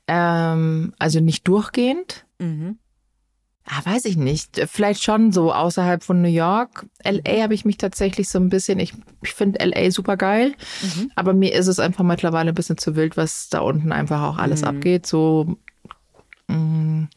Ähm, 0.07 0.93
also 0.99 1.19
nicht 1.19 1.45
durchgehend. 1.47 2.25
Mhm. 2.39 2.77
Ah, 3.69 3.81
weiß 3.83 4.05
ich 4.05 4.15
nicht. 4.15 4.61
Vielleicht 4.71 5.03
schon 5.03 5.33
so 5.33 5.51
außerhalb 5.53 6.01
von 6.01 6.21
New 6.21 6.29
York. 6.29 6.85
LA 7.03 7.43
habe 7.43 7.53
ich 7.53 7.65
mich 7.65 7.75
tatsächlich 7.77 8.29
so 8.29 8.39
ein 8.39 8.47
bisschen, 8.49 8.79
ich, 8.79 8.93
ich 9.21 9.33
finde 9.33 9.59
LA 9.59 9.91
super 9.91 10.15
geil, 10.15 10.53
Mhm. 10.81 11.11
aber 11.15 11.33
mir 11.33 11.53
ist 11.53 11.67
es 11.67 11.77
einfach 11.77 12.05
mittlerweile 12.05 12.51
ein 12.51 12.55
bisschen 12.55 12.77
zu 12.77 12.95
wild, 12.95 13.17
was 13.17 13.49
da 13.49 13.59
unten 13.59 13.91
einfach 13.91 14.21
auch 14.23 14.37
alles 14.37 14.61
Mhm. 14.61 14.67
abgeht. 14.69 15.05
So 15.05 15.57
mh, 16.47 17.07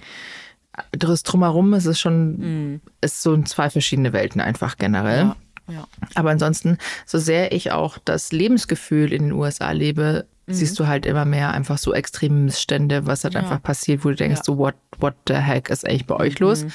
das 0.92 1.22
drumherum 1.22 1.72
ist 1.74 1.86
es 1.86 2.00
schon, 2.00 2.38
Mhm. 2.72 2.80
ist 3.00 3.22
so 3.22 3.40
zwei 3.42 3.70
verschiedene 3.70 4.12
Welten 4.12 4.40
einfach 4.40 4.76
generell. 4.76 5.26
Ja, 5.26 5.36
ja. 5.68 5.88
Aber 6.16 6.30
ansonsten, 6.30 6.78
so 7.06 7.18
sehr 7.18 7.52
ich 7.52 7.70
auch 7.70 7.98
das 7.98 8.32
Lebensgefühl 8.32 9.12
in 9.12 9.22
den 9.24 9.32
USA 9.32 9.70
lebe, 9.70 10.26
siehst 10.50 10.78
du 10.78 10.86
halt 10.86 11.06
immer 11.06 11.24
mehr 11.24 11.52
einfach 11.52 11.78
so 11.78 11.92
extreme 11.94 12.34
Missstände, 12.36 13.06
was 13.06 13.24
halt. 13.24 13.34
Ja. 13.34 13.40
einfach 13.40 13.62
passiert, 13.62 14.04
wo 14.04 14.08
du 14.10 14.16
denkst, 14.16 14.38
Ja. 14.40 14.44
so 14.44 14.58
what, 14.58 14.74
what 14.98 15.14
the 15.28 15.34
heck 15.34 15.70
ist 15.70 15.86
eigentlich 15.86 16.06
bei 16.06 16.16
euch 16.16 16.38
los? 16.38 16.64
Mhm. 16.64 16.72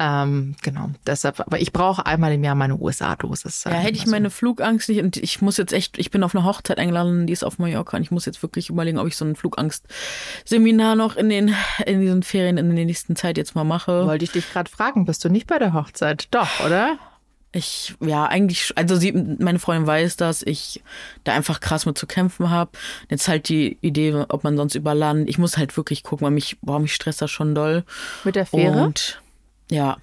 Ähm, 0.00 0.56
genau, 0.62 0.90
deshalb, 1.06 1.40
aber 1.40 1.60
ich 1.60 1.72
brauche 1.72 2.06
einmal 2.06 2.32
im 2.32 2.44
Jahr 2.44 2.54
meine 2.54 2.76
USA-Dosis. 2.76 3.64
Ja, 3.64 3.72
hätte 3.72 3.96
ich 3.98 4.04
so. 4.04 4.10
meine 4.10 4.30
Flugangst 4.30 4.88
nicht 4.88 5.02
und 5.02 5.16
ich 5.16 5.42
muss 5.42 5.56
jetzt 5.56 5.72
echt, 5.72 5.98
ich 5.98 6.10
bin 6.10 6.22
auf 6.22 6.34
eine 6.34 6.44
Hochzeit 6.44 6.78
eingeladen, 6.78 7.26
die 7.26 7.32
ist 7.32 7.44
auf 7.44 7.58
Mallorca 7.58 7.96
und 7.96 8.02
ich 8.04 8.10
muss 8.10 8.24
jetzt 8.26 8.42
wirklich 8.42 8.70
überlegen, 8.70 8.98
ob 8.98 9.06
ich 9.08 9.16
so 9.16 9.24
ein 9.24 9.34
Flugangst-Seminar 9.36 10.94
noch 10.94 11.16
in 11.16 11.28
den, 11.28 11.54
in 11.86 12.00
diesen 12.00 12.22
Ferien 12.22 12.58
in 12.58 12.74
der 12.76 12.84
nächsten 12.84 13.16
Zeit 13.16 13.36
jetzt 13.36 13.54
mal 13.54 13.64
mache. 13.64 14.06
Wollte 14.06 14.24
ich 14.24 14.32
dich 14.32 14.50
gerade 14.52 14.70
fragen, 14.70 15.04
bist 15.04 15.24
du 15.24 15.28
nicht 15.28 15.46
bei 15.46 15.58
der 15.58 15.72
Hochzeit? 15.72 16.28
Doch, 16.30 16.64
oder? 16.64 16.96
Ich, 17.52 17.94
ja, 18.00 18.26
eigentlich, 18.26 18.72
also 18.76 18.96
sie, 18.96 19.12
meine 19.12 19.58
Freundin 19.58 19.86
weiß, 19.86 20.16
dass 20.16 20.42
ich 20.42 20.82
da 21.24 21.32
einfach 21.32 21.60
krass 21.60 21.86
mit 21.86 21.96
zu 21.96 22.06
kämpfen 22.06 22.50
habe. 22.50 22.72
Jetzt 23.08 23.26
halt 23.26 23.48
die 23.48 23.78
Idee, 23.80 24.26
ob 24.28 24.44
man 24.44 24.56
sonst 24.56 24.74
über 24.74 24.94
Land, 24.94 25.28
ich 25.30 25.38
muss 25.38 25.56
halt 25.56 25.76
wirklich 25.76 26.02
gucken, 26.02 26.26
weil 26.26 26.32
mich, 26.32 26.58
boah, 26.60 26.78
mich 26.78 26.94
stresst 26.94 27.22
das 27.22 27.30
schon 27.30 27.54
doll. 27.54 27.84
Mit 28.24 28.36
der 28.36 28.44
Fähre? 28.44 28.82
Und 28.82 29.22
ja, 29.70 29.96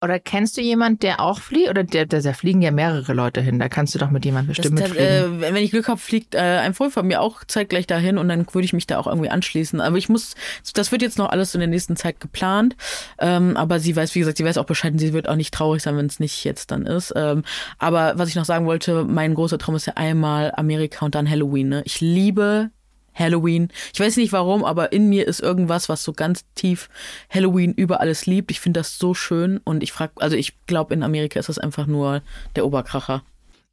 Oder 0.00 0.20
kennst 0.20 0.56
du 0.56 0.60
jemand, 0.60 1.02
der 1.02 1.18
auch 1.18 1.40
fliegt? 1.40 1.70
Oder 1.70 1.82
der, 1.82 2.06
der, 2.06 2.22
da 2.22 2.32
fliegen 2.32 2.62
ja 2.62 2.70
mehrere 2.70 3.12
Leute 3.14 3.40
hin. 3.40 3.58
Da 3.58 3.68
kannst 3.68 3.94
du 3.96 3.98
doch 3.98 4.10
mit 4.10 4.24
jemandem 4.24 4.48
bestimmt 4.54 4.78
Das, 4.78 4.90
mitfliegen. 4.90 5.42
äh, 5.42 5.52
wenn 5.52 5.56
ich 5.56 5.72
Glück 5.72 5.88
habe, 5.88 5.98
fliegt 5.98 6.36
äh, 6.36 6.38
ein 6.38 6.72
Freund 6.72 6.92
von 6.92 7.04
mir 7.06 7.20
auch 7.20 7.42
zeitgleich 7.44 7.88
dahin 7.88 8.16
und 8.16 8.28
dann 8.28 8.46
würde 8.52 8.64
ich 8.64 8.72
mich 8.72 8.86
da 8.86 8.98
auch 8.98 9.08
irgendwie 9.08 9.28
anschließen. 9.30 9.80
Aber 9.80 9.96
ich 9.96 10.08
muss, 10.08 10.36
das 10.72 10.92
wird 10.92 11.02
jetzt 11.02 11.18
noch 11.18 11.30
alles 11.30 11.54
in 11.54 11.60
der 11.60 11.68
nächsten 11.68 11.96
Zeit 11.96 12.20
geplant. 12.20 12.76
Ähm, 13.18 13.56
aber 13.56 13.80
sie 13.80 13.96
weiß, 13.96 14.14
wie 14.14 14.20
gesagt, 14.20 14.38
sie 14.38 14.44
weiß 14.44 14.58
auch 14.58 14.66
Bescheid 14.66 14.92
und 14.92 15.00
sie 15.00 15.12
wird 15.12 15.28
auch 15.28 15.34
nicht 15.36 15.52
traurig 15.52 15.82
sein, 15.82 15.96
wenn 15.96 16.06
es 16.06 16.20
nicht 16.20 16.44
jetzt 16.44 16.70
dann 16.70 16.86
ist. 16.86 17.12
Ähm, 17.16 17.42
aber 17.78 18.12
was 18.16 18.28
ich 18.28 18.36
noch 18.36 18.44
sagen 18.44 18.66
wollte, 18.66 19.04
mein 19.04 19.34
großer 19.34 19.58
Traum 19.58 19.74
ist 19.74 19.86
ja 19.86 19.94
einmal 19.96 20.52
Amerika 20.56 21.04
und 21.06 21.16
dann 21.16 21.28
Halloween. 21.28 21.70
Ne? 21.70 21.82
Ich 21.84 22.00
liebe 22.00 22.70
Halloween. 23.18 23.68
Ich 23.92 24.00
weiß 24.00 24.16
nicht 24.16 24.32
warum, 24.32 24.64
aber 24.64 24.92
in 24.92 25.08
mir 25.08 25.26
ist 25.26 25.40
irgendwas, 25.40 25.88
was 25.88 26.04
so 26.04 26.12
ganz 26.12 26.44
tief 26.54 26.88
Halloween 27.30 27.72
über 27.74 28.00
alles 28.00 28.26
liebt. 28.26 28.50
Ich 28.50 28.60
finde 28.60 28.80
das 28.80 28.98
so 28.98 29.14
schön 29.14 29.58
und 29.64 29.82
ich 29.82 29.92
frage, 29.92 30.12
also 30.16 30.36
ich 30.36 30.54
glaube, 30.66 30.94
in 30.94 31.02
Amerika 31.02 31.40
ist 31.40 31.48
das 31.48 31.58
einfach 31.58 31.86
nur 31.86 32.22
der 32.56 32.64
Oberkracher. 32.66 33.22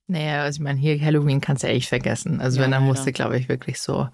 Naja, 0.08 0.44
also 0.44 0.58
ich 0.58 0.64
meine, 0.64 0.80
hier 0.80 1.00
Halloween 1.02 1.42
kannst 1.42 1.64
du 1.64 1.68
ja 1.68 1.74
echt 1.74 1.90
vergessen. 1.90 2.40
Also 2.42 2.58
Ja, 2.58 2.64
wenn, 2.66 2.72
dann 2.72 2.82
leider. 2.84 2.94
musst 2.94 3.08
du, 3.08 3.12
glaube 3.12 3.38
ich, 3.40 3.50
wirklich 3.50 3.80
so, 3.82 4.08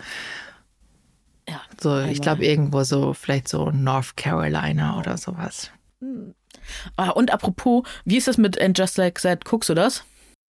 Ja. 1.50 1.62
so 1.80 2.00
ich 2.00 2.22
glaube, 2.22 2.46
irgendwo 2.46 2.84
so, 2.84 3.14
vielleicht 3.14 3.48
so 3.48 3.72
North 3.72 4.16
Carolina 4.16 4.98
oder 4.98 5.18
sowas. 5.18 5.70
Ah, 6.96 7.10
und 7.10 7.32
apropos, 7.34 7.84
wie 8.06 8.18
ist 8.18 8.28
das 8.28 8.38
mit 8.38 8.60
And 8.60 8.78
Just 8.78 8.98
Like 8.98 9.22
That? 9.22 9.46
Guckst 9.46 9.70
du 9.70 9.74
das? 9.74 10.04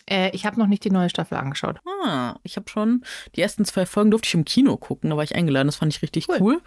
Äh, 0.06 0.30
ich 0.30 0.44
habe 0.46 0.58
noch 0.58 0.66
nicht 0.66 0.84
die 0.84 0.90
neue 0.90 1.08
Staffel 1.10 1.36
angeschaut. 1.38 1.80
Ah, 2.04 2.36
ich 2.42 2.56
habe 2.56 2.68
schon 2.68 3.04
die 3.36 3.42
ersten 3.42 3.64
zwei 3.64 3.86
Folgen 3.86 4.10
durfte 4.10 4.26
ich 4.28 4.34
im 4.34 4.44
Kino 4.44 4.76
gucken, 4.76 5.10
da 5.10 5.16
war 5.16 5.24
ich 5.24 5.34
eingeladen, 5.34 5.68
das 5.68 5.76
fand 5.76 5.94
ich 5.94 6.02
richtig 6.02 6.28
cool. 6.28 6.36
Cool. 6.40 6.60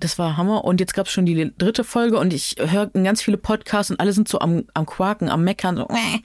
Das 0.00 0.18
war 0.18 0.36
Hammer 0.36 0.64
und 0.64 0.80
jetzt 0.80 0.94
gab 0.94 1.06
es 1.06 1.12
schon 1.12 1.24
die 1.26 1.52
dritte 1.56 1.84
Folge 1.84 2.18
und 2.18 2.32
ich 2.32 2.56
höre 2.58 2.86
ganz 2.88 3.22
viele 3.22 3.36
Podcasts 3.36 3.90
und 3.90 4.00
alle 4.00 4.12
sind 4.12 4.28
so 4.28 4.40
am, 4.40 4.64
am 4.74 4.86
Quaken, 4.86 5.28
am 5.28 5.44
Meckern, 5.44 5.76
so, 5.76 5.86
"Äh, 5.88 6.18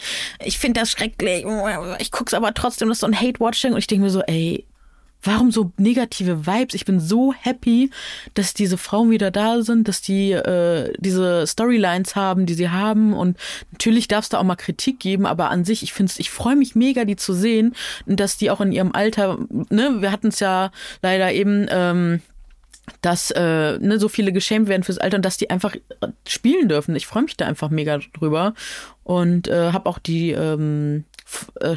ich 0.44 0.58
finde 0.60 0.80
das 0.82 0.92
schrecklich, 0.92 1.46
ich 2.00 2.12
guck's 2.12 2.34
aber 2.34 2.54
trotzdem, 2.54 2.90
das 2.90 2.98
ist 2.98 3.02
so 3.02 3.08
ein 3.08 3.20
Hate-Watching 3.20 3.74
und 3.74 3.80
ich 3.80 3.88
denke 3.88 4.04
mir 4.06 4.10
so, 4.10 4.22
ey, 4.22 4.66
warum 5.22 5.52
so 5.52 5.72
negative 5.78 6.46
Vibes? 6.46 6.74
Ich 6.74 6.86
bin 6.86 7.00
so 7.00 7.34
happy, 7.34 7.92
dass 8.34 8.54
diese 8.54 8.78
Frauen 8.78 9.12
wieder 9.12 9.32
da 9.32 9.62
sind, 9.62 9.88
dass 9.88 10.02
die 10.02 10.32
äh, 10.32 10.94
diese 10.98 11.46
Storylines 11.46 12.16
haben, 12.16 12.46
die 12.46 12.54
sie 12.54 12.70
haben. 12.70 13.14
Und 13.14 13.38
natürlich 13.72 14.08
darf 14.08 14.24
es 14.24 14.30
da 14.30 14.40
auch 14.40 14.44
mal 14.44 14.56
Kritik 14.56 15.00
geben, 15.00 15.26
aber 15.26 15.50
an 15.50 15.66
sich, 15.66 15.84
ich 15.84 15.94
finde 15.94 16.14
ich 16.18 16.30
freue 16.30 16.56
mich 16.56 16.76
mega, 16.76 17.06
die 17.06 17.16
zu 17.16 17.34
sehen 17.34 17.76
dass 18.06 18.38
die 18.38 18.50
auch 18.50 18.62
in 18.62 18.72
ihrem 18.72 18.94
Alter, 18.94 19.40
ne, 19.70 20.02
wir 20.02 20.12
hatten 20.12 20.28
es 20.28 20.40
ja 20.40 20.72
leider 21.02 21.32
eben. 21.32 21.68
Ähm, 21.70 22.22
dass 23.02 23.30
äh, 23.32 23.78
ne, 23.78 24.00
so 24.00 24.10
viele 24.10 24.32
geschämt 24.32 24.68
werden 24.68 24.84
fürs 24.84 24.98
Alter 24.98 25.18
und 25.18 25.26
dass 25.26 25.38
die 25.38 25.52
einfach 25.52 25.76
spielen 26.28 26.68
dürfen. 26.70 26.96
Ich 26.96 27.06
freue 27.06 27.24
mich 27.24 27.38
da 27.38 27.46
einfach 27.46 27.70
mega 27.70 28.00
drüber 28.16 28.56
und 29.04 29.48
äh, 29.48 29.72
habe 29.72 29.88
auch 29.88 30.00
die 30.00 30.32
ähm, 30.32 31.04
äh, 31.62 31.76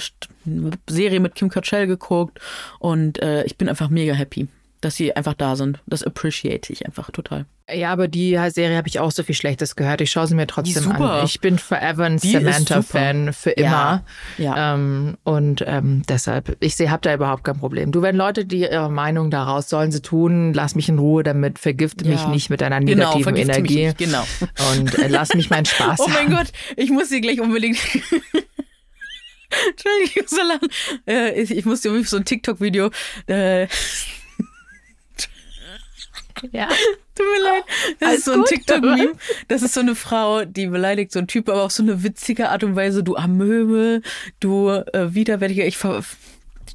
Serie 0.89 1.21
mit 1.21 1.35
Kim 1.35 1.49
Cattrall 1.49 1.87
geguckt 1.87 2.41
und 2.79 3.21
äh, 3.23 3.45
ich 3.45 3.57
bin 3.57 3.69
einfach 3.69 3.89
mega 3.89 4.13
happy, 4.15 4.49
dass 4.81 4.97
sie 4.97 5.15
einfach 5.15 5.35
da 5.35 5.57
sind. 5.57 5.81
Das 5.87 6.03
appreciate 6.03 6.73
ich 6.73 6.87
einfach 6.87 7.11
total. 7.11 7.47
Ja, 7.73 7.93
aber 7.93 8.09
die 8.09 8.39
Serie 8.49 8.77
habe 8.77 8.89
ich 8.89 8.99
auch 8.99 9.13
so 9.13 9.23
viel 9.23 9.37
Schlechtes 9.37 9.77
gehört. 9.77 10.01
Ich 10.01 10.11
schaue 10.11 10.27
sie 10.27 10.35
mir 10.35 10.49
trotzdem 10.49 10.91
an. 10.93 11.25
Ich 11.25 11.41
bin 11.41 11.59
forever 11.59 12.05
ein 12.05 12.19
Samantha-Fan 12.19 13.33
für 13.33 13.51
immer. 13.51 14.03
Ja, 14.37 14.45
ja. 14.57 14.75
Ähm, 14.75 15.17
und 15.23 15.65
ähm, 15.67 16.03
deshalb, 16.09 16.57
ich 16.61 16.77
habe 16.81 17.01
da 17.03 17.15
überhaupt 17.15 17.45
kein 17.45 17.57
Problem. 17.59 17.93
Du, 17.93 18.03
wenn 18.03 18.17
Leute, 18.17 18.45
die 18.45 18.59
ihre 18.63 18.91
Meinung 18.91 19.31
daraus 19.31 19.69
sollen 19.71 19.93
sie 19.93 20.03
tun, 20.03 20.53
lass 20.53 20.75
mich 20.75 20.89
in 20.89 20.99
Ruhe 20.99 21.23
damit, 21.23 21.61
vergifte 21.61 22.05
mich 22.07 22.21
Ja. 22.23 22.29
nicht 22.29 22.51
mit 22.51 22.61
deiner 22.61 22.81
Genau, 22.81 23.15
negativen 23.17 23.33
mich 23.35 23.43
Energie 23.45 23.87
nicht, 23.87 23.99
genau. 23.99 24.25
und 24.73 24.99
äh, 24.99 25.07
lass 25.09 25.33
mich 25.33 25.49
meinen 25.49 25.65
Spaß 25.65 26.01
Oh 26.01 26.09
mein 26.09 26.27
haben. 26.27 26.37
Gott, 26.37 26.53
ich 26.77 26.91
muss 26.91 27.09
sie 27.09 27.21
gleich 27.21 27.41
unbedingt. 27.41 27.79
Entschuldigung, 29.71 30.11
ich 30.15 30.23
muss 30.23 30.31
so 30.31 30.43
lachen. 30.47 30.69
Äh, 31.07 31.41
ich, 31.43 31.51
ich 31.51 31.65
musste 31.65 31.89
irgendwie 31.89 32.07
so 32.07 32.17
ein 32.17 32.25
TikTok-Video. 32.25 32.91
Äh, 33.27 33.67
Ja. 36.51 36.67
Tut 37.15 37.27
mir 37.27 37.45
leid. 37.45 37.65
Das 38.01 38.09
Alles 38.09 38.19
ist 38.21 38.25
so 38.25 38.33
ein. 38.33 38.45
TikTok-Meme. 38.45 39.13
Das 39.49 39.63
ist 39.63 39.75
so 39.75 39.81
eine 39.81 39.95
Frau, 39.95 40.45
die 40.45 40.67
beleidigt 40.67 41.13
so 41.13 41.21
einen 41.21 41.29
Typ, 41.29 41.49
aber 41.49 41.63
auf 41.63 41.73
so 41.73 41.83
eine 41.83 42.03
witzige 42.03 42.49
Art 42.49 42.65
und 42.65 42.75
Weise. 42.75 43.05
Du 43.05 43.17
Amöbe, 43.17 44.03
du 44.41 44.69
äh, 44.71 45.15
Widerwärtiger, 45.15 45.65
ich 45.67 45.77
ver 45.79 46.03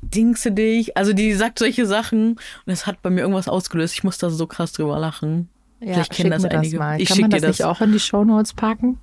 dingse 0.02 0.52
dich. 0.52 0.96
Also 0.96 1.12
die 1.14 1.34
sagt 1.34 1.60
solche 1.60 1.86
Sachen 1.86 2.32
und 2.34 2.40
das 2.68 2.86
hat 2.86 3.02
bei 3.02 3.10
mir 3.10 3.22
irgendwas 3.22 3.48
ausgelöst. 3.50 3.94
Ich 3.96 4.04
muss 4.04 4.18
da 4.20 4.30
so 4.30 4.48
krass 4.48 4.72
drüber 4.72 5.00
lachen. 5.00 5.50
Ja, 5.80 5.94
Vielleicht 5.94 6.14
kennen 6.14 6.32
das 6.32 6.44
mir 6.44 6.50
das 6.50 6.60
einige. 6.60 6.78
mal. 6.80 7.02
Ich 7.02 7.08
Kann 7.10 7.16
schick 7.16 7.22
man 7.24 7.32
dir 7.32 7.42
das 7.42 7.58
nicht 7.60 7.66
auch 7.66 7.82
in 7.82 7.92
die 7.92 8.00
Shownotes 8.00 8.54
packen? 8.54 9.00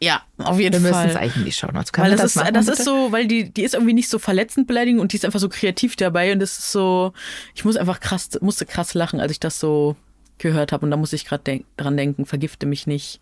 Ja, 0.00 0.22
auf 0.38 0.58
jeden 0.58 0.74
Wir 0.74 0.80
müssen 0.80 0.92
Fall. 0.94 1.08
es 1.08 1.16
eigentlich 1.16 1.36
in 1.36 1.44
die 1.46 1.52
Shownotes. 1.52 1.90
Können 1.92 2.04
Weil 2.04 2.12
wir 2.12 2.16
das, 2.16 2.34
das 2.34 2.36
ist, 2.36 2.42
machen, 2.42 2.54
das 2.54 2.66
bitte? 2.66 2.78
ist 2.78 2.84
so, 2.84 3.12
weil 3.12 3.26
die, 3.26 3.50
die 3.50 3.62
ist 3.62 3.74
irgendwie 3.74 3.94
nicht 3.94 4.10
so 4.10 4.18
verletzend 4.18 4.66
beleidigend 4.66 5.00
und 5.00 5.12
die 5.12 5.16
ist 5.16 5.24
einfach 5.24 5.40
so 5.40 5.48
kreativ 5.48 5.96
dabei 5.96 6.32
und 6.32 6.40
das 6.40 6.58
ist 6.58 6.70
so, 6.72 7.12
ich 7.54 7.64
muss 7.64 7.76
einfach 7.76 8.00
krass, 8.00 8.28
musste 8.42 8.66
krass 8.66 8.92
lachen, 8.94 9.20
als 9.20 9.32
ich 9.32 9.40
das 9.40 9.58
so 9.58 9.96
gehört 10.38 10.70
habe 10.72 10.84
und 10.84 10.90
da 10.90 10.98
muss 10.98 11.14
ich 11.14 11.24
gerade 11.24 11.42
denk, 11.44 11.64
dran 11.78 11.96
denken, 11.96 12.26
vergifte 12.26 12.66
mich 12.66 12.86
nicht. 12.86 13.20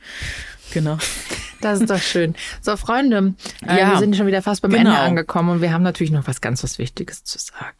Genau. 0.72 0.98
Das 1.60 1.80
ist 1.80 1.88
doch 1.88 2.02
schön. 2.02 2.34
So, 2.60 2.76
Freunde, 2.76 3.32
äh, 3.66 3.78
Ja. 3.78 3.92
wir 3.92 3.98
sind 3.98 4.14
schon 4.16 4.26
wieder 4.26 4.42
fast 4.42 4.60
beim 4.60 4.70
Genau. 4.72 4.90
Ende 4.90 4.98
angekommen 5.00 5.48
und 5.48 5.60
wir 5.62 5.72
haben 5.72 5.82
natürlich 5.82 6.10
noch 6.12 6.26
was 6.26 6.42
ganz 6.42 6.62
was 6.62 6.78
Wichtiges 6.78 7.24
zu 7.24 7.38
sagen. 7.38 7.78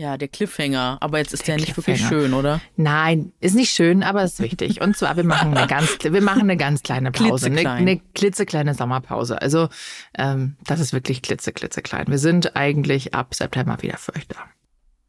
Ja, 0.00 0.16
der 0.16 0.28
Cliffhanger, 0.28 0.96
aber 1.02 1.18
jetzt 1.18 1.34
ist 1.34 1.46
der, 1.46 1.56
Der 1.56 1.66
nicht 1.66 1.76
wirklich 1.76 2.00
schön, 2.00 2.32
oder? 2.32 2.62
Nein, 2.76 3.34
ist 3.38 3.54
nicht 3.54 3.68
schön, 3.68 4.02
aber 4.02 4.24
ist 4.24 4.40
wichtig. 4.40 4.80
Und 4.80 4.96
zwar, 4.96 5.14
wir 5.18 5.24
machen 5.24 5.54
eine 5.54 5.66
ganz, 5.66 5.98
wir 6.02 6.22
machen 6.22 6.40
eine 6.40 6.56
ganz 6.56 6.82
kleine 6.82 7.10
Pause, 7.12 7.46
eine, 7.46 7.56
Klitzeklein. 7.56 7.76
eine 7.76 8.00
klitzekleine 8.14 8.72
Sommerpause. 8.72 9.42
Also 9.42 9.68
ähm, 10.16 10.56
das 10.64 10.80
ist 10.80 10.94
wirklich 10.94 11.20
klitze, 11.20 11.52
klitzeklein. 11.52 12.06
Wir 12.08 12.16
sind 12.16 12.56
eigentlich 12.56 13.12
ab 13.12 13.34
September 13.34 13.76
wieder 13.82 13.98
für 13.98 14.16
euch 14.16 14.26
da. 14.26 14.38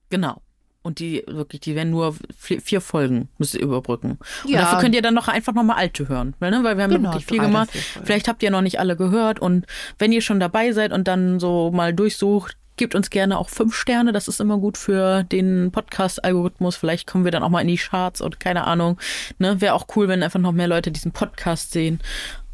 Genau. 0.10 0.42
Und 0.82 1.00
die 1.00 1.24
wirklich, 1.26 1.62
die 1.62 1.76
werden 1.76 1.92
nur 1.92 2.14
vier, 2.38 2.82
Folgen, 2.82 3.30
müsst 3.38 3.54
ihr 3.56 3.62
überbrücken. 3.62 4.18
Und 4.44 4.50
Ja. 4.50 4.60
dafür 4.60 4.80
könnt 4.80 4.96
ihr 4.96 5.02
dann 5.02 5.14
noch 5.14 5.30
einfach 5.30 5.54
nochmal 5.54 5.78
alte 5.78 6.10
hören. 6.10 6.34
Weil, 6.40 6.52
ne? 6.52 6.66
weil 6.66 6.76
wir 6.76 6.84
haben 6.84 6.92
Genau, 6.92 7.12
wirklich 7.12 7.28
viel 7.28 7.40
gemacht. 7.40 7.70
Vielleicht 8.04 8.28
habt 8.28 8.44
ihr 8.44 8.52
noch 8.52 8.62
nicht 8.62 8.78
alle 8.80 8.98
gehört. 8.98 9.40
Und 9.40 9.68
wenn 10.00 10.12
ihr 10.12 10.22
schon 10.22 10.42
dabei 10.42 10.74
seid 10.74 10.92
und 10.92 11.08
dann 11.08 11.40
so 11.40 11.72
mal 11.72 11.94
durchsucht, 11.94 12.58
gebt 12.82 12.96
uns 12.96 13.12
gerne 13.12 13.38
auch 13.38 13.50
fünf 13.50 13.76
Sterne. 13.76 14.12
Das 14.12 14.28
ist 14.28 14.42
immer 14.42 14.58
gut 14.58 14.76
für 14.76 15.22
den 15.22 15.70
Podcast-Algorithmus. 15.72 16.76
Vielleicht 16.76 17.06
kommen 17.06 17.26
wir 17.26 17.32
dann 17.32 17.44
auch 17.44 17.50
mal 17.50 17.62
in 17.62 17.68
die 17.68 17.78
Charts 17.78 18.22
und 18.22 18.40
keine 18.40 18.66
Ahnung. 18.66 19.00
Ne? 19.38 19.62
Wäre 19.62 19.76
auch 19.76 19.86
cool, 19.96 20.08
wenn 20.08 20.24
einfach 20.24 20.40
noch 20.40 20.52
mehr 20.52 20.68
Leute 20.68 20.92
diesen 20.92 21.12
Podcast 21.12 21.74
sehen. 21.74 22.00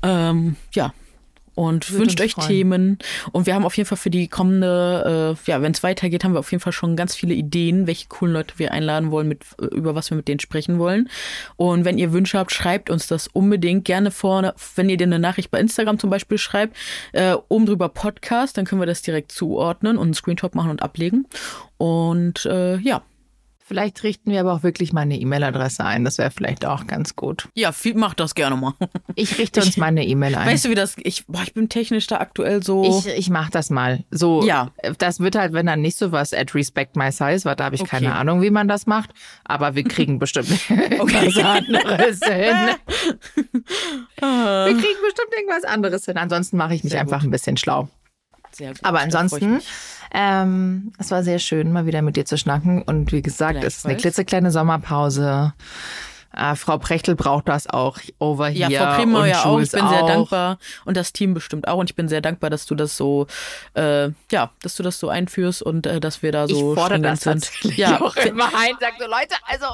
Ähm, 0.04 0.58
ja. 0.74 0.94
Und 1.58 1.90
Würde 1.90 2.04
wünscht 2.04 2.22
euch 2.22 2.34
freuen. 2.34 2.48
Themen. 2.48 2.98
Und 3.32 3.48
wir 3.48 3.56
haben 3.56 3.66
auf 3.66 3.76
jeden 3.76 3.90
Fall 3.90 3.98
für 3.98 4.12
die 4.12 4.28
kommende, 4.28 5.36
äh, 5.36 5.50
ja, 5.50 5.60
wenn 5.64 5.72
es 5.72 5.82
weitergeht, 5.82 6.24
haben 6.24 6.34
wir 6.34 6.40
auf 6.40 6.52
jeden 6.52 6.62
Fall 6.62 6.72
schon 6.72 6.96
ganz 6.96 7.16
viele 7.16 7.34
Ideen, 7.34 7.88
welche 7.88 8.08
coolen 8.10 8.32
Leute 8.32 8.54
wir 8.58 8.72
einladen 8.72 9.10
wollen, 9.10 9.28
mit, 9.28 9.44
äh, 9.60 9.66
über 9.66 9.96
was 9.96 10.12
wir 10.12 10.18
mit 10.18 10.28
denen 10.28 10.40
sprechen 10.40 10.78
wollen. 10.78 11.10
Und 11.56 11.84
wenn 11.84 11.98
ihr 11.98 12.14
Wünsche 12.14 12.38
habt, 12.38 12.52
schreibt 12.52 12.92
uns 12.92 13.08
das 13.08 13.28
unbedingt 13.28 13.86
gerne 13.86 14.12
vorne, 14.12 14.54
wenn 14.76 14.88
ihr 14.88 14.98
dir 14.98 15.06
eine 15.06 15.18
Nachricht 15.18 15.50
bei 15.50 15.60
Instagram 15.60 15.98
zum 15.98 16.12
Beispiel 16.12 16.38
schreibt, 16.38 16.78
äh, 17.14 17.36
oben 17.50 17.66
drüber 17.66 17.90
Podcast, 17.90 18.56
dann 18.56 18.66
können 18.66 18.80
wir 18.80 18.86
das 18.86 19.02
direkt 19.02 19.32
zuordnen 19.32 19.98
und 19.98 20.06
einen 20.06 20.14
Screenshot 20.14 20.54
machen 20.54 20.70
und 20.70 20.84
ablegen. 20.84 21.26
Und 21.78 22.46
äh, 22.46 22.78
ja. 22.78 23.02
Vielleicht 23.68 24.02
richten 24.04 24.32
wir 24.32 24.40
aber 24.40 24.54
auch 24.54 24.64
wirklich 24.64 24.94
mal 24.94 25.02
eine 25.02 25.20
E-Mail-Adresse 25.20 25.84
ein. 25.84 26.06
Das 26.06 26.18
wäre 26.20 26.32
vielleicht 26.32 26.66
auch 26.66 26.88
ganz 26.88 27.18
gut. 27.18 27.50
Ja, 27.54 27.74
viel, 27.74 27.96
macht 27.96 28.20
das 28.22 28.34
gerne 28.34 28.56
mal. 28.56 28.74
Ich 29.16 29.38
richte 29.40 29.62
uns 29.62 29.76
mal 29.78 29.88
eine 29.88 30.06
E-Mail 30.06 30.36
ein. 30.36 30.48
Weißt 30.48 30.66
du, 30.66 30.70
wie 30.70 30.76
das, 30.76 30.96
ich, 31.04 31.26
boah, 31.28 31.42
ich 31.44 31.54
bin 31.54 31.68
technisch 31.70 32.08
da 32.08 32.18
aktuell 32.20 32.64
so. 32.64 32.84
Ich, 33.06 33.08
ich 33.08 33.30
mach 33.30 33.50
das 33.50 33.70
mal. 33.70 34.04
So, 34.12 34.44
Ja. 34.46 34.72
Das 35.00 35.20
wird 35.20 35.36
halt, 35.36 35.52
wenn 35.54 35.66
dann 35.66 35.82
nicht 35.82 35.98
so 35.98 36.12
was 36.14 36.34
at 36.34 36.54
respect 36.56 36.96
my 36.96 37.12
size 37.12 37.44
war, 37.46 37.56
da 37.58 37.66
habe 37.66 37.76
ich 37.76 37.82
Okay. 37.82 37.90
keine 37.90 38.16
Ahnung, 38.16 38.42
wie 38.42 38.52
man 38.52 38.68
das 38.70 38.86
macht. 38.86 39.10
Aber 39.44 39.76
wir 39.76 39.84
kriegen 39.84 40.18
bestimmt 40.20 40.48
irgendwas 40.70 41.38
anderes 41.38 42.20
hin. 42.24 42.56
Wir 44.20 44.74
kriegen 44.74 45.02
bestimmt 45.04 45.34
irgendwas 45.36 45.64
anderes 45.66 46.06
hin. 46.06 46.18
Ansonsten 46.18 46.58
mache 46.58 46.74
ich 46.76 46.84
mich 46.84 46.92
Sehr 46.92 47.02
einfach 47.02 47.20
gut. 47.22 47.28
ein 47.28 47.32
bisschen 47.32 47.58
schlau. 47.58 47.90
Sehr 48.58 48.70
gut, 48.70 48.80
Aber 48.82 49.00
ansonsten, 49.02 49.62
ähm, 50.12 50.92
es 50.98 51.12
war 51.12 51.22
sehr 51.24 51.38
schön, 51.38 51.72
mal 51.72 51.86
wieder 51.86 52.02
mit 52.02 52.16
dir 52.16 52.26
zu 52.26 52.38
schnacken. 52.38 52.82
Und 52.82 53.12
wie 53.12 53.22
gesagt, 53.22 53.64
es 53.64 53.78
ist 53.78 53.86
eine 53.86 53.98
klitzekleine 53.98 54.50
Sommerpause. 54.50 55.54
Äh, 56.34 56.56
Frau 56.56 56.78
Prechtel 56.78 57.16
braucht 57.16 57.48
das 57.48 57.68
auch 57.68 58.00
over 58.20 58.50
Ja, 58.50 58.68
hier. 58.68 58.80
Frau 58.80 58.96
Kremer 58.96 59.26
ja 59.26 59.44
auch. 59.46 59.60
Ich 59.60 59.72
bin 59.72 59.88
sehr 59.88 60.04
auch. 60.04 60.08
dankbar 60.08 60.58
und 60.86 60.96
das 60.98 61.14
Team 61.14 61.34
bestimmt 61.34 61.68
auch. 61.68 61.78
Und 61.78 61.90
ich 61.90 61.96
bin 61.96 62.08
sehr 62.08 62.22
dankbar, 62.22 62.50
dass 62.50 62.66
du 62.66 62.76
das 62.76 62.96
so, 62.98 63.28
äh, 63.74 64.10
ja, 64.32 64.52
dass 64.62 64.76
du 64.76 64.84
das 64.84 65.00
so 65.00 65.10
einführst 65.10 65.62
und 65.62 65.88
äh, 65.88 66.00
dass 66.00 66.22
wir 66.22 66.32
da 66.32 66.48
so 66.48 66.74
ich 66.74 66.80
fordere 66.80 67.00
das 67.02 67.22
sind. 67.22 67.44
tatsächlich 67.44 67.78
Ja, 67.78 68.02
auch 68.02 68.16
immer 68.18 68.46
ein. 68.56 68.76
Sag 68.80 68.94
so, 69.00 69.06
Leute, 69.06 69.36
also 69.46 69.66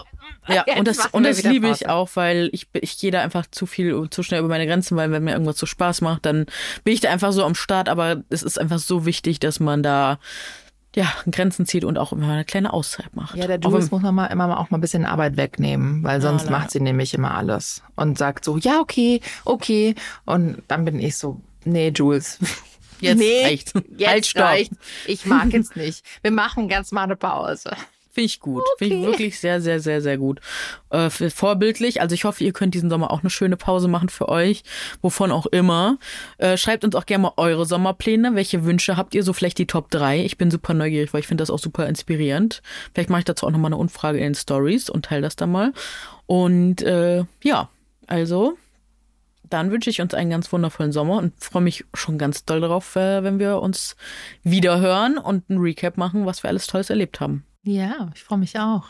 ja, 0.47 0.64
jetzt 0.68 0.78
und 0.80 0.88
das, 0.88 1.06
und 1.08 1.24
das 1.24 1.43
liebe 1.43 1.68
ich 1.68 1.82
Pause. 1.82 1.89
auch, 1.89 2.10
weil 2.16 2.49
ich, 2.54 2.68
ich 2.74 2.97
gehe 2.99 3.12
da 3.12 3.22
einfach 3.22 3.45
zu 3.49 3.66
viel 3.66 4.10
zu 4.10 4.24
schnell 4.24 4.39
über 4.39 4.49
meine 4.49 4.68
Grenzen, 4.68 4.95
weil 4.97 5.12
wenn 5.12 5.24
mir 5.24 5.32
irgendwas 5.34 5.58
so 5.58 5.66
Spaß 5.66 6.01
macht, 6.01 6.26
dann 6.26 6.45
bin 6.84 6.93
ich 6.93 6.99
da 7.01 7.10
einfach 7.10 7.32
so 7.32 7.43
am 7.43 7.56
Start. 7.56 7.89
Aber 7.89 8.24
es 8.30 8.43
ist 8.43 8.60
einfach 8.60 8.80
so 8.80 9.06
wichtig, 9.06 9.39
dass 9.39 9.60
man 9.60 9.84
da 9.84 10.20
ja, 10.96 11.12
Grenzen 11.30 11.66
zieht 11.66 11.84
und 11.86 11.98
auch 11.98 12.12
immer 12.12 12.32
eine 12.32 12.46
kleine 12.46 12.72
Auszeit 12.74 13.16
macht. 13.16 13.36
Ja, 13.36 13.48
der 13.48 13.60
Jules 13.60 13.91
muss 13.91 14.02
man 14.02 14.14
mal 14.14 14.28
immer 14.28 14.48
mal 14.48 14.58
auch 14.58 14.70
mal 14.70 14.78
ein 14.78 14.82
bisschen 14.82 15.06
Arbeit 15.06 15.38
wegnehmen, 15.38 16.04
weil 16.04 16.22
sonst 16.22 16.46
leider. 16.46 16.58
macht 16.58 16.72
sie 16.72 16.80
nämlich 16.80 17.14
immer 17.14 17.34
alles 17.34 17.82
und 17.96 18.18
sagt 18.18 18.46
so, 18.46 18.58
ja, 18.58 18.80
okay, 18.80 19.22
okay. 19.46 19.96
Und 20.26 20.62
dann 20.68 20.86
bin 20.86 21.00
ich 21.00 21.18
so, 21.18 21.41
nee, 21.66 21.91
Jules. 21.96 22.39
Jetzt 23.00 23.20
nee, 23.20 23.44
reicht's. 23.44 23.74
Jetzt 23.98 24.10
Halt, 24.10 24.26
stopp. 24.26 24.44
reicht's. 24.44 24.78
Ich 25.08 25.26
mag 25.26 25.52
jetzt 25.52 25.76
nicht. 25.76 26.06
Wir 26.22 26.32
machen 26.32 26.70
ganz 26.70 26.94
mal 26.94 27.04
eine 27.04 27.18
Pause. 27.18 27.76
Finde 28.14 28.26
ich 28.28 28.39
gut. 28.39 28.61
Finde 28.78 28.95
ich 28.95 29.01
Okay. 29.01 29.09
wirklich 29.11 29.39
sehr, 29.39 29.59
sehr, 29.59 29.80
sehr, 29.80 29.99
sehr 29.99 30.20
gut. 30.20 30.39
Äh, 30.91 31.09
vorbildlich. 31.09 31.99
Also 31.99 32.14
ich 32.14 32.26
hoffe, 32.26 32.43
ihr 32.43 32.53
könnt 32.53 32.76
diesen 32.76 32.91
Sommer 32.91 33.09
auch 33.09 33.22
eine 33.22 33.32
schöne 33.32 33.57
Pause 33.57 33.88
machen 33.88 34.09
für 34.09 34.30
euch, 34.30 34.64
wovon 35.01 35.32
auch 35.32 35.47
immer. 35.47 35.97
Äh, 36.38 36.55
schreibt 36.57 36.86
uns 36.86 36.95
auch 36.95 37.07
gerne 37.07 37.24
mal 37.24 37.34
eure 37.38 37.66
Sommerpläne. 37.66 38.36
Welche 38.36 38.66
Wünsche 38.66 38.97
habt 38.97 39.16
ihr? 39.16 39.24
So 39.24 39.34
vielleicht 39.34 39.57
die 39.57 39.66
Top 39.66 39.89
3. 39.89 40.24
Ich 40.26 40.38
bin 40.38 40.51
super 40.51 40.76
neugierig, 40.76 41.11
weil 41.11 41.22
ich 41.22 41.28
finde 41.28 41.41
das 41.41 41.49
auch 41.49 41.57
super 41.57 41.88
inspirierend. 41.88 42.61
Vielleicht 42.93 43.09
mache 43.09 43.20
ich 43.20 43.26
dazu 43.26 43.47
auch 43.47 43.51
nochmal 43.51 43.70
eine 43.70 43.78
Umfrage 43.78 44.20
in 44.20 44.26
den 44.26 44.36
Stories 44.36 44.91
und 44.91 45.05
teile 45.05 45.24
das 45.24 45.36
dann 45.36 45.51
mal. 45.51 45.74
Und 46.28 46.84
äh, 46.84 47.24
ja, 47.43 47.70
also 48.05 48.57
dann 49.49 49.72
wünsche 49.72 49.89
ich 49.89 50.01
uns 50.01 50.14
einen 50.14 50.30
ganz 50.30 50.51
wundervollen 50.51 50.91
Sommer 50.91 51.18
und 51.18 51.34
freue 51.43 51.64
mich 51.64 51.84
schon 51.95 52.20
ganz 52.20 52.45
doll 52.45 52.61
darauf, 52.61 52.95
äh, 52.95 53.24
wenn 53.24 53.39
wir 53.39 53.59
uns 53.59 53.95
wieder 54.43 54.80
hören 54.80 55.18
und 55.18 55.49
ein 55.49 55.57
Recap 55.57 55.97
machen, 55.97 56.28
was 56.28 56.43
wir 56.43 56.49
alles 56.49 56.68
Tolles 56.68 56.91
erlebt 56.91 57.20
haben. 57.20 57.43
Ja, 57.64 58.09
ich 58.14 58.24
freue 58.24 58.39
mich 58.39 58.59
auch. 58.59 58.84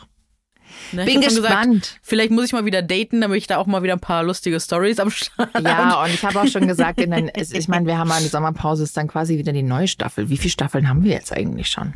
Ne, 0.92 1.06
Bin 1.06 1.22
gespannt. 1.22 2.00
vielleicht 2.02 2.32
muss 2.32 2.46
ich 2.46 2.54
mal 2.54 2.66
wieder 2.66 2.82
daten, 2.82 3.22
damit 3.22 3.38
ich 3.38 3.48
da 3.48 3.58
auch 3.58 3.68
mal 3.68 3.84
wieder 3.84 3.94
ein 3.94 4.00
paar 4.00 4.24
lustige 4.24 4.60
Stories 4.60 5.00
am 5.00 5.12
Start 5.12 5.50
Ja, 5.62 6.02
und 6.04 6.10
ich 6.14 6.24
habe 6.24 6.40
auch 6.42 6.48
schon 6.48 6.68
gesagt, 6.68 7.00
den, 7.00 7.30
ich 7.36 7.68
meine, 7.68 7.86
wir 7.86 7.98
haben 7.98 8.12
eine 8.12 8.26
Sommerpause, 8.28 8.84
ist 8.84 8.96
dann 8.98 9.08
quasi 9.08 9.38
wieder 9.38 9.52
die 9.52 9.62
neue 9.62 9.88
Staffel. 9.88 10.30
Wie 10.30 10.38
viele 10.38 10.52
Staffeln 10.52 10.88
haben 10.90 11.04
wir 11.04 11.12
jetzt 11.12 11.32
eigentlich 11.34 11.70
schon? 11.70 11.94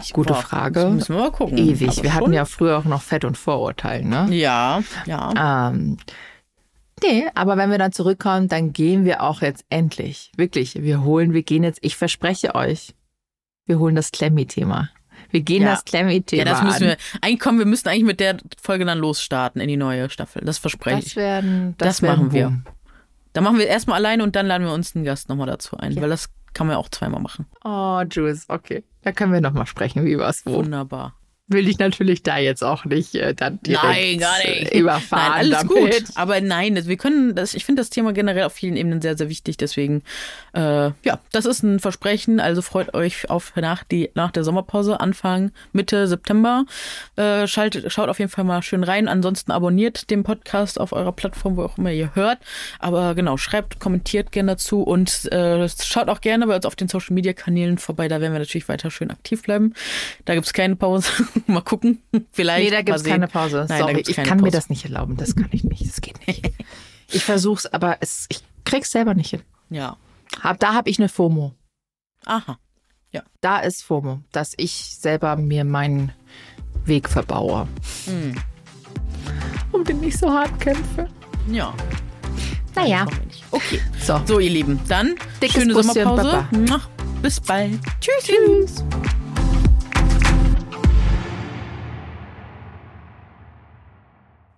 Ich- 0.00 0.12
Gute 0.12 0.32
boah, 0.32 0.42
Frage. 0.42 0.86
Müssen 0.86 1.14
wir 1.14 1.22
mal 1.22 1.30
gucken. 1.30 1.56
Ewig. 1.56 1.88
Aber 1.88 2.02
wir 2.02 2.14
hatten 2.14 2.24
schon- 2.24 2.32
ja 2.32 2.44
früher 2.44 2.78
auch 2.78 2.84
noch 2.84 3.00
Fett 3.02 3.24
und 3.24 3.38
Vorurteil, 3.38 4.02
ne? 4.04 4.26
Ja, 4.30 4.82
ja. 5.06 5.68
Ähm, 5.70 5.98
nee, 7.02 7.24
aber 7.34 7.56
wenn 7.56 7.70
wir 7.70 7.78
dann 7.78 7.92
zurückkommen, 7.92 8.48
dann 8.48 8.72
gehen 8.72 9.04
wir 9.04 9.22
auch 9.22 9.40
jetzt 9.40 9.64
endlich. 9.70 10.32
Wirklich, 10.36 10.74
wir 10.82 11.04
holen, 11.04 11.32
wir 11.32 11.42
gehen 11.42 11.62
jetzt, 11.62 11.78
ich 11.82 11.96
verspreche 11.96 12.54
euch, 12.54 12.94
wir 13.66 13.78
holen 13.78 13.94
das 13.94 14.10
Klemmi-Thema. 14.10 14.90
Wir 15.34 15.40
gehen 15.40 15.64
Ja. 15.64 15.70
das 15.72 15.84
Klemmi-Thema 15.84 16.44
Ja, 16.44 16.48
das 16.48 16.62
müssen 16.62 16.86
wir. 16.86 16.96
Eigentlich 17.20 17.40
kommen, 17.40 17.58
wir 17.58 17.66
müssen 17.66 17.88
eigentlich 17.88 18.04
mit 18.04 18.20
der 18.20 18.36
Folge 18.62 18.84
dann 18.84 18.98
losstarten 18.98 19.60
in 19.60 19.66
die 19.66 19.76
neue 19.76 20.08
Staffel. 20.08 20.42
Das 20.44 20.58
verspreche 20.58 20.96
Das 20.98 21.06
ich. 21.06 21.16
werden, 21.16 21.74
das, 21.76 21.88
Das 21.88 22.02
werden 22.02 22.18
machen 22.26 22.32
wir. 22.32 22.44
Boom. 22.46 22.62
Da 23.32 23.40
machen 23.40 23.58
wir 23.58 23.66
erstmal 23.66 23.96
alleine 23.96 24.22
und 24.22 24.36
dann 24.36 24.46
laden 24.46 24.64
wir 24.64 24.72
uns 24.72 24.94
einen 24.94 25.04
Gast 25.04 25.28
nochmal 25.28 25.48
dazu 25.48 25.76
ein, 25.76 25.96
weil 26.00 26.08
das 26.08 26.28
kann 26.52 26.68
man 26.68 26.74
ja 26.74 26.78
auch 26.78 26.88
zweimal 26.88 27.20
machen. 27.20 27.46
Oh, 27.64 28.00
Jules, 28.08 28.44
okay. 28.48 28.84
Da 29.02 29.10
können 29.10 29.32
wir 29.32 29.40
nochmal 29.40 29.66
sprechen, 29.66 30.04
wie 30.04 30.16
was 30.16 30.46
wo. 30.46 30.52
Wunderbar. 30.54 31.16
Will 31.46 31.68
ich 31.68 31.78
natürlich 31.78 32.22
da 32.22 32.38
jetzt 32.38 32.64
auch 32.64 32.86
nicht 32.86 33.14
äh, 33.16 33.34
dann 33.34 33.60
direkt 33.60 33.84
Nein, 33.84 34.18
gar 34.18 34.38
nicht. 34.38 34.72
äh, 34.72 34.78
überfahren 34.78 35.30
Nein, 35.30 35.54
alles 35.54 35.58
damit. 35.58 35.68
gut. 35.68 36.04
Aber 36.14 36.40
nein, 36.40 36.86
wir 36.86 36.96
können 36.96 37.34
das, 37.34 37.52
ich 37.52 37.66
finde 37.66 37.82
das 37.82 37.90
Thema 37.90 38.14
generell 38.14 38.44
auf 38.44 38.54
vielen 38.54 38.76
Ebenen 38.76 39.02
sehr, 39.02 39.14
sehr 39.18 39.28
wichtig. 39.28 39.58
Deswegen, 39.58 40.02
äh, 40.54 40.86
ja, 41.04 41.20
das 41.32 41.44
ist 41.44 41.62
ein 41.62 41.80
Versprechen. 41.80 42.40
Also 42.40 42.62
freut 42.62 42.94
euch 42.94 43.28
auf 43.28 43.54
nach, 43.56 43.84
die, 43.84 44.10
nach 44.14 44.30
der 44.30 44.42
Sommerpause, 44.42 45.00
Anfang, 45.00 45.52
Mitte 45.72 46.06
September. 46.08 46.64
Äh, 47.16 47.46
schaltet, 47.46 47.92
schaut 47.92 48.08
auf 48.08 48.18
jeden 48.20 48.30
Fall 48.30 48.44
mal 48.44 48.62
schön 48.62 48.82
rein. 48.82 49.06
Ansonsten 49.06 49.52
abonniert 49.52 50.10
den 50.10 50.22
Podcast 50.22 50.80
auf 50.80 50.92
eurer 50.94 51.12
Plattform, 51.12 51.58
wo 51.58 51.64
auch 51.64 51.76
immer 51.76 51.92
ihr 51.92 52.14
hört. 52.14 52.38
Aber 52.78 53.14
genau, 53.14 53.36
schreibt, 53.36 53.80
kommentiert 53.80 54.32
gerne 54.32 54.52
dazu 54.52 54.82
und 54.82 55.30
äh, 55.30 55.68
schaut 55.68 56.08
auch 56.08 56.22
gerne 56.22 56.46
bei 56.46 56.56
uns 56.56 56.64
auf 56.64 56.74
den 56.74 56.88
Social 56.88 57.12
Media 57.12 57.34
Kanälen 57.34 57.76
vorbei. 57.76 58.08
Da 58.08 58.22
werden 58.22 58.32
wir 58.32 58.38
natürlich 58.38 58.70
weiter 58.70 58.90
schön 58.90 59.10
aktiv 59.10 59.42
bleiben. 59.42 59.74
Da 60.24 60.34
gibt's 60.34 60.54
keine 60.54 60.76
Pause. 60.76 61.10
mal 61.52 61.62
gucken. 61.62 62.02
Vielleicht. 62.32 62.64
Nee, 62.64 62.70
da 62.70 62.82
gibt's 62.82 63.02
sehen. 63.02 63.12
keine 63.12 63.28
Pause. 63.28 63.66
Nein, 63.68 63.78
Sorry, 63.80 64.04
ich 64.06 64.16
kann 64.16 64.38
mir 64.38 64.44
Pause. 64.44 64.52
das 64.52 64.70
nicht 64.70 64.84
erlauben. 64.84 65.16
Das 65.16 65.36
kann 65.36 65.48
ich 65.52 65.64
nicht. 65.64 65.86
Das 65.86 66.00
geht 66.00 66.26
nicht. 66.26 66.52
ich 67.10 67.24
versuch's, 67.24 67.66
aber 67.66 67.98
es, 68.00 68.26
ich 68.28 68.42
krieg's 68.64 68.90
selber 68.90 69.14
nicht 69.14 69.30
hin. 69.30 69.42
Ja. 69.70 69.96
Hab, 70.42 70.58
da 70.60 70.74
habe 70.74 70.90
ich 70.90 70.98
eine 70.98 71.08
FOMO. 71.08 71.54
Aha. 72.24 72.58
Da 73.44 73.58
ist 73.58 73.82
FOMO, 73.82 74.20
dass 74.32 74.54
ich 74.56 74.72
selber 74.72 75.36
mir 75.36 75.64
meinen 75.64 76.12
Weg 76.86 77.08
verbaue. 77.08 77.68
Hm. 78.06 78.34
Und 79.70 79.88
den 79.88 80.00
nicht 80.00 80.18
so 80.18 80.30
hart 80.30 80.58
kämpfe. 80.60 81.08
Ja. 81.48 81.74
Naja. 82.74 83.06
Okay. 83.50 83.80
so. 84.00 84.20
So, 84.24 84.38
ihr 84.38 84.50
Lieben, 84.50 84.80
dann 84.88 85.14
Dickes 85.42 85.56
schöne 85.56 85.74
Busschen, 85.74 85.92
Sommerpause. 85.92 86.46
Baba. 86.50 86.80
Bis 87.22 87.38
bald. 87.38 87.78
Tschüss. 88.00 88.24
Tschüss. 88.24 88.84